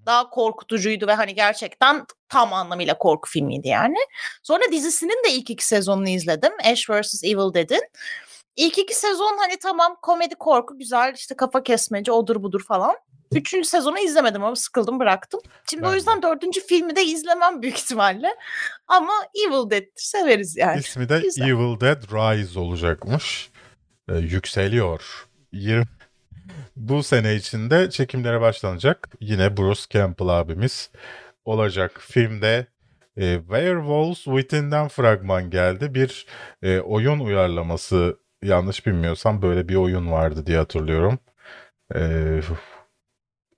Daha 0.06 0.30
korkutucuydu 0.30 1.06
ve 1.06 1.14
hani 1.14 1.34
gerçekten 1.34 2.04
tam 2.28 2.52
anlamıyla 2.52 2.98
korku 2.98 3.30
filmiydi 3.30 3.68
yani. 3.68 3.96
Sonra 4.42 4.62
dizisinin 4.72 5.24
de 5.24 5.32
ilk 5.32 5.50
iki 5.50 5.66
sezonunu 5.66 6.08
izledim. 6.08 6.52
Ash 6.64 6.90
vs. 6.90 7.24
Evil 7.24 7.54
Dead'in. 7.54 7.82
İlk 8.56 8.78
iki 8.78 8.94
sezon 8.94 9.36
hani 9.38 9.56
tamam 9.58 9.96
komedi 10.02 10.34
korku 10.34 10.78
güzel 10.78 11.14
işte 11.16 11.36
kafa 11.36 11.62
kesmece 11.62 12.12
odur 12.12 12.42
budur 12.42 12.64
falan. 12.68 12.96
Üçüncü 13.32 13.68
sezonu 13.68 13.98
izlemedim 13.98 14.44
ama 14.44 14.56
sıkıldım 14.56 15.00
bıraktım. 15.00 15.40
Şimdi 15.70 15.82
Ben 15.82 15.88
o 15.88 15.92
de. 15.92 15.96
yüzden 15.96 16.22
dördüncü 16.22 16.66
filmi 16.66 16.96
de 16.96 17.04
izlemem 17.04 17.62
büyük 17.62 17.78
ihtimalle. 17.78 18.34
Ama 18.88 19.12
Evil 19.46 19.70
Dead 19.70 19.84
severiz 19.96 20.56
yani. 20.56 20.80
İsmi 20.80 21.08
de 21.08 21.20
Güzel. 21.20 21.44
Evil 21.44 21.80
Dead 21.80 22.02
Rise 22.02 22.60
olacakmış. 22.60 23.50
Ee, 24.08 24.14
yükseliyor. 24.14 25.25
Yir- 25.56 25.86
Bu 26.76 27.02
sene 27.02 27.34
içinde 27.34 27.90
çekimlere 27.90 28.40
başlanacak. 28.40 29.08
Yine 29.20 29.56
Bruce 29.56 29.80
Campbell 29.90 30.28
abimiz 30.28 30.90
olacak. 31.44 32.00
Filmde 32.00 32.66
e, 33.16 33.38
Werewolves 33.40 34.24
Within'den 34.24 34.88
fragman 34.88 35.50
geldi. 35.50 35.94
Bir 35.94 36.26
e, 36.62 36.80
oyun 36.80 37.20
uyarlaması 37.20 38.18
yanlış 38.42 38.86
bilmiyorsam 38.86 39.42
böyle 39.42 39.68
bir 39.68 39.74
oyun 39.74 40.10
vardı 40.12 40.46
diye 40.46 40.58
hatırlıyorum. 40.58 41.18
E, 41.94 42.00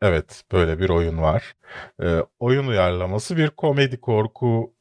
Evet, 0.03 0.43
böyle 0.53 0.79
bir 0.79 0.89
oyun 0.89 1.19
var. 1.23 1.55
Ee, 2.03 2.19
oyun 2.39 2.67
uyarlaması 2.67 3.37
bir 3.37 3.51
komedi 3.51 4.01
korku 4.01 4.75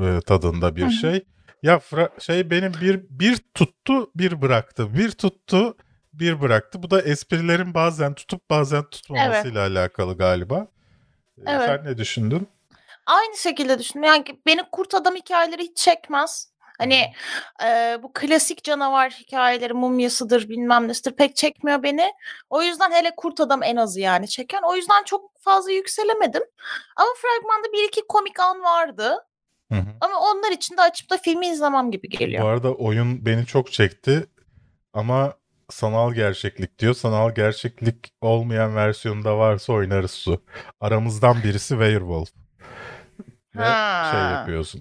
e, 0.00 0.20
tadında 0.26 0.76
bir 0.76 0.90
şey. 0.90 1.24
Ya 1.62 1.76
fra- 1.76 2.20
şey 2.20 2.50
benim 2.50 2.72
bir 2.80 3.00
bir 3.10 3.38
tuttu, 3.54 4.10
bir 4.16 4.42
bıraktı. 4.42 4.94
Bir 4.94 5.10
tuttu, 5.10 5.76
bir 6.20 6.40
bıraktı. 6.40 6.82
Bu 6.82 6.90
da 6.90 7.02
esprilerin 7.02 7.74
bazen 7.74 8.14
tutup 8.14 8.50
bazen 8.50 8.84
tutmamasıyla 8.90 9.66
alakalı 9.66 10.16
galiba. 10.18 10.66
Ee, 11.38 11.42
Evet. 11.46 11.66
Sen 11.66 11.84
ne 11.84 11.98
düşündün? 11.98 12.48
Aynı 13.06 13.36
şekilde 13.36 13.78
düşündüm. 13.78 14.04
Yani 14.04 14.24
beni 14.46 14.60
kurt 14.72 14.94
adam 14.94 15.14
hikayeleri 15.14 15.62
hiç 15.62 15.76
çekmez. 15.76 16.50
Hani 16.78 17.12
e, 17.64 17.98
bu 18.02 18.12
klasik 18.14 18.64
canavar 18.64 19.10
hikayeleri 19.10 19.74
mumyasıdır 19.74 20.48
bilmem 20.48 20.88
nesidir 20.88 21.16
pek 21.16 21.36
çekmiyor 21.36 21.82
beni. 21.82 22.12
O 22.50 22.62
yüzden 22.62 22.90
hele 22.92 23.12
kurt 23.16 23.40
adam 23.40 23.62
en 23.62 23.76
azı 23.76 24.00
yani 24.00 24.28
çeken. 24.28 24.60
O 24.62 24.76
yüzden 24.76 25.04
çok 25.04 25.40
fazla 25.40 25.72
yükselemedim. 25.72 26.42
Ama 26.96 27.08
fragmanda 27.16 27.72
bir 27.72 27.88
iki 27.88 28.06
komik 28.08 28.40
an 28.40 28.62
vardı. 28.62 29.26
Hı 29.72 29.78
hı. 29.78 29.88
Ama 30.00 30.20
onlar 30.20 30.52
için 30.52 30.76
de 30.76 30.82
açıp 30.82 31.10
da 31.10 31.18
filmi 31.18 31.46
izlemem 31.46 31.90
gibi 31.90 32.08
geliyor. 32.08 32.44
Bu 32.44 32.48
arada 32.48 32.74
oyun 32.74 33.26
beni 33.26 33.46
çok 33.46 33.72
çekti 33.72 34.26
ama 34.92 35.34
sanal 35.70 36.12
gerçeklik 36.12 36.78
diyor. 36.78 36.94
Sanal 36.94 37.34
gerçeklik 37.34 38.12
olmayan 38.20 38.76
versiyonda 38.76 39.38
varsa 39.38 39.72
oynarız 39.72 40.10
su. 40.10 40.42
Aramızdan 40.80 41.42
birisi 41.44 41.68
werewolf. 41.68 42.28
Ve 43.56 43.62
Ha. 43.64 44.08
şey 44.12 44.20
yapıyorsun. 44.20 44.80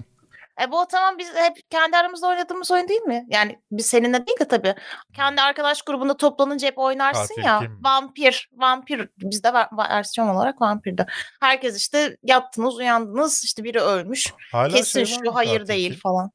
E 0.64 0.72
bu 0.72 0.86
tamam 0.92 1.18
biz 1.18 1.36
hep 1.36 1.58
kendi 1.70 1.98
aramızda 1.98 2.28
oynadığımız 2.28 2.72
oyun 2.72 2.88
değil 2.88 3.02
mi? 3.02 3.26
Yani 3.30 3.60
biz 3.72 3.86
seninle 3.86 4.28
değil 4.28 4.40
de 4.40 4.48
tabii. 4.48 4.76
Kendi 5.16 5.42
arkadaş 5.42 5.82
grubunda 5.82 6.18
toplanınca 6.18 6.68
hep 6.68 6.78
oynarsın 6.78 7.36
Katil 7.36 7.44
ya. 7.44 7.60
kim? 7.60 7.80
Vampir. 7.84 8.50
Vampir. 8.54 9.10
Bizde 9.18 9.54
versiyon 9.78 10.28
olarak 10.28 10.62
vampirde. 10.62 11.06
Herkes 11.42 11.78
işte 11.78 12.18
yattınız 12.24 12.76
uyandınız 12.78 13.44
işte 13.46 13.64
biri 13.64 13.80
ölmüş. 13.80 14.34
Hala 14.52 14.70
Kesin 14.76 15.04
şey 15.04 15.18
şu 15.24 15.36
hayır 15.36 15.60
katil 15.60 15.68
değil 15.68 15.92
kim? 15.92 16.00
falan. 16.00 16.32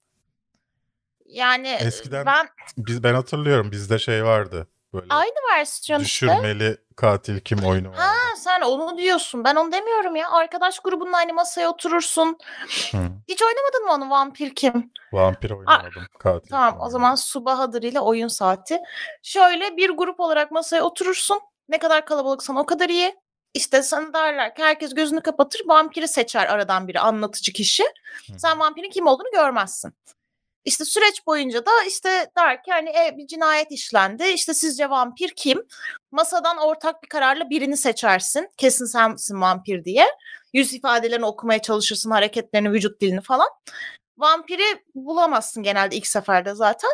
Yani 1.24 1.68
Eskiden 1.68 2.26
ben 2.26 2.48
Biz, 2.78 3.02
ben 3.02 3.14
hatırlıyorum 3.14 3.72
bizde 3.72 3.98
şey 3.98 4.24
vardı. 4.24 4.68
Böyle 4.92 5.06
aynı 5.10 5.34
versiyon 5.52 6.00
işte. 6.00 6.26
düşürmeli 6.26 6.76
katil 6.96 7.40
kim 7.40 7.58
oyunu 7.64 7.88
vardı. 7.88 8.00
Ha 8.00 8.14
sen 8.36 8.60
onu 8.60 8.98
diyorsun. 8.98 9.44
Ben 9.44 9.56
onu 9.56 9.72
demiyorum 9.72 10.16
ya. 10.16 10.30
Arkadaş 10.30 10.78
grubunla 10.78 11.16
aynı 11.16 11.32
masaya 11.34 11.68
oturursun. 11.70 12.38
Hı. 12.90 12.98
Hiç 13.28 13.42
oynamadın 13.42 13.84
mı 13.84 13.92
onu 13.92 14.10
vampir 14.10 14.54
kim? 14.54 14.92
Vampir 15.12 15.50
oynamadım. 15.50 16.06
Katil 16.18 16.50
Tamam 16.50 16.70
kim 16.70 16.78
o 16.78 16.82
oynadım. 16.82 16.92
zaman 16.92 17.14
su 17.14 17.44
Bahadır 17.44 17.82
ile 17.82 18.00
oyun 18.00 18.28
saati. 18.28 18.80
Şöyle 19.22 19.76
bir 19.76 19.90
grup 19.90 20.20
olarak 20.20 20.50
masaya 20.50 20.82
oturursun. 20.82 21.40
Ne 21.68 21.78
kadar 21.78 22.06
kalabalıksan 22.06 22.56
o 22.56 22.66
kadar 22.66 22.88
iyi. 22.88 23.14
İşte 23.54 23.82
sana 23.82 24.12
derler 24.12 24.54
ki 24.54 24.62
herkes 24.62 24.94
gözünü 24.94 25.20
kapatır 25.20 25.60
vampiri 25.66 26.08
seçer 26.08 26.46
aradan 26.46 26.88
biri 26.88 27.00
anlatıcı 27.00 27.52
kişi. 27.52 27.84
Hı. 27.84 28.38
Sen 28.38 28.60
vampirin 28.60 28.90
kim 28.90 29.06
olduğunu 29.06 29.30
görmezsin. 29.32 29.94
İşte 30.64 30.84
süreç 30.84 31.26
boyunca 31.26 31.66
da 31.66 31.82
işte 31.88 32.30
der 32.38 32.62
ki 32.62 32.70
hani 32.70 32.90
e, 32.90 33.14
bir 33.16 33.26
cinayet 33.26 33.72
işlendi. 33.72 34.24
İşte 34.24 34.54
sizce 34.54 34.90
vampir 34.90 35.32
kim? 35.36 35.62
Masadan 36.10 36.58
ortak 36.58 37.02
bir 37.02 37.08
kararla 37.08 37.50
birini 37.50 37.76
seçersin. 37.76 38.48
Kesin 38.56 38.84
sensin 38.84 39.40
vampir 39.40 39.84
diye. 39.84 40.06
Yüz 40.52 40.74
ifadelerini 40.74 41.26
okumaya 41.26 41.62
çalışırsın, 41.62 42.10
hareketlerini, 42.10 42.72
vücut 42.72 43.00
dilini 43.00 43.20
falan. 43.20 43.48
Vampiri 44.18 44.84
bulamazsın 44.94 45.62
genelde 45.62 45.96
ilk 45.96 46.06
seferde 46.06 46.54
zaten. 46.54 46.90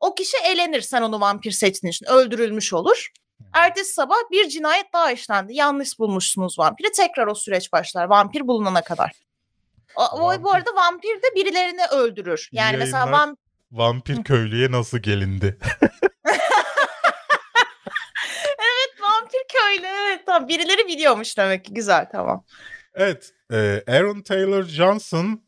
O 0.00 0.14
kişi 0.14 0.36
elenir 0.36 0.80
sen 0.80 1.02
onu 1.02 1.20
vampir 1.20 1.50
seçtiğin 1.50 1.90
için. 1.90 2.06
Öldürülmüş 2.06 2.72
olur. 2.72 3.10
Ertesi 3.52 3.92
sabah 3.92 4.30
bir 4.30 4.48
cinayet 4.48 4.92
daha 4.92 5.12
işlendi. 5.12 5.54
Yanlış 5.54 5.98
bulmuşsunuz 5.98 6.58
vampiri. 6.58 6.92
Tekrar 6.92 7.26
o 7.26 7.34
süreç 7.34 7.72
başlar. 7.72 8.04
Vampir 8.04 8.46
bulunana 8.46 8.82
kadar. 8.82 9.25
O, 9.96 10.02
Vampir- 10.02 10.42
bu 10.42 10.52
arada 10.52 10.74
vampir 10.74 11.22
de 11.22 11.34
birilerini 11.34 11.86
öldürür. 11.92 12.48
Yani 12.52 12.76
mesela 12.76 12.98
yayınlar. 13.06 13.34
vampir 13.72 14.24
köylüye 14.24 14.70
nasıl 14.70 14.98
gelindi? 14.98 15.58
vampir 19.00 19.42
köylü 19.52 19.86
evet 19.86 20.22
tamam 20.26 20.48
birileri 20.48 20.88
biliyormuş 20.88 21.38
demek 21.38 21.64
ki 21.64 21.74
güzel 21.74 22.06
tamam. 22.12 22.44
Evet, 22.94 23.30
e, 23.52 23.82
Aaron 23.88 24.20
Taylor 24.22 24.62
Johnson 24.62 25.42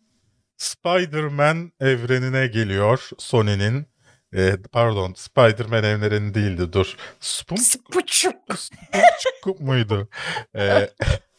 Spider-Man 0.57 1.73
evrenine 1.81 2.47
geliyor 2.47 3.09
Sony'nin. 3.19 3.87
E, 4.35 4.57
pardon, 4.73 5.15
Spider-Man 5.17 5.85
evreninin 5.85 6.35
değildi 6.35 6.73
dur. 6.73 6.97
Sıpıçık. 7.21 8.37
Spunk 8.57 9.61
muydu? 9.61 10.09
E, 10.57 10.91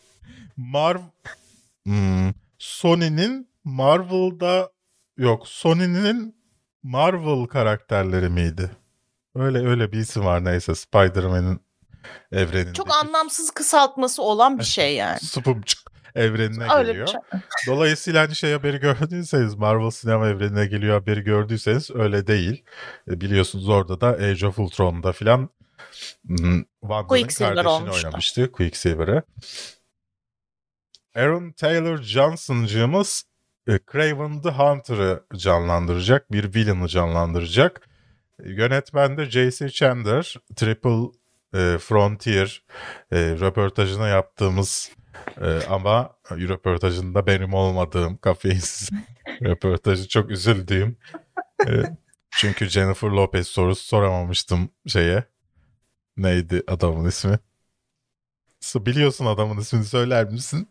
Marv 0.57 1.01
Hmm, 1.85 2.31
Sony'nin 2.59 3.49
Marvel'da 3.63 4.71
yok, 5.17 5.47
Sony'nin 5.47 6.35
Marvel 6.83 7.45
karakterleri 7.45 8.29
miydi? 8.29 8.71
Öyle 9.35 9.67
öyle 9.67 9.91
bir 9.91 9.97
isim 9.97 10.25
var 10.25 10.45
neyse 10.45 10.75
Spider-Man'in 10.75 11.61
evreninde. 12.31 12.73
Çok 12.73 12.95
anlamsız 13.03 13.51
kısaltması 13.51 14.21
olan 14.21 14.59
bir 14.59 14.63
şey 14.63 14.95
yani. 14.95 15.19
Spumçuk 15.19 15.91
evrenine 16.15 16.73
Öyle 16.73 16.91
geliyor. 16.91 17.07
şey. 17.07 17.19
Dolayısıyla 17.67 18.23
hani 18.23 18.35
şey 18.35 18.53
haberi 18.53 18.77
gördüyseniz 18.79 19.55
Marvel 19.55 19.89
sinema 19.89 20.27
evrenine 20.27 20.65
geliyor 20.65 20.99
haberi 20.99 21.21
gördüyseniz 21.21 21.91
öyle 21.91 22.27
değil. 22.27 22.63
E, 23.07 23.21
biliyorsunuz 23.21 23.69
orada 23.69 24.01
da 24.01 24.07
Age 24.07 24.47
of 24.47 24.59
Ultron'da 24.59 25.11
filan 25.11 25.49
hmm, 26.27 26.63
Wanda'nın 26.81 27.27
kardeşini 27.27 27.67
olmuştu. 27.67 28.07
oynamıştı 28.07 28.51
Quicksilver'ı. 28.51 29.23
Aaron 31.19 31.51
Taylor 31.51 31.97
Johnson'cığımız 31.97 33.23
e, 33.67 33.79
Craven 33.91 34.41
the 34.41 34.49
Hunter'ı 34.49 35.23
canlandıracak. 35.35 36.31
Bir 36.31 36.55
villain'ı 36.55 36.87
canlandıracak. 36.87 37.89
E, 38.43 38.51
Yönetmen 38.51 39.17
de 39.17 39.25
J.C. 39.25 39.69
Chandler. 39.69 40.35
Triple 40.55 41.05
e, 41.53 41.77
Frontier 41.77 42.63
e, 43.11 43.17
röportajını 43.17 44.07
yaptığımız 44.07 44.91
e, 45.41 45.59
ama 45.69 46.15
röportajında 46.31 47.27
benim 47.27 47.53
olmadığım 47.53 48.17
kafeinsiz 48.17 48.89
röportajı 49.41 50.07
çok 50.07 50.31
üzüldüğüm. 50.31 50.97
E, 51.67 51.71
çünkü 52.31 52.69
Jennifer 52.69 53.07
Lopez 53.09 53.47
sorusu 53.47 53.83
soramamıştım 53.83 54.69
şeye. 54.87 55.23
Neydi 56.17 56.63
adamın 56.67 57.07
ismi? 57.07 57.39
Biliyorsun 58.75 59.25
adamın 59.25 59.57
ismini 59.57 59.83
söyler 59.85 60.25
misin? 60.25 60.69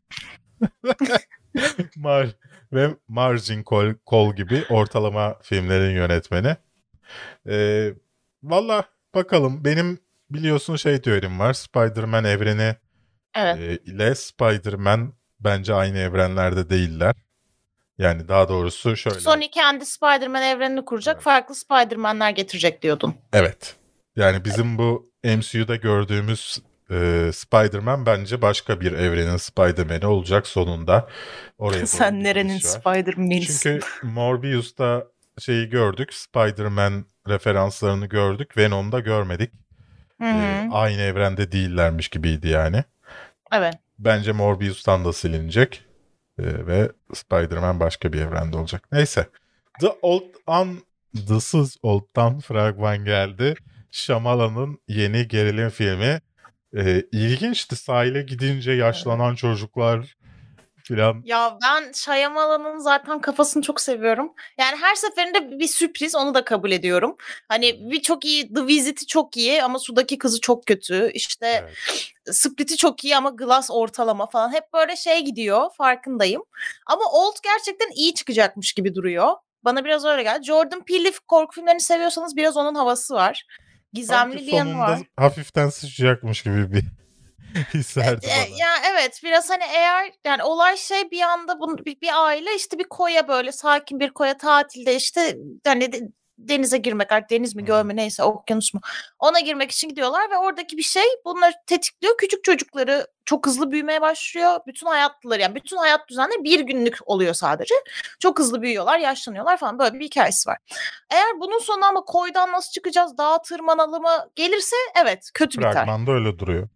Mar 1.96 2.28
ve 2.72 2.96
Margin 3.08 3.64
Call, 3.70 3.94
Call 4.10 4.36
gibi 4.36 4.64
ortalama 4.70 5.38
filmlerin 5.42 5.94
yönetmeni. 5.94 6.56
Ee, 7.48 7.92
Valla 8.42 8.84
bakalım 9.14 9.64
benim 9.64 9.98
biliyorsun 10.30 10.76
şey 10.76 11.00
teorim 11.00 11.38
var. 11.38 11.52
Spider-Man 11.52 12.24
evreni 12.24 12.74
Evet. 13.34 13.58
e, 13.58 13.90
ile 13.90 14.14
Spider-Man 14.14 15.12
bence 15.40 15.74
aynı 15.74 15.98
evrenlerde 15.98 16.70
değiller. 16.70 17.14
Yani 17.98 18.28
daha 18.28 18.48
doğrusu 18.48 18.96
şöyle. 18.96 19.20
Sony 19.20 19.50
kendi 19.50 19.86
Spider-Man 19.86 20.42
evrenini 20.42 20.84
kuracak. 20.84 21.14
Evet. 21.14 21.24
Farklı 21.24 21.54
Spider-Man'ler 21.54 22.30
getirecek 22.30 22.82
diyordun. 22.82 23.14
Evet. 23.32 23.76
Yani 24.16 24.44
bizim 24.44 24.78
bu 24.78 25.12
MCU'da 25.24 25.76
gördüğümüz 25.76 26.58
e, 26.90 27.30
Spider-Man 27.32 28.06
bence 28.06 28.42
başka 28.42 28.80
bir 28.80 28.92
evrenin 28.92 29.36
Spider-Man'i 29.36 30.06
olacak 30.06 30.46
sonunda. 30.46 31.08
Oraya 31.58 31.86
Sen 31.86 32.24
nerenin. 32.24 32.58
Spider-Man'isin? 32.58 33.58
Çünkü 33.80 33.86
Morbius'ta 34.02 35.06
şeyi 35.38 35.68
gördük. 35.68 36.14
Spider-Man 36.14 37.04
referanslarını 37.28 38.06
gördük. 38.06 38.56
Venom'da 38.56 39.00
görmedik. 39.00 39.52
Hı 40.20 40.24
E, 40.24 40.28
hı. 40.66 40.68
aynı 40.74 41.00
evrende 41.02 41.52
değillermiş 41.52 42.08
gibiydi 42.08 42.48
yani. 42.48 42.84
Evet. 43.52 43.74
Bence 43.98 44.32
Morbius'tan 44.32 45.04
da 45.04 45.12
silinecek. 45.12 45.84
E, 46.38 46.66
ve 46.66 46.92
Spider-Man 47.14 47.80
başka 47.80 48.12
bir 48.12 48.20
evrende 48.20 48.56
olacak. 48.56 48.88
Neyse. 48.92 49.28
The 49.80 49.88
Old 50.02 50.22
Un 50.46 50.82
This 51.28 51.54
is 51.54 51.76
Old'dan 51.82 52.40
fragman 52.40 53.04
geldi. 53.04 53.54
Shyamalan'ın 53.90 54.78
yeni 54.88 55.28
gerilim 55.28 55.70
filmi. 55.70 56.20
E, 56.76 57.02
ilginçti. 57.12 57.76
Sahile 57.76 58.22
gidince 58.22 58.72
yaşlanan 58.72 59.34
çocuklar 59.34 60.16
filan. 60.84 61.22
Ya 61.24 61.58
ben 61.62 61.92
Shyamalan'ın 61.92 62.78
zaten 62.78 63.20
kafasını 63.20 63.62
çok 63.62 63.80
seviyorum. 63.80 64.32
Yani 64.58 64.76
her 64.80 64.94
seferinde 64.94 65.58
bir 65.58 65.68
sürpriz 65.68 66.14
onu 66.14 66.34
da 66.34 66.44
kabul 66.44 66.70
ediyorum. 66.70 67.16
Hani 67.48 67.90
bir 67.90 68.02
çok 68.02 68.24
iyi 68.24 68.54
The 68.54 68.66
Visit'i 68.66 69.06
çok 69.06 69.36
iyi 69.36 69.62
ama 69.62 69.78
sudaki 69.78 70.18
kızı 70.18 70.40
çok 70.40 70.66
kötü. 70.66 71.10
İşte 71.14 71.46
Evet. 71.46 71.74
Split'i 72.36 72.76
çok 72.76 73.04
iyi 73.04 73.16
ama 73.16 73.30
Glass 73.30 73.70
ortalama 73.70 74.26
falan. 74.26 74.52
Hep 74.52 74.72
böyle 74.74 74.96
şey 74.96 75.24
gidiyor 75.24 75.70
farkındayım. 75.78 76.42
Ama 76.86 77.02
Old 77.12 77.36
gerçekten 77.44 77.90
iyi 77.94 78.14
çıkacakmış 78.14 78.72
gibi 78.72 78.94
duruyor. 78.94 79.32
Bana 79.64 79.84
biraz 79.84 80.04
öyle 80.04 80.22
geldi. 80.22 80.44
Jordan 80.44 80.84
Peele 80.84 81.12
korku 81.28 81.54
filmlerini 81.54 81.80
seviyorsanız 81.80 82.36
biraz 82.36 82.56
onun 82.56 82.74
havası 82.74 83.14
var. 83.14 83.44
Gizemli 83.92 84.32
Sanki 84.32 84.46
bir 84.46 84.52
yanı 84.52 84.78
var. 84.78 85.00
hafiften 85.16 85.68
sıçacakmış 85.68 86.42
gibi 86.42 86.72
bir 86.72 86.84
hisserdi 87.74 88.26
E, 88.26 88.28
bana. 88.28 88.56
ya 88.58 88.68
evet 88.92 89.20
biraz 89.24 89.50
hani 89.50 89.62
eğer 89.74 90.12
yani 90.26 90.42
olay 90.42 90.76
şey 90.76 91.10
bir 91.10 91.20
anda 91.20 91.60
bunu 91.60 91.78
bir, 91.78 92.00
bir 92.00 92.24
aile 92.26 92.54
işte 92.56 92.78
bir 92.78 92.84
koya 92.84 93.28
böyle 93.28 93.52
sakin 93.52 94.00
bir 94.00 94.10
koya 94.10 94.36
tatilde 94.36 94.96
işte 94.96 95.36
hani 95.66 95.90
denize 96.38 96.78
girmek 96.78 97.12
artık 97.12 97.30
deniz 97.30 97.56
mi 97.56 97.64
göl 97.64 97.84
mü 97.84 97.96
neyse 97.96 98.22
okyanus 98.22 98.74
mu? 98.74 98.80
Ona 99.18 99.40
girmek 99.40 99.70
için 99.70 99.88
gidiyorlar 99.88 100.30
ve 100.30 100.36
oradaki 100.36 100.76
bir 100.76 100.82
şey 100.82 101.04
bunları 101.24 101.52
tetikliyor. 101.66 102.16
Küçük 102.16 102.44
çocukları 102.44 103.06
çok 103.24 103.46
hızlı 103.46 103.70
büyümeye 103.70 104.00
başlıyor. 104.00 104.60
Bütün 104.66 104.86
hayatları 104.86 105.40
yani 105.40 105.54
bütün 105.54 105.76
hayat 105.76 106.08
düzenleri 106.08 106.44
bir 106.44 106.60
günlük 106.60 106.98
oluyor 107.06 107.34
sadece. 107.34 107.74
Çok 108.18 108.38
hızlı 108.38 108.62
büyüyorlar 108.62 108.98
yaşlanıyorlar 108.98 109.56
falan. 109.56 109.78
Böyle 109.78 109.98
bir 109.98 110.04
hikayesi 110.04 110.50
var. 110.50 110.58
Eğer 111.10 111.40
bunun 111.40 111.58
sonu 111.58 111.84
ama 111.84 112.00
koydan 112.00 112.52
nasıl 112.52 112.70
çıkacağız 112.70 113.18
dağa 113.18 113.42
tırmanalım 113.42 114.02
mı 114.02 114.28
gelirse 114.34 114.76
evet 115.02 115.30
kötü 115.34 115.58
biter. 115.58 115.72
Fragmanda 115.72 116.12
öyle 116.12 116.38
duruyor. 116.38 116.68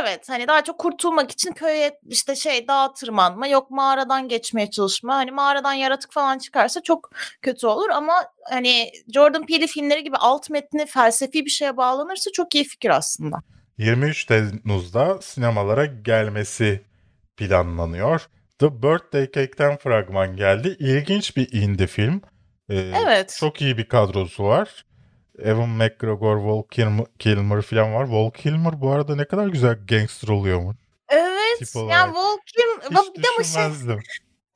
Evet 0.00 0.28
hani 0.28 0.48
daha 0.48 0.64
çok 0.64 0.78
kurtulmak 0.78 1.30
için 1.30 1.52
köye 1.52 1.98
işte 2.08 2.36
şey 2.36 2.68
dağa 2.68 2.92
tırmanma 2.92 3.46
yok 3.46 3.70
mağaradan 3.70 4.28
geçmeye 4.28 4.70
çalışma 4.70 5.14
hani 5.14 5.30
mağaradan 5.30 5.72
yaratık 5.72 6.12
falan 6.12 6.38
çıkarsa 6.38 6.82
çok 6.82 7.10
kötü 7.42 7.66
olur 7.66 7.88
ama 7.90 8.12
hani 8.50 8.90
Jordan 9.14 9.46
Peele 9.46 9.66
filmleri 9.66 10.04
gibi 10.04 10.16
alt 10.16 10.50
metni 10.50 10.86
felsefi 10.86 11.44
bir 11.44 11.50
şeye 11.50 11.76
bağlanırsa 11.76 12.30
çok 12.32 12.54
iyi 12.54 12.64
fikir 12.64 12.90
aslında. 12.90 13.36
23 13.78 14.24
Temmuz'da 14.24 15.22
sinemalara 15.22 15.86
gelmesi 15.86 16.82
planlanıyor. 17.36 18.28
The 18.58 18.82
Birthday 18.82 19.24
Cake'ten 19.24 19.76
fragman 19.76 20.36
geldi. 20.36 20.76
İlginç 20.78 21.36
bir 21.36 21.52
indie 21.52 21.86
film. 21.86 22.22
Ee, 22.68 22.92
Evet. 23.04 23.36
Çok 23.40 23.62
iyi 23.62 23.78
bir 23.78 23.88
kadrosu 23.88 24.44
var. 24.44 24.84
Evan 25.38 25.68
McGregor, 25.68 26.36
Val 26.36 26.62
Kilmer, 26.62 27.06
Kilmer 27.18 27.62
falan 27.62 27.94
var. 27.94 28.08
Val 28.08 28.30
Kilmer 28.30 28.80
bu 28.80 28.90
arada 28.90 29.16
ne 29.16 29.24
kadar 29.24 29.46
güzel 29.46 29.78
gangster 29.88 30.28
oluyormuş. 30.28 30.76
Evet. 31.08 31.74
Yani 31.90 32.12
Hiç 32.90 33.16
bir 33.16 33.22
de 33.22 33.26
bu 33.38 33.44
şey 33.44 33.44
düşünmezdim. 33.44 34.02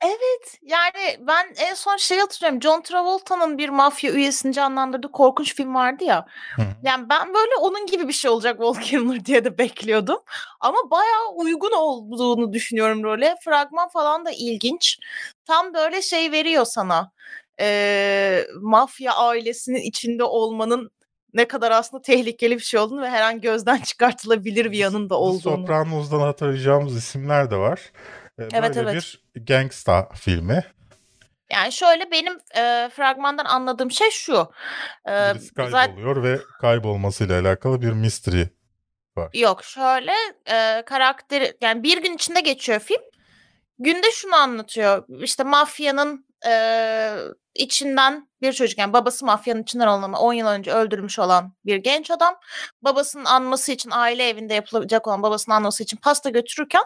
Evet 0.01 0.59
yani 0.61 1.17
ben 1.19 1.53
en 1.57 1.73
son 1.73 1.97
şey 1.97 2.19
hatırlıyorum 2.19 2.61
John 2.61 2.81
Travolta'nın 2.81 3.57
bir 3.57 3.69
mafya 3.69 4.11
üyesini 4.11 4.53
canlandırdığı 4.53 5.11
korkunç 5.11 5.55
film 5.55 5.75
vardı 5.75 6.03
ya. 6.03 6.25
Hı. 6.55 6.61
Yani 6.83 7.09
ben 7.09 7.33
böyle 7.33 7.55
onun 7.59 7.85
gibi 7.85 8.07
bir 8.07 8.13
şey 8.13 8.31
olacak 8.31 8.59
Val 8.59 8.73
Kilmer 8.73 9.25
diye 9.25 9.45
de 9.45 9.57
bekliyordum. 9.57 10.19
Ama 10.59 10.77
bayağı 10.91 11.29
uygun 11.35 11.71
olduğunu 11.71 12.53
düşünüyorum 12.53 13.03
role. 13.03 13.35
Fragman 13.45 13.89
falan 13.89 14.25
da 14.25 14.31
ilginç. 14.31 14.99
Tam 15.45 15.73
böyle 15.73 16.01
şey 16.01 16.31
veriyor 16.31 16.65
sana. 16.65 17.11
Ee, 17.59 18.47
mafya 18.61 19.13
ailesinin 19.13 19.81
içinde 19.81 20.23
olmanın 20.23 20.91
ne 21.33 21.47
kadar 21.47 21.71
aslında 21.71 22.01
tehlikeli 22.01 22.55
bir 22.55 22.61
şey 22.63 22.79
olduğunu 22.79 23.01
ve 23.01 23.09
her 23.09 23.21
an 23.21 23.41
gözden 23.41 23.77
çıkartılabilir 23.85 24.71
bir 24.71 24.77
yanında 24.77 25.07
The 25.07 25.13
olduğunu. 25.15 25.39
Sopranos'dan 25.39 26.19
hatırlayacağımız 26.19 26.97
isimler 26.97 27.51
de 27.51 27.55
var. 27.55 27.91
Ee, 28.39 28.43
Evet, 28.53 28.75
Böyle 28.75 28.89
evet. 28.91 29.15
bir 29.35 29.45
gangsta 29.45 30.09
filmi. 30.15 30.63
Yani 31.51 31.71
şöyle 31.71 32.11
benim 32.11 32.33
e, 32.33 32.89
fragmandan 32.89 33.45
anladığım 33.45 33.91
şey 33.91 34.09
şu. 34.11 34.51
E, 35.09 35.11
Birisi 35.33 35.51
zaten- 35.57 35.71
kayboluyor 35.71 36.23
ve 36.23 36.39
kaybolmasıyla 36.61 37.41
alakalı 37.41 37.81
bir 37.81 37.91
mystery. 37.91 38.43
Yok 39.33 39.63
şöyle 39.63 40.11
e, 40.51 40.81
karakteri 40.85 41.57
yani 41.61 41.83
bir 41.83 42.01
gün 42.03 42.13
içinde 42.15 42.39
geçiyor 42.41 42.79
film. 42.79 43.01
Günde 43.79 44.11
şunu 44.11 44.35
anlatıyor. 44.35 45.03
İşte 45.21 45.43
mafyanın 45.43 46.26
e, 46.45 47.15
içinden 47.55 48.29
bir 48.41 48.53
çocuk 48.53 48.77
yani 48.77 48.93
babası 48.93 49.25
mafyanın 49.25 49.63
içinden 49.63 49.87
ama 49.87 50.19
10 50.19 50.33
yıl 50.33 50.47
önce 50.47 50.71
öldürülmüş 50.73 51.19
olan 51.19 51.53
bir 51.65 51.77
genç 51.77 52.11
adam. 52.11 52.35
Babasının 52.81 53.25
anması 53.25 53.71
için 53.71 53.89
aile 53.93 54.29
evinde 54.29 54.53
yapılacak 54.53 55.07
olan 55.07 55.23
babasının 55.23 55.55
anması 55.55 55.83
için 55.83 55.97
pasta 55.97 56.29
götürürken 56.29 56.83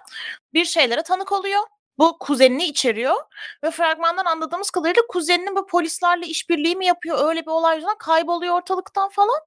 bir 0.54 0.66
şeylere 0.66 1.04
tanık 1.04 1.32
oluyor. 1.32 1.62
Bu 2.00 2.18
kuzenini 2.20 2.66
içeriyor 2.66 3.16
ve 3.64 3.72
fragmandan 3.72 4.26
anladığımız 4.26 4.70
kadarıyla 4.70 5.02
kuzeninin 5.10 5.56
bu 5.56 5.68
polislerle 5.68 6.28
işbirliği 6.28 6.76
mi 6.76 6.86
yapıyor 6.86 7.30
öyle 7.30 7.42
bir 7.42 7.52
olay 7.52 7.76
yüzünden 7.76 7.98
kayboluyor 8.00 8.56
ortalıktan 8.56 9.10
falan. 9.10 9.40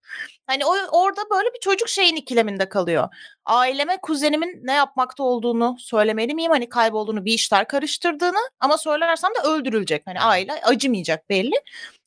Hani 0.47 0.67
o, 0.67 0.75
orada 0.91 1.21
böyle 1.31 1.49
bir 1.55 1.61
çocuk 1.61 1.89
şeyin 1.89 2.17
ikileminde 2.17 2.69
kalıyor. 2.69 3.09
Aileme 3.45 3.99
kuzenimin 4.03 4.61
ne 4.63 4.73
yapmakta 4.73 5.23
olduğunu 5.23 5.77
söylemeli 5.79 6.35
miyim? 6.35 6.51
Hani 6.51 6.69
kaybolduğunu 6.69 7.25
bir 7.25 7.33
işler 7.33 7.69
karıştırdığını 7.69 8.51
ama 8.61 8.79
söylersem 8.79 9.31
de 9.35 9.49
öldürülecek. 9.49 10.03
Hani 10.07 10.21
aile 10.21 10.53
acımayacak 10.53 11.29
belli. 11.31 11.55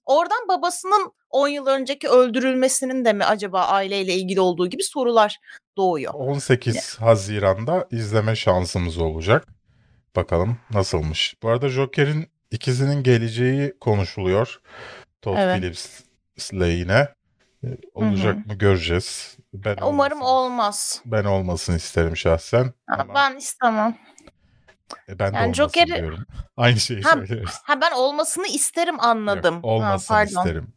Oradan 0.06 0.48
babasının 0.48 1.12
10 1.30 1.48
yıl 1.48 1.68
önceki 1.68 2.10
öldürülmesinin 2.10 3.06
de 3.06 3.14
mi 3.14 3.26
acaba 3.26 3.62
aileyle 3.62 4.14
ilgili 4.14 4.42
olduğu 4.42 4.68
gibi 4.68 4.84
sorular 4.84 5.40
doğuyor. 5.78 6.14
18 6.14 6.98
Haziran'da 7.00 7.88
izleme 7.92 8.36
şansımız 8.36 8.98
olacak. 8.98 9.57
Bakalım 10.22 10.58
nasılmış. 10.74 11.36
Bu 11.44 11.50
arada 11.50 11.70
Joker'in 11.70 12.28
ikizinin 12.52 13.04
geleceği 13.04 13.74
konuşuluyor. 13.80 14.62
Todd 15.22 15.38
Evet. 15.40 15.62
Phillips'le 15.62 16.54
yine. 16.78 17.08
Ee, 17.64 17.68
Olacak 17.94 18.46
mı 18.46 18.54
göreceğiz. 18.54 19.38
Ben 19.54 19.76
Umarım 19.82 20.22
olmasın- 20.22 20.26
olmaz. 20.26 21.02
Ben 21.06 21.24
olmasını 21.24 21.76
isterim 21.76 22.18
şahsen. 22.18 22.64
Ha, 22.88 22.96
Ama 23.00 23.14
Ben 23.16 23.36
istemem. 23.38 23.98
e, 25.10 25.20
ben 25.20 25.34
de 25.34 25.38
yani 25.38 25.44
olmasın 25.46 25.54
Joker'i- 25.64 25.96
diyorum. 25.96 26.26
Aynı 26.58 26.80
şeyi 26.80 27.02
Ha, 27.02 27.12
söyleriz. 27.14 27.60
Ha 27.64 27.82
ben 27.82 27.92
olmasını 27.92 28.48
isterim 28.48 29.00
anladım. 29.00 29.56
Yok, 29.56 29.64
Ha, 29.64 29.68
olmasını 29.68 30.18
pardon. 30.18 30.30
isterim. 30.40 30.74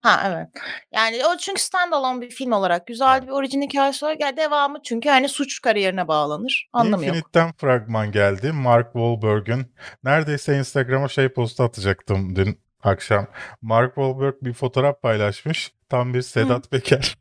Ha 0.00 0.22
evet. 0.26 0.48
Yani 0.92 1.26
o 1.26 1.36
çünkü 1.36 1.62
standalone 1.62 2.20
bir 2.20 2.30
film 2.30 2.52
olarak 2.52 2.86
güzel 2.86 3.22
bir 3.22 3.28
orijin 3.28 3.62
hikayesi 3.62 4.06
var. 4.06 4.16
Yani 4.20 4.36
devamı 4.36 4.78
çünkü 4.82 5.08
hani 5.08 5.28
suç 5.28 5.60
kariyerine 5.60 6.08
bağlanır. 6.08 6.68
Anlamı 6.72 7.04
yok. 7.04 7.16
Infinite'den 7.16 7.52
fragman 7.52 8.12
geldi. 8.12 8.52
Mark 8.52 8.92
Wahlberg'ün 8.92 9.74
neredeyse 10.04 10.58
Instagram'a 10.58 11.08
şey 11.08 11.28
postu 11.28 11.62
atacaktım 11.62 12.36
dün 12.36 12.60
akşam. 12.82 13.26
Mark 13.62 13.94
Wahlberg 13.94 14.34
bir 14.42 14.52
fotoğraf 14.52 15.02
paylaşmış. 15.02 15.72
Tam 15.88 16.14
bir 16.14 16.22
Sedat 16.22 16.70
Peker. 16.70 17.16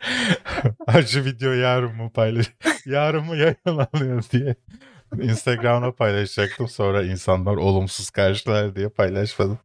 Acı 0.86 1.24
video 1.24 1.52
yarın 1.52 1.96
mı 1.96 2.10
paylaş? 2.12 2.46
yarın 2.86 3.24
mı 3.24 3.36
yayınlanıyor 3.36 4.24
diye. 4.32 4.54
Instagram'da 5.22 5.94
paylaşacaktım. 5.94 6.68
Sonra 6.68 7.02
insanlar 7.02 7.56
olumsuz 7.56 8.10
karşılar 8.10 8.76
diye 8.76 8.88
paylaşmadım. 8.88 9.58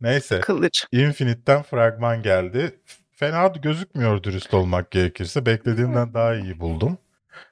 Neyse. 0.00 0.40
Kılıç. 0.40 0.86
Infinite'den 0.92 1.62
fragman 1.62 2.22
geldi. 2.22 2.80
Fena 3.10 3.46
gözükmüyor 3.46 4.22
dürüst 4.22 4.54
olmak 4.54 4.90
gerekirse. 4.90 5.46
Beklediğimden 5.46 6.14
daha 6.14 6.34
iyi 6.34 6.60
buldum. 6.60 6.98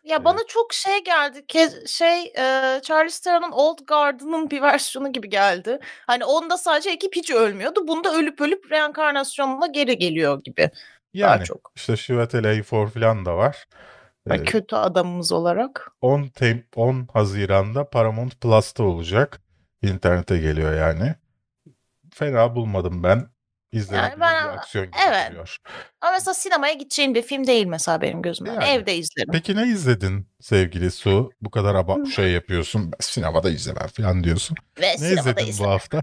Ya 0.05 0.24
bana 0.24 0.38
çok 0.49 0.72
şey 0.72 1.05
geldi. 1.05 1.38
Ke- 1.49 1.88
şey 1.88 2.22
e, 2.22 2.80
Charlize 2.82 3.22
Theron'un 3.24 3.53
Old 3.53 3.78
Guard'ının 3.86 4.51
bir 4.51 4.62
versiyonu 4.62 5.12
gibi 5.12 5.28
geldi. 5.28 5.78
Hani 6.07 6.24
onda 6.24 6.59
sadece 6.59 6.90
ekip 6.90 7.16
hiç 7.16 7.30
ölmüyordu. 7.30 7.88
Bunda 7.88 8.14
ölüp 8.14 8.40
ölüp 8.40 8.72
reenkarnasyonla 8.72 9.66
geri 9.66 9.99
geliyor 9.99 10.42
gibi. 10.44 10.62
Daha 10.62 10.70
Yani 11.36 11.44
çok. 11.44 11.72
işte 11.76 11.96
Chiwetel 11.96 12.44
Ejiofor 12.44 12.88
falan 12.90 13.24
da 13.26 13.36
var. 13.36 13.66
Yani 14.28 14.40
Ee, 14.40 14.44
kötü 14.44 14.76
adamımız 14.76 15.32
olarak. 15.32 15.90
10 16.01 16.22
Tem- 16.22 16.62
10 16.76 17.09
Haziran'da 17.12 17.90
Paramount 17.90 18.40
Plus'ta 18.40 18.82
olacak. 18.84 19.40
İnternete 19.82 20.38
geliyor 20.38 20.74
yani. 20.74 21.14
Fena 22.19 22.55
bulmadım 22.57 23.03
ben. 23.03 23.27
İzlenebilir 23.73 24.11
Yani 24.11 24.21
ben- 24.21 24.45
bir 24.49 24.59
aksiyon 24.59 24.87
evet. 25.09 25.33
Ama 26.01 26.12
mesela 26.12 26.35
sinemaya 26.35 26.73
gideceğin 26.73 27.14
bir 27.14 27.23
film 27.23 27.47
değil 27.47 27.66
mesela 27.66 28.01
benim 28.03 28.23
gözümden. 28.23 28.55
Yani. 28.55 28.64
Evde 28.64 28.97
izlerim. 28.97 29.33
Peki 29.33 29.57
ne 29.57 29.62
izledin 29.66 30.29
sevgili 30.41 30.91
Su? 30.91 31.31
Bu 31.41 31.51
kadar 31.51 31.75
aba- 31.75 32.07
şey 32.07 32.31
yapıyorsun. 32.33 32.93
Ben 32.93 32.97
sinemada 33.01 33.51
izlemem 33.51 33.87
falan 33.87 34.25
diyorsun. 34.25 34.57
Ve 34.81 34.87
Ne 34.87 34.93
izledin 34.93 35.47
bu 35.47 35.49
izlerim. 35.51 35.71
hafta? 35.71 36.01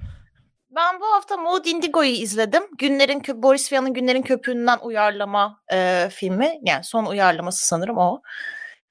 Ben 0.69 0.99
bu 0.99 1.05
hafta 1.05 1.37
Mood 1.37 1.65
Indigo'yu 1.65 2.11
izledim. 2.11 2.63
Günlerin 2.77 3.23
Boris 3.43 3.73
Vian'ın 3.73 3.93
Günlerin 3.93 4.21
Köpüğü'nden 4.21 4.79
uyarlama 4.81 5.61
e, 5.73 6.09
filmi. 6.11 6.59
Yani 6.63 6.83
son 6.83 7.05
uyarlaması 7.05 7.67
sanırım 7.67 7.97
o. 7.97 8.21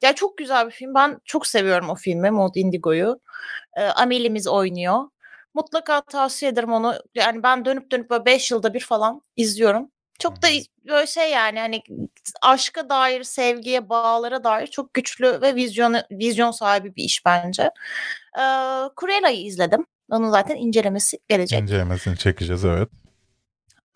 Ya 0.02 0.14
çok 0.14 0.38
güzel 0.38 0.66
bir 0.66 0.72
film. 0.72 0.94
Ben 0.94 1.18
çok 1.24 1.46
seviyorum 1.46 1.90
o 1.90 1.94
filmi 1.94 2.30
Mood 2.30 2.54
Indigo'yu. 2.54 3.20
E, 3.76 3.84
Amelie'miz 3.84 4.48
oynuyor. 4.48 4.98
Mutlaka 5.54 6.00
tavsiye 6.00 6.50
ederim 6.50 6.72
onu. 6.72 6.94
Yani 7.14 7.42
ben 7.42 7.64
dönüp 7.64 7.92
dönüp 7.92 8.10
böyle 8.10 8.24
5 8.24 8.50
yılda 8.50 8.74
bir 8.74 8.80
falan 8.80 9.22
izliyorum. 9.36 9.90
Çok 10.18 10.42
da 10.42 10.48
böyle 10.88 11.06
şey 11.06 11.30
yani 11.30 11.58
hani 11.60 11.82
aşka 12.42 12.88
dair, 12.88 13.22
sevgiye, 13.22 13.88
bağlara 13.88 14.44
dair 14.44 14.66
çok 14.66 14.94
güçlü 14.94 15.40
ve 15.40 15.54
vizyon 15.54 15.96
vizyon 16.10 16.50
sahibi 16.50 16.96
bir 16.96 17.04
iş 17.04 17.26
bence. 17.26 17.62
Ee, 18.38 18.42
Cruella'yı 19.00 19.46
izledim. 19.46 19.86
Onun 20.10 20.30
zaten 20.30 20.56
incelemesi 20.56 21.18
gelecek. 21.28 21.60
İncelemesini 21.60 22.16
çekeceğiz 22.16 22.64
evet. 22.64 22.88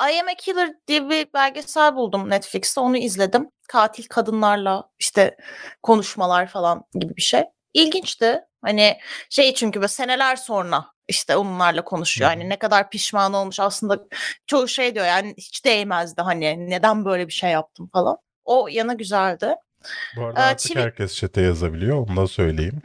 I 0.02 0.20
Am 0.20 0.28
a 0.28 0.34
Killer 0.34 0.74
diye 0.86 1.10
bir 1.10 1.26
belgesel 1.34 1.96
buldum 1.96 2.30
Netflix'te. 2.30 2.80
Onu 2.80 2.96
izledim. 2.96 3.50
Katil 3.68 4.04
kadınlarla 4.08 4.90
işte 4.98 5.36
konuşmalar 5.82 6.46
falan 6.46 6.84
gibi 6.94 7.16
bir 7.16 7.22
şey. 7.22 7.44
İlginçti. 7.74 8.40
Hani 8.62 8.98
şey 9.30 9.54
çünkü 9.54 9.80
böyle 9.80 9.88
seneler 9.88 10.36
sonra 10.36 10.84
işte 11.08 11.36
onlarla 11.36 11.84
konuşuyor. 11.84 12.30
Hı 12.30 12.34
hı. 12.34 12.38
Hani 12.38 12.48
ne 12.48 12.58
kadar 12.58 12.90
pişman 12.90 13.34
olmuş 13.34 13.60
aslında 13.60 13.98
çoğu 14.46 14.68
şey 14.68 14.94
diyor 14.94 15.06
yani 15.06 15.34
hiç 15.38 15.64
değmezdi 15.64 16.22
hani 16.22 16.70
neden 16.70 17.04
böyle 17.04 17.26
bir 17.28 17.32
şey 17.32 17.50
yaptım 17.50 17.90
falan. 17.92 18.16
O 18.44 18.68
yanı 18.68 18.96
güzeldi. 18.98 19.54
Bu 20.16 20.24
arada 20.24 20.40
Ee, 20.40 20.44
artık 20.44 20.70
çivi- 20.70 20.80
herkes 20.82 21.16
chat'e 21.16 21.40
yazabiliyor. 21.40 21.96
Onu 21.96 22.16
da 22.16 22.26
söyleyeyim. 22.26 22.82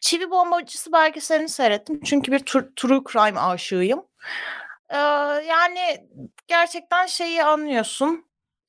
Çivi 0.00 0.30
Bombacısı 0.30 0.92
belgeselini 0.92 1.48
seyrettim. 1.48 2.00
Çünkü 2.04 2.32
bir 2.32 2.38
true 2.76 3.00
crime 3.12 3.40
aşığıyım. 3.40 4.02
Ee, 4.90 4.96
yani 5.48 6.08
gerçekten 6.46 7.06
şeyi 7.06 7.44
anlıyorsun. 7.44 8.24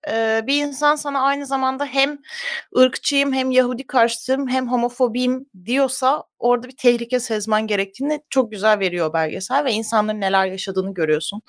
Ee, 0.09 0.43
bir 0.47 0.63
insan 0.63 0.95
sana 0.95 1.21
aynı 1.21 1.45
zamanda 1.45 1.85
hem 1.85 2.17
ırkçıyım 2.77 3.33
hem 3.33 3.51
Yahudi 3.51 3.87
karşıtıyım 3.87 4.47
hem 4.47 4.71
homofobiyim 4.71 5.45
diyorsa 5.65 6.23
orada 6.39 6.67
bir 6.67 6.77
tehlike 6.77 7.19
sezmen 7.19 7.67
gerektiğini 7.67 8.21
çok 8.29 8.51
güzel 8.51 8.79
veriyor 8.79 9.13
belgesel 9.13 9.65
ve 9.65 9.71
insanların 9.71 10.21
neler 10.21 10.45
yaşadığını 10.45 10.93
görüyorsun. 10.93 11.41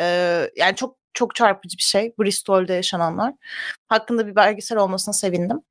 Ee, 0.00 0.50
yani 0.56 0.76
çok 0.76 0.96
çok 1.14 1.34
çarpıcı 1.34 1.78
bir 1.78 1.82
şey 1.82 2.14
Bristol'de 2.18 2.74
yaşananlar. 2.74 3.34
Hakkında 3.88 4.26
bir 4.26 4.36
belgesel 4.36 4.78
olmasına 4.78 5.14
sevindim. 5.14 5.62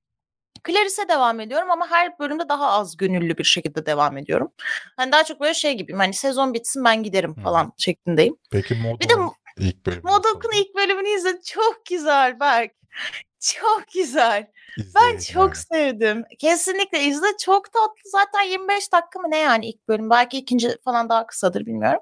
Clarice'e 0.67 1.07
devam 1.07 1.39
ediyorum 1.39 1.71
ama 1.71 1.91
her 1.91 2.19
bölümde 2.19 2.49
daha 2.49 2.71
az 2.71 2.97
gönüllü 2.97 3.38
bir 3.38 3.43
şekilde 3.43 3.86
devam 3.86 4.17
ediyorum. 4.17 4.51
Hani 4.97 5.11
daha 5.11 5.23
çok 5.23 5.41
böyle 5.41 5.53
şey 5.53 5.73
gibiyim. 5.73 5.99
Hani 5.99 6.13
sezon 6.13 6.53
bitsin 6.53 6.86
ben 6.86 7.03
giderim 7.03 7.36
falan 7.43 7.73
şeklindeyim. 7.77 8.36
Peki 8.51 8.75
Modok 8.75 9.01
Bir 9.01 9.09
de 9.09 9.13
ilk 9.58 9.86
bölüm. 9.86 10.02
Modok'un 10.04 10.52
ilk 10.52 10.76
bölümünü 10.76 11.10
izledim. 11.10 11.41
Çok 11.45 11.86
güzel 11.89 12.39
Berk. 12.39 12.72
Çok 13.39 13.84
güzel. 13.93 14.47
Ben 14.95 15.18
çok 15.18 15.58
sevdim. 15.58 16.24
Kesinlikle 16.39 17.04
izle. 17.04 17.28
Çok 17.39 17.74
tatlı. 17.74 18.02
Zaten 18.06 18.41
25 18.41 18.93
dakika 18.93 19.20
mı 19.20 19.32
ne 19.32 19.38
yani 19.38 19.70
ilk 19.70 19.88
bölüm? 19.88 20.10
Belki 20.10 20.38
ikinci 20.38 20.78
falan 20.84 21.10
daha 21.10 21.28
kısadır 21.28 21.66
bilmiyorum. 21.66 21.99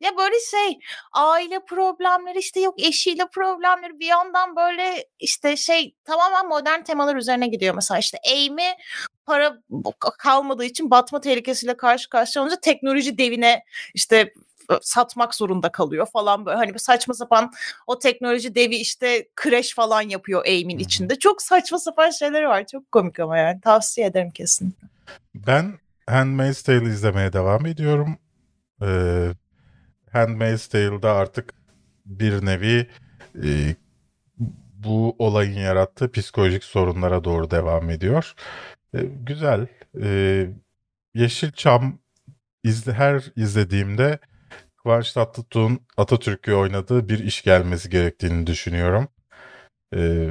Ya 0.00 0.16
böyle 0.16 0.34
şey 0.50 0.78
aile 1.12 1.64
problemleri 1.64 2.38
işte 2.38 2.60
yok 2.60 2.82
eşiyle 2.82 3.26
problemleri 3.34 4.00
bir 4.00 4.06
yandan 4.06 4.56
böyle 4.56 5.06
işte 5.18 5.56
şey 5.56 5.94
tamamen 6.04 6.48
modern 6.48 6.82
temalar 6.82 7.16
üzerine 7.16 7.46
gidiyor. 7.46 7.74
Mesela 7.74 7.98
işte 7.98 8.18
Amy 8.32 8.70
para 9.26 9.58
kalmadığı 10.18 10.64
için 10.64 10.90
batma 10.90 11.20
tehlikesiyle 11.20 11.76
karşı 11.76 12.08
karşıya 12.08 12.42
olunca 12.42 12.60
teknoloji 12.60 13.18
devine 13.18 13.64
işte 13.94 14.32
satmak 14.82 15.34
zorunda 15.34 15.72
kalıyor 15.72 16.06
falan 16.12 16.46
böyle 16.46 16.56
hani 16.56 16.74
bir 16.74 16.78
saçma 16.78 17.14
sapan 17.14 17.52
o 17.86 17.98
teknoloji 17.98 18.54
devi 18.54 18.76
işte 18.76 19.28
crash 19.42 19.74
falan 19.74 20.02
yapıyor 20.02 20.46
hı. 20.46 20.50
içinde. 20.50 21.18
Çok 21.18 21.42
saçma 21.42 21.78
sapan 21.78 22.10
şeyleri 22.10 22.48
var. 22.48 22.66
Çok 22.66 22.92
komik 22.92 23.20
ama 23.20 23.38
yani 23.38 23.60
tavsiye 23.60 24.06
ederim 24.06 24.30
kesin. 24.30 24.74
Ben 25.34 25.78
Handmaid's 26.08 26.62
Tale 26.62 26.84
izlemeye 26.84 27.32
devam 27.32 27.66
ediyorum. 27.66 28.18
Ee, 28.82 29.28
Handmaid's 30.12 30.66
Tale'da 30.66 31.12
artık 31.12 31.54
bir 32.06 32.46
nevi 32.46 32.86
e, 33.44 33.76
bu 34.74 35.16
olayın 35.18 35.58
yarattığı 35.58 36.12
psikolojik 36.12 36.64
sorunlara 36.64 37.24
doğru 37.24 37.50
devam 37.50 37.90
ediyor. 37.90 38.34
E, 38.94 38.98
güzel. 39.02 39.66
E, 40.02 40.46
Yeşilçam 41.14 41.98
izle, 42.64 42.92
her 42.92 43.32
izlediğimde 43.36 44.18
Kıvanç 44.86 45.12
Tatlıtuğ'un 45.12 45.80
Atatürk'ü 45.96 46.54
oynadığı 46.54 47.08
bir 47.08 47.18
iş 47.18 47.42
gelmesi 47.42 47.90
gerektiğini 47.90 48.46
düşünüyorum. 48.46 49.08
E, 49.94 50.30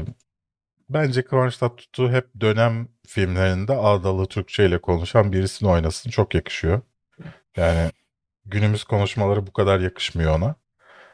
bence 0.90 1.26
Kıvanç 1.26 1.58
Tatlıtuğ 1.58 2.12
hep 2.12 2.28
dönem 2.42 2.88
filmlerinde 3.08 3.74
ağdalı 3.74 4.26
Türkçe 4.26 4.66
ile 4.66 4.82
konuşan 4.82 5.32
birisini 5.32 5.70
oynasın. 5.70 6.10
Çok 6.10 6.36
yakışıyor. 6.36 6.82
Yani 7.58 7.92
günümüz 8.46 8.84
konuşmaları 8.84 9.48
bu 9.48 9.54
kadar 9.54 9.80
yakışmıyor 9.80 10.36
ona. 10.36 10.56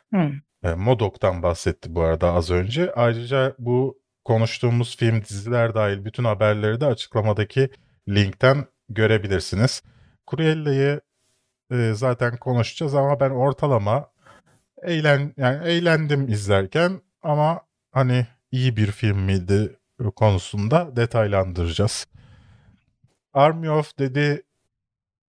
Hmm. 0.10 0.34
E, 0.64 0.74
Modok'tan 0.76 1.44
bahsetti 1.44 1.96
bu 1.96 2.02
arada 2.02 2.34
az 2.34 2.52
önce. 2.52 2.94
Ayrıca 2.94 3.56
bu 3.60 4.02
konuştuğumuz 4.24 4.98
film, 4.98 5.22
diziler 5.22 5.76
dahil 5.76 6.06
bütün 6.06 6.24
haberleri 6.24 6.82
de 6.82 6.86
açıklamadaki 6.86 7.70
linkten 8.10 8.66
görebilirsiniz. 8.90 9.84
Cruella'yı 10.32 11.02
e, 11.72 11.94
zaten 11.94 12.38
konuşacağız 12.38 12.96
ama 12.96 13.20
ben 13.20 13.30
ortalama 13.30 14.12
eğlen 14.84 15.34
yani 15.38 15.68
eğlendim 15.68 16.28
izlerken 16.28 17.02
ama 17.24 17.62
hani 17.92 18.28
iyi 18.52 18.78
bir 18.78 18.92
film 18.92 19.20
miydi 19.20 19.80
konusunda 20.16 20.96
detaylandıracağız. 20.96 22.08
Army 23.34 23.70
of 23.70 24.00
dedi 24.00 24.44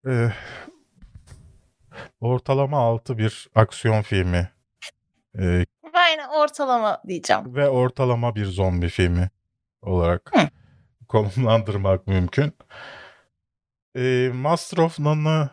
e, 0.07 0.33
ortalama 2.21 2.79
6 2.79 3.19
bir 3.19 3.49
aksiyon 3.55 4.03
filmi. 4.03 4.51
E, 5.39 5.65
Ben 5.95 6.11
yine 6.13 6.29
ortalama 6.29 7.03
diyeceğim. 7.09 7.55
ve 7.55 7.69
ortalama 7.69 8.35
bir 8.35 8.45
zombi 8.47 8.89
filmi 8.89 9.31
olarak 9.83 10.31
Hı. 10.35 10.49
konumlandırmak 11.09 12.07
mümkün. 12.07 12.53
E, 13.97 14.31
Master 14.35 14.79
of 14.79 14.99
None'ı 14.99 15.51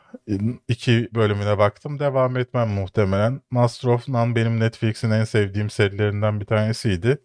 iki 0.68 1.10
bölümüne 1.16 1.58
baktım. 1.58 2.00
Devam 2.00 2.38
etmem 2.38 2.70
muhtemelen. 2.70 3.42
Master 3.52 3.90
of 3.90 4.08
None 4.08 4.36
benim 4.36 4.60
Netflix'in 4.60 5.12
en 5.12 5.24
sevdiğim 5.24 5.70
serilerinden 5.70 6.40
bir 6.40 6.46
tanesiydi. 6.46 7.22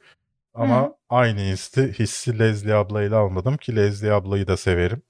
Ama 0.55 0.83
Hı. 0.83 0.95
aynı 1.09 1.41
hissi, 1.41 1.93
hissi 1.99 2.39
Leslie 2.39 2.75
ablayla 2.75 3.19
almadım 3.19 3.57
ki 3.57 3.77
Leslie 3.77 4.11
ablayı 4.13 4.47
da 4.47 4.57
severim. 4.57 5.03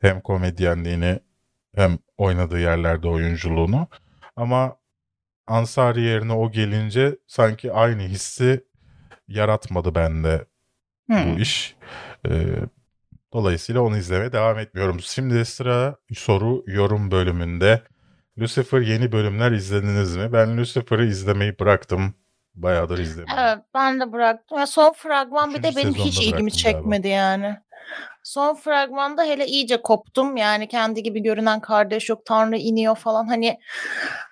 Hem 0.00 0.20
komedyenliğini 0.20 1.20
hem 1.74 1.98
oynadığı 2.18 2.60
yerlerde 2.60 3.08
oyunculuğunu. 3.08 3.88
Ama 4.36 4.76
Ansari 5.46 6.00
yerine 6.00 6.32
o 6.32 6.50
gelince 6.50 7.16
sanki 7.26 7.72
aynı 7.72 8.02
hissi 8.02 8.64
yaratmadı 9.28 9.94
bende 9.94 10.44
Hmm. 11.10 11.36
bu 11.36 11.40
iş. 11.40 11.76
Ee, 12.28 12.30
dolayısıyla 13.32 13.80
onu 13.80 13.96
izlemeye 13.96 14.32
devam 14.32 14.58
etmiyorum. 14.58 15.00
Şimdi 15.00 15.44
sıra 15.44 15.96
soru 16.14 16.64
yorum 16.66 17.10
bölümünde. 17.10 17.82
Lucifer 18.38 18.80
yeni 18.80 19.12
bölümler 19.12 19.52
izlediniz 19.52 20.16
mi? 20.16 20.32
Ben 20.32 20.58
Lucifer'ı 20.58 21.06
izlemeyi 21.06 21.58
bıraktım. 21.58 22.14
Bayağıdır 22.54 22.98
izlemiyorum. 22.98 23.44
Evet 23.44 23.58
ben 23.74 24.00
de 24.00 24.12
bıraktım. 24.12 24.58
Ya 24.58 24.66
son 24.66 24.92
fragman 24.92 25.54
bir 25.54 25.62
de 25.62 25.68
Üçüncü 25.68 25.76
benim 25.76 25.94
hiç 25.94 26.16
ilgimi 26.18 26.32
bıraktım 26.32 26.62
galiba. 26.62 26.78
çekmedi 26.78 27.08
yani. 27.08 27.56
Son 28.22 28.54
fragmanda 28.54 29.24
hele 29.24 29.46
iyice 29.46 29.82
koptum. 29.82 30.36
Yani 30.36 30.68
kendi 30.68 31.02
gibi 31.02 31.22
görünen 31.22 31.60
kardeş 31.60 32.08
yok, 32.08 32.26
Tanrı 32.26 32.56
iniyor 32.56 32.96
falan. 32.96 33.26
Hani 33.28 33.58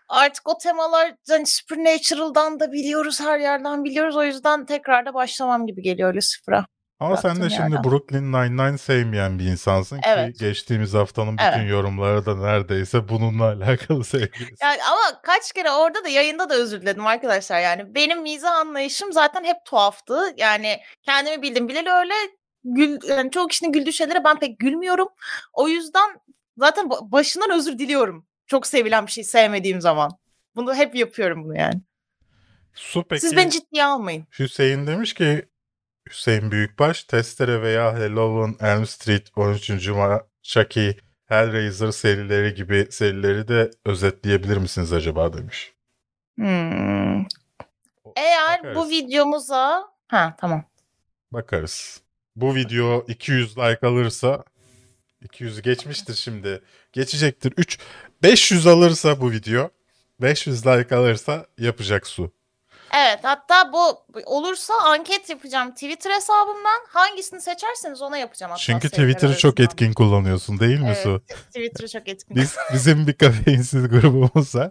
artık 0.09 0.49
o 0.49 0.59
temalar 0.59 1.14
hani 1.28 1.47
Supernatural'dan 1.47 2.61
da 2.61 2.72
biliyoruz, 2.72 3.20
her 3.20 3.38
yerden 3.38 3.84
biliyoruz. 3.84 4.16
O 4.16 4.24
yüzden 4.24 4.66
tekrar 4.66 5.07
da 5.07 5.14
başlamam 5.14 5.66
gibi 5.66 5.82
geliyor 5.82 6.14
Lucifer'a. 6.14 6.66
Ama 7.01 7.16
sen 7.16 7.42
de 7.42 7.51
şimdi 7.51 7.72
yerden. 7.74 7.84
Brooklyn 7.84 8.32
Nine-Nine 8.32 8.78
sevmeyen 8.78 9.38
bir 9.38 9.44
insansın 9.44 9.97
ki 9.97 10.03
Evet. 10.09 10.38
geçtiğimiz 10.38 10.94
haftanın 10.94 11.32
bütün 11.38 11.44
Evet. 11.47 11.70
yorumları 11.70 12.26
da 12.26 12.36
neredeyse 12.36 13.09
bununla 13.09 13.44
alakalı 13.53 14.05
sevgilisi. 14.05 14.55
Yani 14.62 14.78
ama 14.90 15.20
kaç 15.22 15.53
kere 15.53 15.70
orada 15.70 16.05
da 16.05 16.09
yayında 16.09 16.49
da 16.51 16.55
özür 16.55 16.82
diledim 16.82 17.07
arkadaşlar. 17.07 17.61
Yani 17.61 17.94
benim 17.94 18.22
mizah 18.22 18.53
anlayışım 18.57 19.12
zaten 19.12 19.44
hep 19.44 19.57
tuhaftı. 19.64 20.34
Yani 20.36 20.78
kendimi 21.03 21.42
bildim 21.42 21.68
bileli 21.68 21.90
öyle. 21.90 22.14
Gül, 22.64 22.99
yani 23.09 23.30
çoğu 23.30 23.47
kişinin 23.49 23.72
güldüğü 23.72 23.92
şeylere 23.92 24.24
ben 24.24 24.38
pek 24.38 24.59
gülmüyorum. 24.59 25.09
O 25.53 25.68
yüzden 25.68 26.11
zaten 26.57 26.86
ba- 26.86 27.12
başından 27.12 27.51
özür 27.51 27.78
diliyorum. 27.78 28.26
Çok 28.47 28.66
sevilen 28.66 29.07
bir 29.07 29.12
şey 29.12 29.24
sevmediğim 29.24 29.80
zaman. 29.80 30.11
Bunu 30.57 30.74
hep 30.74 30.94
yapıyorum 30.94 31.44
bunu 31.44 31.57
yani. 31.59 31.80
Su 32.74 33.05
peki 33.09 33.20
Siz 33.20 33.36
beni 33.36 33.51
ciddiye 33.51 33.84
almayın. 33.84 34.26
Hüseyin 34.38 34.86
demiş 34.86 35.14
ki 35.14 35.49
Hüseyin 36.11 36.50
Büyükbaş 36.50 37.04
Testere 37.04 37.62
veya 37.62 37.94
Hello 37.98 38.42
on 38.42 38.57
Elm 38.61 38.86
Street 38.86 39.30
13. 39.36 39.66
Cuma 39.66 40.26
Chucky 40.42 40.94
Hellraiser 41.24 41.90
serileri 41.90 42.54
gibi 42.54 42.86
serileri 42.90 43.48
de 43.48 43.70
özetleyebilir 43.84 44.57
misiniz 44.57 44.92
acaba 44.92 45.32
demiş. 45.32 45.74
Hmm. 46.36 47.24
Eğer 48.16 48.61
bu 48.62 48.66
Bakarız. 48.68 48.90
videomuza... 48.90 49.84
Ha 50.09 50.36
tamam. 50.40 50.64
Bakarız. 51.32 52.00
Bu 52.36 52.54
video 52.54 53.04
200 53.09 53.59
like 53.59 53.86
alırsa 53.86 54.44
200 55.22 55.62
geçmiştir 55.62 56.14
şimdi. 56.14 56.62
Geçecektir. 56.92 57.52
3 57.57 57.78
500 58.22 58.66
alırsa 58.66 59.20
bu 59.20 59.30
video 59.30 59.70
500 60.20 60.66
like 60.66 60.96
alırsa 60.96 61.46
yapacak 61.59 62.07
su. 62.07 62.32
Evet 62.95 63.18
hatta 63.22 63.72
bu 63.72 64.01
olursa 64.26 64.74
anket 64.84 65.30
yapacağım 65.30 65.70
Twitter 65.74 66.11
hesabımdan. 66.11 66.80
Hangisini 66.89 67.41
seçerseniz 67.41 68.03
ona 68.03 68.18
yapacağım 68.18 68.51
hatta. 68.51 68.62
Çünkü 68.62 68.89
Twitter'ı 68.91 69.37
çok 69.37 69.61
etkin 69.61 69.93
kullanıyorsun 69.93 70.61
değil 70.61 70.80
mi 70.80 70.87
Evet. 70.87 71.03
Su? 71.03 71.22
Twitter'ı 71.47 71.89
çok 71.89 72.09
etkin. 72.09 72.37
Biz 72.37 72.57
bizim 72.72 73.07
bir 73.07 73.12
kafeinsiz 73.12 73.89
grubumuz 73.89 74.55
var. 74.55 74.70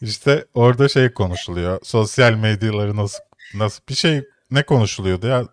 İşte 0.00 0.44
orada 0.54 0.88
şey 0.88 1.12
konuşuluyor. 1.12 1.80
Sosyal 1.82 2.32
medyaları 2.32 2.96
nasıl 2.96 3.18
nasıl 3.54 3.82
bir 3.88 3.94
şey 3.94 4.24
ne 4.50 4.62
konuşuluyordu 4.62 5.26
ya? 5.26 5.36
Ya 5.36 5.44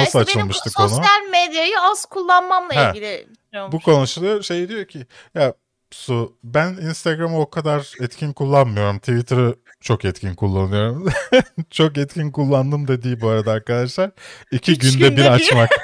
Nasıl 0.00 0.04
işte 0.04 0.18
benim 0.18 0.46
açılmıştı 0.48 0.72
konu? 0.72 0.88
sosyal 0.88 1.22
medyayı 1.30 1.80
az 1.80 2.04
kullanmamla 2.06 2.76
Ha. 2.76 2.90
ilgili. 2.90 3.28
Bu 3.72 3.80
konuşuluyor. 3.80 4.42
Şey 4.42 4.68
diyor 4.68 4.84
ki 4.84 5.06
ya 5.34 5.54
Su 5.90 6.36
ben 6.44 6.68
Instagram'ı 6.68 7.40
o 7.40 7.50
kadar 7.50 7.92
etkin 8.00 8.32
kullanmıyorum. 8.32 8.98
Twitter'ı 8.98 9.56
çok 9.84 10.04
etkin 10.04 10.34
kullanıyorum. 10.34 11.08
çok 11.70 11.98
etkin 11.98 12.32
kullandım 12.32 12.88
dediği 12.88 13.20
bu 13.20 13.28
arada 13.28 13.52
arkadaşlar. 13.52 14.10
İki 14.50 14.72
Üç 14.72 14.80
günde, 14.80 15.08
günde 15.08 15.20
bir 15.20 15.26
açmak. 15.26 15.70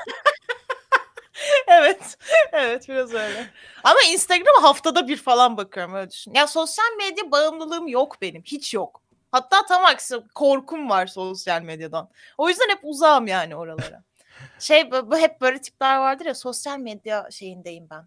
Evet. 1.67 2.19
Evet 2.53 2.89
biraz 2.89 3.15
öyle. 3.15 3.51
Ama 3.85 3.99
Instagram'a 4.13 4.63
haftada 4.63 5.09
bir 5.09 5.17
falan 5.17 5.57
bakıyorum 5.57 5.95
öyle 5.95 6.11
düşün. 6.11 6.35
Ya 6.35 6.47
sosyal 6.47 6.97
medya 6.99 7.31
bağımlılığım 7.31 7.89
yok 7.89 8.17
benim. 8.23 8.43
Hiç 8.43 8.75
yok. 8.75 9.03
Hatta 9.33 9.67
tam 9.67 9.85
aksi 9.85 10.17
korkum 10.35 10.91
var 10.91 11.07
sosyal 11.07 11.63
medyadan. 11.63 12.11
O 12.39 12.49
yüzden 12.49 12.69
hep 12.69 12.79
uzağım 12.83 13.27
yani 13.27 13.57
oralara. 13.57 14.03
şey 14.59 14.91
bu 14.91 15.11
bu 15.11 15.19
hep 15.19 15.41
böyle 15.41 15.61
tipler 15.61 15.99
vardır 15.99 16.27
ya 16.27 16.35
sosyal 16.35 16.79
medya 16.79 17.29
şeyindeyim 17.31 17.87
ben. 17.91 18.07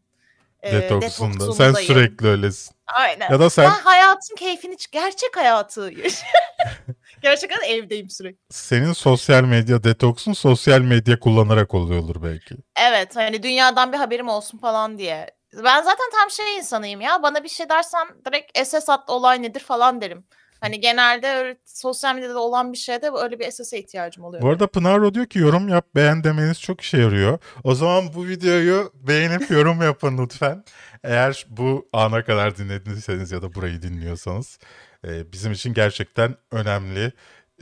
Detoksunda. 0.72 1.52
Sen 1.54 1.74
sürekli 1.74 2.28
öylesin. 2.28 2.76
Aynen. 2.88 3.32
Ya 3.32 3.40
da 3.40 3.50
sen 3.50 3.66
Ben 3.66 3.82
hayatın 3.82 4.36
keyfini, 4.36 4.76
gerçek 4.92 5.38
hayatı. 5.38 5.90
Gerçekten 7.22 7.62
evdeyim 7.68 8.10
sürekli. 8.10 8.40
senin 8.50 8.94
sosyal 8.94 9.44
medya 9.44 9.84
detoksun 9.84 10.34
sosyal 10.34 10.80
medya 10.82 11.20
kullanarak 11.20 11.74
oluyordur 11.74 12.24
belki. 12.24 12.56
Evet 12.80 13.16
hani 13.16 13.44
dünyadan 13.44 13.94
bir 13.94 13.98
haberim 13.98 14.28
olsun 14.28 14.58
falan 14.58 14.98
diye. 14.98 15.28
Ben 15.54 15.82
zaten 15.82 16.06
tam 16.20 16.30
şey 16.32 16.58
insanıyım 16.58 17.02
ya. 17.02 17.24
Bana 17.24 17.44
bir 17.44 17.50
şey 17.50 17.70
dersen 17.70 18.08
direkt 18.26 18.68
SS 18.68 18.90
at 18.90 19.10
olay 19.10 19.42
nedir 19.42 19.60
falan 19.60 20.02
derim. 20.02 20.26
Hani 20.64 20.80
genelde 20.80 21.58
sosyal 21.66 22.16
medyada 22.16 22.40
olan 22.40 22.74
bir 22.74 22.78
şeyde 22.78 23.10
öyle 23.24 23.40
bir 23.40 23.52
SS'e 23.52 23.80
ihtiyacım 23.80 24.24
oluyor. 24.24 24.44
Bu 24.44 24.50
arada 24.50 24.68
Pınar 24.68 25.14
diyor 25.14 25.26
ki 25.26 25.40
yorum 25.40 25.70
yap 25.70 25.86
beğen 25.96 26.24
demeniz 26.24 26.62
çok 26.62 26.82
işe 26.82 26.98
yarıyor. 26.98 27.40
O 27.64 27.76
zaman 27.76 28.14
bu 28.14 28.28
videoyu 28.28 28.92
beğenip 28.96 29.52
yorum 29.52 29.82
yapın 29.82 30.18
lütfen. 30.18 30.64
Eğer 31.04 31.46
bu 31.50 31.90
ana 31.94 32.24
kadar 32.24 32.58
dinlediyseniz 32.58 33.32
ya 33.32 33.42
da 33.42 33.54
burayı 33.54 33.82
dinliyorsanız 33.82 34.60
e, 35.08 35.32
bizim 35.32 35.52
için 35.52 35.74
gerçekten 35.74 36.36
önemli. 36.52 37.12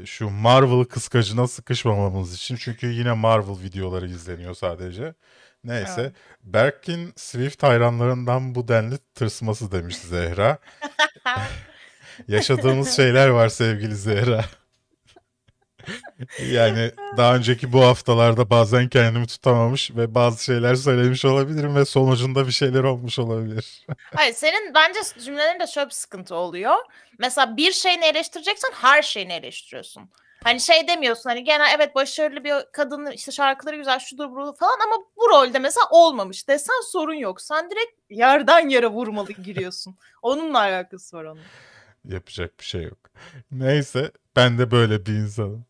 Şu 0.05 0.29
Marvel 0.29 0.85
kıskacına 0.85 1.47
sıkışmamamız 1.47 2.35
için. 2.35 2.55
Çünkü 2.55 2.87
yine 2.87 3.13
Marvel 3.13 3.63
videoları 3.63 4.07
izleniyor 4.07 4.53
sadece. 4.53 5.13
Neyse. 5.63 6.01
Evet. 6.01 6.13
Berk'in 6.43 7.13
Swift 7.15 7.63
hayranlarından 7.63 8.55
bu 8.55 8.67
denli 8.67 8.97
tırsması 8.97 9.71
demiş 9.71 9.97
Zehra. 9.97 10.57
Yaşadığımız 12.27 12.95
şeyler 12.95 13.27
var 13.27 13.49
sevgili 13.49 13.95
Zehra. 13.95 14.45
yani 16.51 16.91
daha 17.17 17.35
önceki 17.35 17.73
bu 17.73 17.81
haftalarda 17.81 18.49
bazen 18.49 18.89
kendimi 18.89 19.27
tutamamış 19.27 19.91
ve 19.95 20.15
bazı 20.15 20.43
şeyler 20.43 20.75
söylemiş 20.75 21.25
olabilirim 21.25 21.75
ve 21.75 21.85
sonucunda 21.85 22.47
bir 22.47 22.51
şeyler 22.51 22.83
olmuş 22.83 23.19
olabilir. 23.19 23.85
Hayır 24.15 24.33
senin 24.33 24.73
bence 24.73 24.99
cümlelerinde 25.25 25.67
şöyle 25.67 25.89
bir 25.89 25.95
sıkıntı 25.95 26.35
oluyor. 26.35 26.75
Mesela 27.19 27.57
bir 27.57 27.71
şeyini 27.71 28.05
eleştireceksen 28.05 28.71
her 28.73 29.01
şeyini 29.01 29.33
eleştiriyorsun. 29.33 30.09
Hani 30.43 30.59
şey 30.59 30.87
demiyorsun 30.87 31.29
hani 31.29 31.43
genel 31.43 31.73
evet 31.75 31.95
başarılı 31.95 32.43
bir 32.43 32.53
kadın 32.71 33.11
işte 33.11 33.31
şarkıları 33.31 33.75
güzel 33.75 33.99
şudur 33.99 34.31
bu 34.31 34.55
falan 34.59 34.79
ama 34.87 35.05
bu 35.17 35.29
rolde 35.29 35.59
mesela 35.59 35.85
olmamış 35.91 36.47
desen 36.47 36.91
sorun 36.91 37.13
yok. 37.13 37.41
Sen 37.41 37.69
direkt 37.71 37.91
yerden 38.09 38.69
yere 38.69 38.87
vurmalı 38.87 39.31
giriyorsun. 39.31 39.95
Onunla 40.21 40.59
alakası 40.59 41.17
var 41.17 41.23
onun. 41.23 41.41
Yapacak 42.05 42.59
bir 42.59 42.65
şey 42.65 42.83
yok. 42.83 42.97
Neyse 43.51 44.11
ben 44.35 44.57
de 44.57 44.71
böyle 44.71 45.05
bir 45.05 45.13
insanım. 45.13 45.65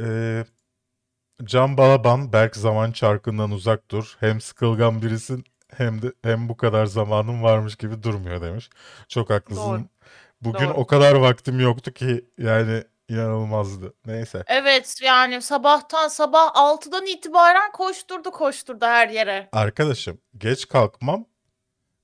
Ee, 0.00 0.44
Can 1.44 1.76
Balaban 1.76 2.32
Berk 2.32 2.56
zaman 2.56 2.92
çarkından 2.92 3.50
uzak 3.50 3.90
dur. 3.90 4.16
Hem 4.20 4.40
sıkılgan 4.40 5.02
birisin 5.02 5.44
hem 5.76 6.02
de 6.02 6.12
hem 6.22 6.48
bu 6.48 6.56
kadar 6.56 6.86
zamanın 6.86 7.42
varmış 7.42 7.76
gibi 7.76 8.02
durmuyor 8.02 8.42
demiş. 8.42 8.70
Çok 9.08 9.30
haklısın. 9.30 9.62
Doğru. 9.70 9.84
Bugün 10.40 10.66
Doğru. 10.66 10.74
o 10.74 10.86
kadar 10.86 11.14
vaktim 11.14 11.60
yoktu 11.60 11.92
ki 11.92 12.24
yani 12.38 12.84
inanılmazdı. 13.08 13.94
Neyse. 14.06 14.44
Evet 14.46 14.98
yani 15.02 15.42
sabahtan 15.42 16.08
sabah 16.08 16.54
6'dan 16.54 17.06
itibaren 17.06 17.72
koşturdu 17.72 18.30
koşturdu 18.30 18.86
her 18.86 19.08
yere. 19.08 19.48
Arkadaşım 19.52 20.18
geç 20.38 20.68
kalkmam 20.68 21.24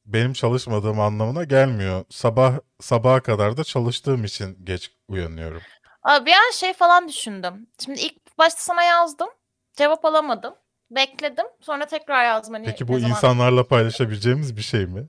benim 0.07 0.33
çalışmadığım 0.33 1.01
anlamına 1.01 1.45
gelmiyor. 1.45 2.05
Sabah 2.11 2.53
sabaha 2.81 3.21
kadar 3.23 3.57
da 3.57 3.65
çalıştığım 3.65 4.25
için 4.25 4.59
geç 4.65 4.91
uyanıyorum. 5.09 5.63
Aa, 6.03 6.27
bir 6.27 6.33
an 6.33 6.51
şey 6.53 6.73
falan 6.73 7.09
düşündüm. 7.09 7.67
Şimdi 7.85 8.01
ilk 8.01 8.39
başta 8.39 8.61
sana 8.61 8.83
yazdım. 8.83 9.29
Cevap 9.77 10.05
alamadım. 10.05 10.55
Bekledim. 10.91 11.47
Sonra 11.61 11.87
tekrar 11.87 12.25
yazdım. 12.25 12.55
Hani 12.55 12.67
Peki 12.67 12.89
bu 12.89 12.99
zaman- 12.99 13.11
insanlarla 13.11 13.67
paylaşabileceğimiz 13.67 14.57
bir 14.57 14.63
şey 14.63 14.87
mi? 14.87 15.09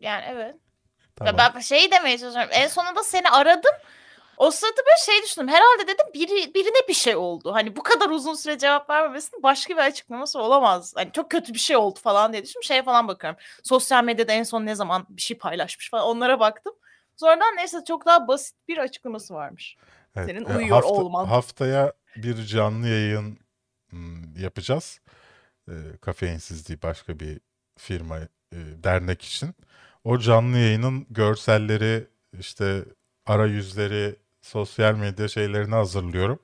Yani 0.00 0.24
evet. 0.28 0.54
Tamam. 1.16 1.34
Ya 1.38 1.52
ben 1.54 1.60
şeyi 1.60 1.90
demeye 1.90 2.18
çalışıyorum. 2.18 2.50
En 2.52 2.68
sonunda 2.68 3.02
seni 3.02 3.30
aradım. 3.30 3.72
O 4.38 4.50
sırada 4.50 4.76
böyle 4.76 4.98
şey 5.06 5.22
düşündüm. 5.22 5.48
Herhalde 5.48 5.86
dedim 5.86 6.06
biri, 6.14 6.54
birine 6.54 6.88
bir 6.88 6.94
şey 6.94 7.16
oldu. 7.16 7.52
Hani 7.54 7.76
bu 7.76 7.82
kadar 7.82 8.10
uzun 8.10 8.34
süre 8.34 8.58
cevap 8.58 8.90
vermemesinin 8.90 9.42
başka 9.42 9.74
bir 9.74 9.80
açıklaması 9.80 10.38
olamaz. 10.38 10.92
Hani 10.96 11.12
çok 11.12 11.30
kötü 11.30 11.54
bir 11.54 11.58
şey 11.58 11.76
oldu 11.76 11.98
falan 12.02 12.32
diye 12.32 12.42
düşündüm. 12.42 12.62
Şeye 12.62 12.82
falan 12.82 13.08
bakıyorum. 13.08 13.40
Sosyal 13.62 14.04
medyada 14.04 14.32
en 14.32 14.42
son 14.42 14.66
ne 14.66 14.74
zaman 14.74 15.06
bir 15.08 15.22
şey 15.22 15.38
paylaşmış 15.38 15.90
falan 15.90 16.04
onlara 16.04 16.40
baktım. 16.40 16.74
Sonradan 17.16 17.56
neyse 17.56 17.78
çok 17.88 18.06
daha 18.06 18.28
basit 18.28 18.56
bir 18.68 18.78
açıklaması 18.78 19.34
varmış. 19.34 19.76
Evet, 20.16 20.26
Senin 20.26 20.44
e, 20.44 20.56
uyuyor 20.56 20.82
olman. 20.82 21.24
Haftaya 21.24 21.92
bir 22.16 22.44
canlı 22.46 22.88
yayın 22.88 23.38
hmm, 23.90 24.36
yapacağız. 24.36 25.00
E, 25.68 25.72
Kafeinsizliği 26.00 26.82
başka 26.82 27.20
bir 27.20 27.40
firma, 27.78 28.18
e, 28.18 28.28
dernek 28.84 29.22
için. 29.22 29.54
O 30.04 30.18
canlı 30.18 30.58
yayının 30.58 31.06
görselleri, 31.10 32.06
işte 32.38 32.84
arayüzleri, 33.26 34.16
sosyal 34.52 34.94
medya 34.94 35.28
şeylerini 35.28 35.74
hazırlıyorum. 35.74 36.38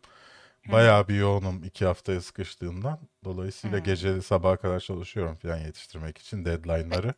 Bayağı 0.73 1.09
bir 1.09 1.15
yoğunum 1.15 1.65
iki 1.65 1.85
haftaya 1.87 2.21
sıkıştığımdan. 2.21 2.99
Dolayısıyla 3.25 3.79
Hı. 3.79 3.83
gece 3.83 4.23
sabaha 4.23 4.57
kadar 4.57 4.81
çalışıyorum 4.81 5.37
falan 5.37 5.57
yetiştirmek 5.59 6.19
için 6.19 6.45
deadline'ları. 6.45 7.15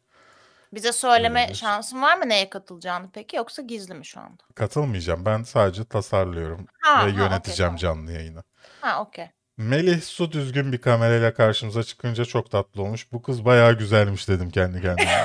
Bize 0.74 0.92
söyleme 0.92 1.40
Öyledir. 1.42 1.54
şansın 1.54 2.02
var 2.02 2.16
mı 2.18 2.28
neye 2.28 2.50
katılacağını 2.50 3.10
peki 3.12 3.36
yoksa 3.36 3.62
gizli 3.62 3.94
mi 3.94 4.06
şu 4.06 4.20
anda? 4.20 4.42
Katılmayacağım. 4.54 5.24
Ben 5.24 5.42
sadece 5.42 5.84
tasarlıyorum 5.84 6.66
Ha, 6.80 7.06
ve 7.06 7.10
ha, 7.12 7.22
yöneteceğim 7.24 7.68
tamam. 7.76 7.76
canlı 7.76 8.12
yayını. 8.12 8.42
Ha 8.80 9.02
okey. 9.02 9.26
Melih 9.56 10.02
su 10.02 10.32
düzgün 10.32 10.72
bir 10.72 10.78
kamerayla 10.78 11.34
karşımıza 11.34 11.82
çıkınca 11.82 12.24
çok 12.24 12.50
tatlı 12.50 12.82
olmuş. 12.82 13.12
Bu 13.12 13.22
kız 13.22 13.44
bayağı 13.44 13.78
güzelmiş 13.78 14.28
dedim 14.28 14.50
kendi 14.50 14.82
kendime. 14.82 15.24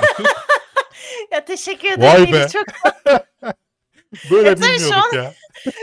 Ya 1.32 1.44
teşekkür 1.44 1.88
ederim. 1.92 2.02
Vay 2.02 2.32
be. 2.32 2.48
Çok 2.48 2.66
Böyle 4.30 4.48
E 4.50 4.54
tabii 4.54 4.78
şu 4.78 4.84
bilmiyorduk 4.84 5.12
an- 5.14 5.16
ya. 5.16 5.32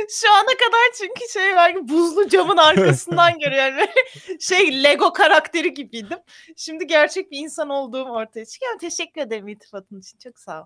Şu 0.10 0.32
ana 0.34 0.58
kadar 0.58 0.82
çünkü 0.98 1.32
şey 1.34 1.56
belki 1.56 1.88
buzlu 1.90 2.30
camın 2.30 2.58
arkasından 2.58 3.40
görüyor. 3.40 3.64
Yani 3.64 3.90
şey 4.40 4.84
Lego 4.84 5.14
karakteri 5.14 5.74
gibiydim. 5.74 6.20
Şimdi 6.56 6.88
gerçek 6.88 7.32
bir 7.32 7.38
insan 7.38 7.70
olduğum 7.70 8.06
ortaya 8.06 8.46
çıkıyor. 8.46 8.72
Ama 8.72 8.80
teşekkür 8.80 9.22
ederim 9.22 9.48
iltifatın 9.48 10.00
için. 10.00 10.18
Çok 10.20 10.40
sağ 10.40 10.62
ol. 10.62 10.66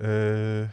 Ee, 0.00 0.64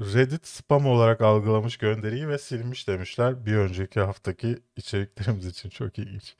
Reddit 0.00 0.46
spam 0.46 0.86
olarak 0.86 1.20
algılamış 1.20 1.76
gönderiyi 1.76 2.28
ve 2.28 2.38
silmiş 2.38 2.88
demişler. 2.88 3.46
Bir 3.46 3.56
önceki 3.56 4.00
haftaki 4.00 4.58
içeriklerimiz 4.76 5.46
için 5.46 5.70
çok 5.70 5.98
ilginç. 5.98 6.36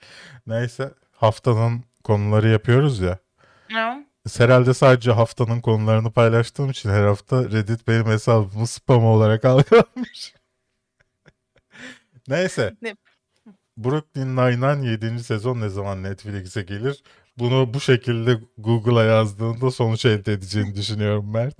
Neyse 0.46 0.90
haftanın 1.12 1.84
konuları 2.04 2.48
yapıyoruz 2.48 3.00
ya. 3.00 3.18
Ya. 3.70 4.04
Herhalde 4.36 4.74
sadece 4.74 5.10
haftanın 5.12 5.60
konularını 5.60 6.12
paylaştığım 6.12 6.70
için 6.70 6.90
her 6.90 7.02
hafta 7.04 7.44
Reddit 7.50 7.88
benim 7.88 8.06
hesabımı 8.06 8.66
spam 8.66 9.04
olarak 9.04 9.44
algılamış. 9.44 10.34
Neyse. 12.28 12.76
Ne- 12.82 12.96
Brooklyn 13.76 14.36
Nine-Nine 14.36 14.88
7. 14.90 15.24
sezon 15.24 15.60
ne 15.60 15.68
zaman 15.68 16.02
Netflix'e 16.02 16.62
gelir? 16.62 17.02
Bunu 17.38 17.74
bu 17.74 17.80
şekilde 17.80 18.40
Google'a 18.58 19.04
yazdığında 19.04 19.70
sonuç 19.70 20.04
elde 20.06 20.32
edeceğini 20.32 20.74
düşünüyorum 20.76 21.32
Mert. 21.32 21.56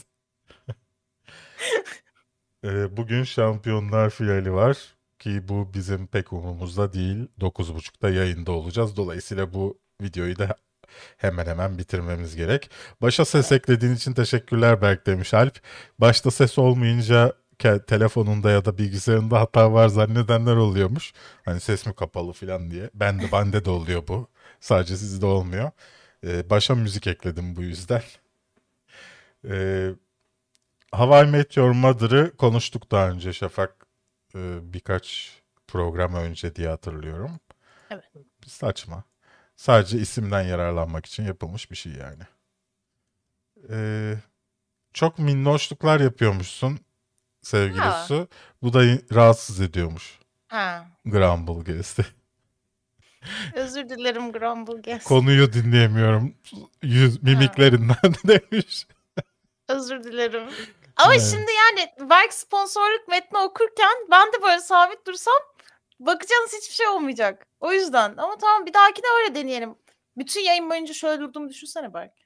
Ee, 2.64 2.96
Bugün 2.96 3.24
Şampiyonlar 3.24 4.10
finali 4.10 4.52
var 4.52 4.94
ki 5.18 5.48
bu 5.48 5.74
bizim 5.74 6.06
pek 6.06 6.32
umurumuzda 6.32 6.92
değil. 6.92 7.28
9.30'da 7.40 8.10
yayında 8.10 8.52
olacağız. 8.52 8.96
Dolayısıyla 8.96 9.52
bu 9.54 9.78
videoyu 10.02 10.38
da 10.38 10.56
hemen 11.16 11.46
hemen 11.46 11.78
bitirmemiz 11.78 12.36
gerek. 12.36 12.70
Başa 13.02 13.24
ses 13.24 13.52
eklediğin 13.52 13.94
için 13.94 14.12
teşekkürler 14.12 14.82
Berk 14.82 15.06
demiş 15.06 15.34
Alp. 15.34 15.60
Başta 15.98 16.30
ses 16.30 16.58
olmayınca 16.58 17.32
telefonunda 17.86 18.50
ya 18.50 18.64
da 18.64 18.78
bilgisayarında 18.78 19.40
hata 19.40 19.72
var 19.72 19.88
zannedenler 19.88 20.56
oluyormuş. 20.56 21.12
Hani 21.44 21.60
ses 21.60 21.86
mi 21.86 21.94
kapalı 21.94 22.32
falan 22.32 22.70
diye. 22.70 22.90
Ben 22.94 23.20
de 23.20 23.32
bende 23.32 23.64
de 23.64 23.70
oluyor 23.70 24.08
bu. 24.08 24.28
Sadece 24.60 24.96
sizde 24.96 25.26
olmuyor. 25.26 25.70
Ee, 26.26 26.50
başa 26.50 26.74
müzik 26.74 27.06
ekledim 27.06 27.56
bu 27.56 27.62
yüzden. 27.62 28.02
Ee, 29.48 29.90
How 30.92 31.22
I 31.22 31.30
Met 31.30 31.56
Your 31.56 31.70
Mother'ı 31.70 32.36
konuştuk 32.36 32.90
daha 32.90 33.10
önce 33.10 33.32
Şafak 33.32 33.86
e, 34.34 34.58
birkaç 34.72 35.36
program 35.68 36.14
önce 36.14 36.54
diye 36.54 36.68
hatırlıyorum. 36.68 37.30
Evet. 37.90 38.04
Saçma. 38.46 39.04
Sadece 39.62 39.98
isimden 39.98 40.42
yararlanmak 40.42 41.06
için 41.06 41.22
yapılmış 41.24 41.70
bir 41.70 41.76
şey 41.76 41.92
yani. 41.92 42.22
Ee, 43.70 44.14
çok 44.92 45.18
minnoşluklar 45.18 46.00
yapıyormuşsun 46.00 46.78
sevgili 47.42 47.80
Ha. 47.80 48.06
Bu 48.62 48.72
da 48.72 48.82
rahatsız 49.14 49.60
ediyormuş. 49.60 50.18
Ha. 50.48 50.86
Grumble 51.04 51.72
Guest'i. 51.72 52.06
Özür 53.54 53.88
dilerim 53.88 54.32
Grumble 54.32 54.80
Guest. 54.80 55.08
Konuyu 55.08 55.52
dinleyemiyorum. 55.52 56.34
Yüz 56.82 57.22
mimiklerinden 57.22 58.14
demiş. 58.28 58.86
Özür 59.68 60.04
dilerim. 60.04 60.48
Ama 60.96 61.14
Evet. 61.14 61.28
şimdi 61.30 61.52
yani 61.52 62.10
belki 62.10 62.34
sponsorluk 62.38 63.08
metni 63.08 63.38
okurken 63.38 63.94
ben 64.10 64.26
de 64.26 64.42
böyle 64.42 64.60
sabit 64.60 65.06
dursam 65.06 65.42
bakacağınız 66.06 66.52
hiçbir 66.62 66.74
şey 66.74 66.86
olmayacak. 66.88 67.46
O 67.60 67.72
yüzden. 67.72 68.14
Ama 68.16 68.38
tamam 68.40 68.66
bir 68.66 68.74
dahakine 68.74 69.06
öyle 69.22 69.34
deneyelim. 69.34 69.74
Bütün 70.16 70.40
yayın 70.40 70.70
boyunca 70.70 70.94
şöyle 70.94 71.20
durduğumu 71.22 71.48
düşünsene 71.48 71.94
belki. 71.94 72.22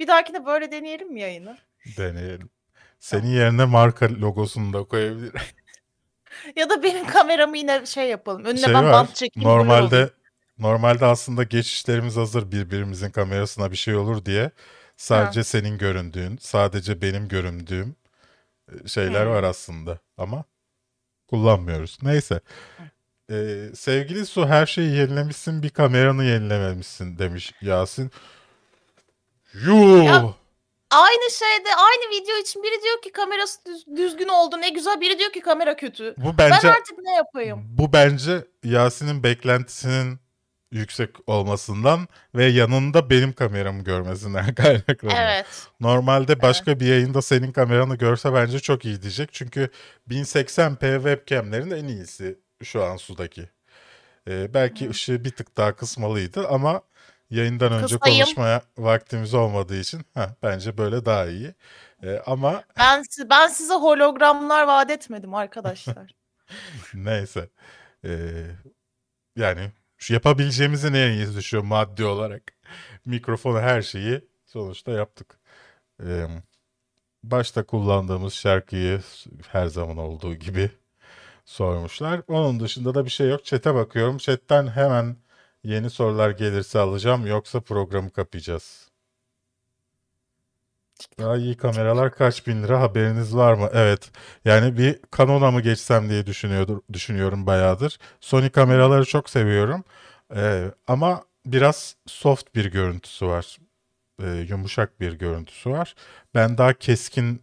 Bir 0.00 0.06
dahakine 0.06 0.46
böyle 0.46 0.72
deneyelim 0.72 1.12
mi 1.12 1.20
yayını? 1.20 1.58
Deneyelim. 1.96 2.50
Senin 2.98 3.26
yerine 3.28 3.64
marka 3.64 4.08
logosunu 4.20 4.72
da 4.72 4.84
koyabilirim. 4.84 5.40
Ya 6.56 6.70
da 6.70 6.82
benim 6.82 7.06
kameramı 7.06 7.58
yine 7.58 7.86
şey 7.86 8.08
yapalım. 8.08 8.44
Önüne 8.44 8.60
Şey 8.60 8.74
ben 8.74 8.84
var. 8.84 8.92
bant 8.92 9.14
çekeyim. 9.14 9.48
Normalde 9.48 10.10
normalde 10.58 11.04
aslında 11.06 11.42
geçişlerimiz 11.42 12.16
hazır 12.16 12.52
birbirimizin 12.52 13.10
kamerasına 13.10 13.70
bir 13.70 13.76
şey 13.76 13.96
olur 13.96 14.24
diye. 14.24 14.50
Sadece 14.96 15.44
senin 15.44 15.78
göründüğün, 15.78 16.36
sadece 16.40 17.02
benim 17.02 17.28
göründüğüm 17.28 17.96
e, 18.84 18.88
şeyler 18.88 19.24
Hmm. 19.26 19.32
var 19.32 19.42
aslında 19.42 19.98
ama 20.16 20.44
kullanmıyoruz. 21.28 21.98
Neyse. 22.02 22.40
Ee, 23.32 23.68
sevgili 23.74 24.26
Su 24.26 24.46
her 24.46 24.66
şeyi 24.66 24.94
yenilemişsin 24.96 25.62
bir 25.62 25.70
kameranı 25.70 26.24
yenilememişsin 26.24 27.18
demiş 27.18 27.52
Yasin. 27.62 28.10
Yuh! 29.54 30.04
Ya- 30.04 30.34
Aynı 30.90 31.30
şeyde 31.30 31.68
aynı 31.76 32.10
video 32.10 32.36
için 32.36 32.62
biri 32.62 32.82
diyor 32.84 33.02
ki 33.02 33.12
kamerası 33.12 33.58
düz- 33.66 33.96
düzgün 33.96 34.28
oldu 34.28 34.56
ne 34.60 34.68
güzel 34.68 35.00
biri 35.00 35.18
diyor 35.18 35.32
ki 35.32 35.40
kamera 35.40 35.76
kötü. 35.76 36.14
Bu 36.18 36.38
Ben 36.38 36.50
bence 36.50 36.68
artık 36.70 36.98
ne 36.98 37.14
yapayım? 37.14 37.58
bu 37.68 37.92
bence 37.92 38.44
Yasin'in 38.64 39.22
beklentisinin 39.22 40.18
yüksek 40.72 41.10
olmasından 41.28 42.08
ve 42.34 42.44
yanında 42.46 43.10
benim 43.10 43.32
kameramı 43.32 43.84
görmesinden 43.84 44.54
kaynaklanıyor. 44.54 45.18
Evet. 45.20 45.46
Normalde 45.80 46.42
başka 46.42 46.80
bir 46.80 46.86
yayında 46.86 47.22
senin 47.22 47.52
kameranı 47.52 47.96
görse 47.96 48.34
bence 48.34 48.60
çok 48.60 48.84
iyi 48.84 49.02
diyecek. 49.02 49.32
Çünkü 49.32 49.70
1080p 50.10 50.94
webcamlerin 50.96 51.70
en 51.70 51.84
iyisi 51.84 52.38
şu 52.62 52.84
an 52.84 52.96
sudaki. 52.96 53.48
Ee, 54.28 54.54
belki 54.54 54.90
ışığı 54.90 55.24
bir 55.24 55.30
tık 55.30 55.56
daha 55.56 55.76
kısmalıydı 55.76 56.48
ama 56.48 56.82
yayından 57.30 57.72
önce 57.72 57.98
Kısayım. 57.98 58.18
konuşmaya 58.18 58.62
vaktimiz 58.78 59.34
olmadığı 59.34 59.80
için 59.80 60.00
heh, 60.14 60.28
bence 60.42 60.78
böyle 60.78 61.04
daha 61.04 61.26
iyi. 61.26 61.54
Ee, 62.02 62.22
ama 62.26 62.64
Ben 62.78 63.04
ben 63.30 63.48
size 63.48 63.74
hologramlar 63.74 64.66
vaat 64.66 64.90
etmedim 64.90 65.34
arkadaşlar. 65.34 66.14
neyse. 66.94 67.48
Ee, 68.04 68.44
yani 69.36 69.70
şu 69.98 70.14
yapabileceğimizin 70.14 70.94
en 70.94 71.10
iyisi 71.12 71.36
düşüyor 71.36 71.62
maddi 71.62 72.04
olarak. 72.04 72.42
Mikrofonu 73.04 73.60
her 73.60 73.82
şeyi 73.82 74.20
sonuçta 74.46 74.92
yaptık. 74.92 75.38
Ee, 76.04 76.26
başta 77.22 77.66
kullandığımız 77.66 78.34
şarkıyı 78.34 79.02
her 79.48 79.66
zaman 79.66 79.98
olduğu 79.98 80.34
gibi 80.34 80.70
sormuşlar. 81.48 82.22
Onun 82.28 82.60
dışında 82.60 82.94
da 82.94 83.04
bir 83.04 83.10
şey 83.10 83.28
yok. 83.28 83.44
Chat'e 83.44 83.74
bakıyorum. 83.74 84.18
Chat'ten 84.18 84.66
hemen 84.68 85.16
yeni 85.64 85.90
sorular 85.90 86.30
gelirse 86.30 86.78
alacağım. 86.78 87.26
Yoksa 87.26 87.60
programı 87.60 88.10
kapayacağız. 88.10 88.88
Daha 91.18 91.36
iyi 91.36 91.56
kameralar 91.56 92.14
kaç 92.14 92.46
bin 92.46 92.62
lira 92.62 92.80
haberiniz 92.80 93.36
var 93.36 93.54
mı? 93.54 93.70
Evet. 93.72 94.10
Yani 94.44 94.78
bir 94.78 95.00
Canon'a 95.18 95.50
mı 95.50 95.60
geçsem 95.60 96.08
diye 96.10 96.26
düşünüyordur, 96.26 96.80
düşünüyorum 96.92 97.46
bayağıdır. 97.46 97.98
Sony 98.20 98.50
kameraları 98.50 99.04
çok 99.04 99.30
seviyorum. 99.30 99.84
Ee, 100.34 100.70
ama 100.86 101.24
biraz 101.46 101.96
soft 102.06 102.54
bir 102.54 102.64
görüntüsü 102.72 103.26
var. 103.26 103.58
Ee, 104.22 104.46
yumuşak 104.50 105.00
bir 105.00 105.12
görüntüsü 105.12 105.70
var. 105.70 105.94
Ben 106.34 106.58
daha 106.58 106.72
keskin 106.74 107.42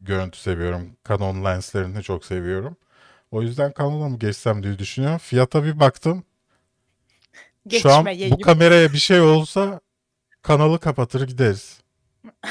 görüntü 0.00 0.38
seviyorum. 0.38 0.96
Canon 1.08 1.44
lenslerini 1.44 2.02
çok 2.02 2.24
seviyorum. 2.24 2.76
O 3.30 3.42
yüzden 3.42 3.72
Canon'a 3.78 4.08
mı 4.08 4.18
geçsem 4.18 4.62
diye 4.62 4.78
düşünüyorum. 4.78 5.18
Fiyata 5.18 5.64
bir 5.64 5.80
baktım. 5.80 6.24
Şu 7.70 7.92
an 7.92 8.04
Geçmeyeyim. 8.04 8.36
bu 8.36 8.40
kameraya 8.40 8.92
bir 8.92 8.98
şey 8.98 9.20
olsa 9.20 9.80
kanalı 10.42 10.80
kapatır 10.80 11.26
gideriz. 11.26 11.80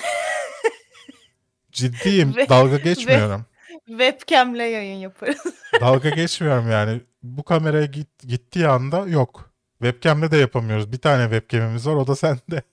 Ciddiyim. 1.71 2.36
Ve- 2.36 2.49
dalga 2.49 2.77
geçmiyorum. 2.77 3.45
Webcam'le 3.88 4.55
yayın 4.55 4.97
yaparız. 4.97 5.43
Dalga 5.82 6.09
geçmiyorum 6.09 6.71
yani. 6.71 7.01
Bu 7.23 7.43
kameraya 7.43 7.86
git, 7.86 8.07
gittiği 8.27 8.67
anda 8.67 9.07
yok. 9.07 9.51
Webcam'le 9.82 10.32
de 10.32 10.38
yapamıyoruz. 10.38 10.91
Bir 10.91 10.97
tane 10.97 11.23
webcam'imiz 11.23 11.88
var 11.88 11.95
o 11.95 12.07
da 12.07 12.15
sende. 12.15 12.63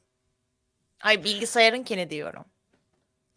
Ay 1.02 1.24
bilgisayarınkini 1.24 2.11
diyorum. 2.11 2.44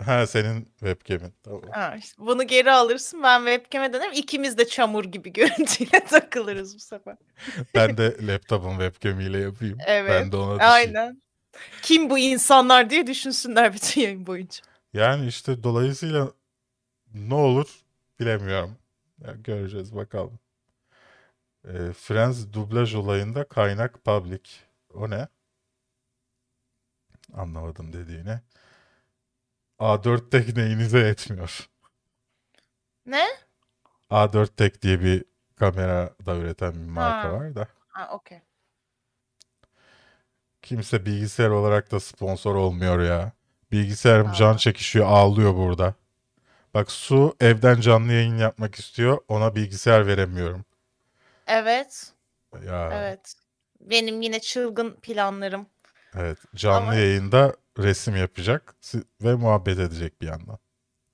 Ha 0.06 0.28
senin 0.28 0.66
webcam'in. 0.66 1.34
Tamam. 1.44 1.62
Ha, 1.72 1.96
işte 2.00 2.22
bunu 2.26 2.48
geri 2.48 2.72
alırsın 2.72 3.24
ben 3.24 3.40
webcam'e 3.40 3.94
dönerim. 3.94 4.12
İkimiz 4.16 4.58
de 4.58 4.68
çamur 4.68 5.06
gibi 5.06 5.34
görüntüyle 5.34 6.06
takılırız 6.06 6.76
bu 6.76 6.80
sefer. 6.80 7.18
Ben 7.76 7.98
de 7.98 8.28
laptopun 8.28 8.72
webcam'iyle 8.72 9.40
yapayım. 9.40 9.78
Evet. 9.88 10.12
Ben 10.12 10.32
de 10.32 10.38
ona 10.38 10.56
düşeyim. 10.56 10.72
Aynen. 10.72 11.22
Kim 11.82 12.10
bu 12.10 12.20
insanlar 12.20 12.90
diye 12.90 13.08
düşünsünler 13.08 13.74
bütün 13.74 14.02
yayın 14.02 14.26
boyunca. 14.26 14.60
Yani 14.94 15.28
işte 15.28 15.64
dolayısıyla 15.64 16.32
ne 17.14 17.34
olur 17.34 17.80
bilemiyorum. 18.20 18.78
Ya 19.26 19.34
göreceğiz 19.34 19.96
bakalım. 19.96 20.40
E, 21.68 21.94
Friends 21.94 22.46
dublaj 22.54 22.96
olayında 22.96 23.44
kaynak 23.44 24.06
public. 24.06 24.42
O 24.94 25.10
ne? 25.10 25.28
Anlamadım 27.34 27.94
dediğini. 27.94 28.40
A4 29.80 30.30
tek 30.30 30.58
neyinize 30.58 31.00
yetmiyor. 31.00 31.70
Ne? 33.06 33.26
A4 34.12 34.48
tek 34.58 34.82
diye 34.82 35.00
bir 35.02 35.26
kamera 35.56 36.14
da 36.26 36.36
üreten 36.36 36.74
bir 36.74 36.90
marka 36.90 37.30
Ha. 37.30 37.34
var 37.34 37.56
da. 37.56 37.68
Ha 37.88 38.10
okey. 38.12 38.42
Kimse 40.62 41.06
bilgisayar 41.06 41.50
olarak 41.50 41.92
da 41.92 42.00
sponsor 42.00 42.56
olmuyor 42.56 43.00
ya. 43.00 43.32
Bilgisayarım 43.72 44.28
Aa. 44.30 44.34
can 44.34 44.58
çekişiyor, 44.58 45.06
ağlıyor 45.08 45.56
burada. 45.56 45.94
Bak 46.74 46.92
Su 46.92 47.36
evden 47.40 47.82
canlı 47.82 48.14
yayın 48.14 48.38
yapmak 48.38 48.76
istiyor. 48.76 49.18
Ona 49.28 49.56
bilgisayar 49.56 50.08
veremiyorum. 50.08 50.66
Evet. 51.48 52.14
Ya 52.66 52.90
Evet. 52.94 53.34
Benim 53.82 54.22
yine 54.22 54.40
çılgın 54.40 54.92
planlarım. 55.02 55.68
evet. 56.16 56.38
Canlı 56.56 56.78
Ama- 56.78 56.96
yayında 56.96 57.56
resim 57.84 58.16
yapacak 58.16 58.76
ve 59.22 59.36
muhabbet 59.36 59.80
edecek 59.80 60.22
bir 60.22 60.28
yandan. 60.28 60.60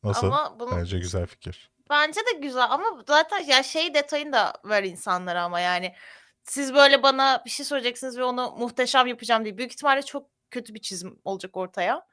Nasıl? 0.04 0.28
Ama 0.28 0.60
bunu 0.60 0.72
Bence 0.72 1.00
güzel 1.00 1.26
fikir. 1.26 1.72
Bence 1.90 2.22
de 2.22 2.40
güzel 2.40 2.68
ama 2.70 3.04
zaten 3.08 3.40
ya 3.40 3.64
şey 3.64 3.94
detayını 3.94 4.34
da 4.34 4.54
ver 4.66 4.84
insanlara 4.84 5.44
ama 5.44 5.60
yani 5.60 5.96
siz 6.44 6.74
böyle 6.74 7.04
bana 7.04 7.42
bir 7.46 7.50
şey 7.50 7.66
söyleyeceksiniz 7.66 8.18
ve 8.18 8.24
onu 8.24 8.56
muhteşem 8.58 9.08
yapacağım 9.08 9.46
diye 9.46 9.58
büyük 9.58 9.72
ihtimalle 9.72 10.02
çok 10.02 10.30
kötü 10.52 10.74
bir 10.74 10.82
çizim 10.82 11.20
olacak 11.26 11.58
ortaya 11.58 12.08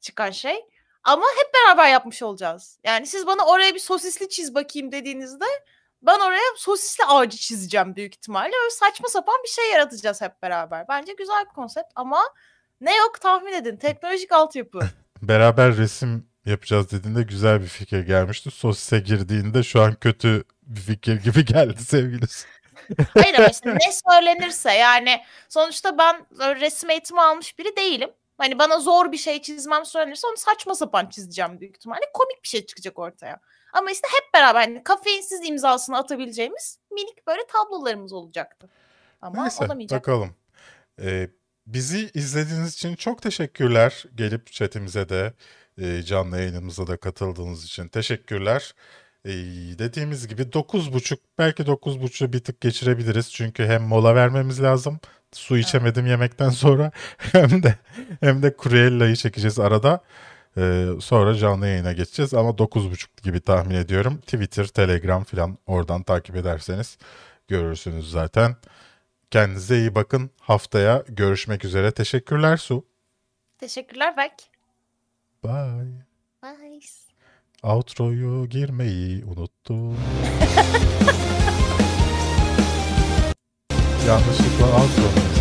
çıkan 0.00 0.30
şey. 0.30 0.64
Ama 1.04 1.24
hep 1.36 1.54
beraber 1.54 1.88
yapmış 1.88 2.22
olacağız. 2.22 2.78
Yani 2.84 3.06
siz 3.06 3.26
bana 3.26 3.46
oraya 3.46 3.74
bir 3.74 3.80
sosisli 3.80 4.28
çiz 4.28 4.54
bakayım 4.54 4.92
dediğinizde 4.92 5.44
ben 6.02 6.20
oraya 6.20 6.56
sosisli 6.56 7.04
ağacı 7.04 7.36
çizeceğim 7.36 7.96
büyük 7.96 8.14
ihtimalle. 8.14 8.56
Öyle 8.62 8.70
saçma 8.70 9.08
sapan 9.08 9.36
bir 9.44 9.48
şey 9.48 9.70
yaratacağız 9.70 10.20
hep 10.20 10.42
beraber. 10.42 10.88
Bence 10.88 11.12
güzel 11.12 11.44
bir 11.44 11.54
konsept 11.54 11.92
ama 11.94 12.22
ne 12.80 12.96
yok 12.96 13.20
tahmin 13.20 13.52
edin. 13.52 13.76
Teknolojik 13.76 14.32
altyapı. 14.32 14.80
Beraber 15.22 15.76
resim 15.76 16.28
yapacağız 16.46 16.90
dediğinde 16.90 17.22
güzel 17.22 17.60
bir 17.60 17.66
fikir 17.66 18.00
gelmişti. 18.00 18.50
Sosise 18.50 18.98
girdiğinde 19.00 19.62
şu 19.62 19.82
an 19.82 19.94
kötü 19.94 20.44
bir 20.62 20.80
fikir 20.80 21.22
gibi 21.22 21.44
geldi 21.44 21.84
sevgilisi. 21.84 22.46
Hayır 23.14 23.34
ama 23.34 23.46
işte 23.48 23.74
ne 23.74 23.92
söylenirse 24.10 24.72
yani 24.72 25.20
sonuçta 25.48 25.98
ben 25.98 26.26
resim 26.60 26.90
eğitimi 26.90 27.20
almış 27.20 27.58
biri 27.58 27.76
değilim. 27.76 28.10
Hani 28.38 28.58
bana 28.58 28.80
zor 28.80 29.12
bir 29.12 29.16
şey 29.16 29.42
çizmem 29.42 29.84
söylenirse 29.84 30.26
onu 30.26 30.36
saçma 30.36 30.74
sapan 30.74 31.06
çizeceğim 31.06 31.60
büyük 31.60 31.76
ihtimalle. 31.76 32.04
Komik 32.14 32.42
bir 32.42 32.48
şey 32.48 32.66
çıkacak 32.66 32.98
ortaya. 32.98 33.40
Ama 33.72 33.90
işte 33.90 34.08
hep 34.12 34.34
beraber 34.34 34.60
hani 34.60 34.84
kafeinsiz 34.84 35.48
imzasını 35.48 35.98
atabileceğimiz 35.98 36.78
minik 36.90 37.26
böyle 37.26 37.46
tablolarımız 37.46 38.12
olacaktı. 38.12 38.68
Ama 39.22 39.42
Neyse 39.42 39.64
olamayacak. 39.64 40.00
bakalım. 40.00 40.34
Ee, 41.02 41.28
bizi 41.72 42.10
izlediğiniz 42.14 42.74
için 42.74 42.96
çok 42.96 43.22
teşekkürler. 43.22 44.04
Gelip 44.16 44.52
chatimize 44.52 45.08
de 45.08 45.32
e, 45.78 46.02
canlı 46.02 46.38
yayınımıza 46.38 46.86
da 46.86 46.96
katıldığınız 46.96 47.64
için 47.64 47.88
teşekkürler. 47.88 48.74
Ee, 49.24 49.30
dediğimiz 49.78 50.28
gibi 50.28 50.42
9.30 50.42 51.16
belki 51.38 51.62
9.30'u 51.62 52.32
bir 52.32 52.38
tık 52.40 52.60
geçirebiliriz. 52.60 53.32
Çünkü 53.32 53.64
hem 53.66 53.82
mola 53.82 54.14
vermemiz 54.14 54.62
lazım. 54.62 55.00
Su 55.32 55.58
içemedim 55.58 56.06
yemekten 56.06 56.50
sonra 56.50 56.92
hem 57.18 57.62
de 57.62 57.74
hem 58.20 58.42
de 58.42 58.54
Cruella'yı 58.62 59.16
çekeceğiz 59.16 59.58
arada. 59.58 60.00
Ee, 60.56 60.86
sonra 61.00 61.34
canlı 61.34 61.66
yayına 61.66 61.92
geçeceğiz 61.92 62.34
ama 62.34 62.50
9.30 62.50 63.06
gibi 63.22 63.40
tahmin 63.40 63.74
ediyorum. 63.74 64.18
Twitter, 64.18 64.66
Telegram 64.66 65.24
falan 65.24 65.58
oradan 65.66 66.02
takip 66.02 66.36
ederseniz 66.36 66.98
görürsünüz 67.48 68.10
zaten. 68.10 68.56
Kendinize 69.30 69.78
iyi 69.78 69.94
bakın. 69.94 70.30
Haftaya 70.40 71.04
görüşmek 71.08 71.64
üzere. 71.64 71.92
Teşekkürler 71.92 72.56
Su. 72.56 72.84
Teşekkürler 73.58 74.16
Berk. 74.16 74.34
Bye. 75.44 76.06
Bye. 76.42 76.80
Outro'yu 77.62 78.46
girmeyi 78.48 79.24
unuttum. 79.24 79.96
Yanlışlıkla 84.08 84.66
outro 84.66 85.37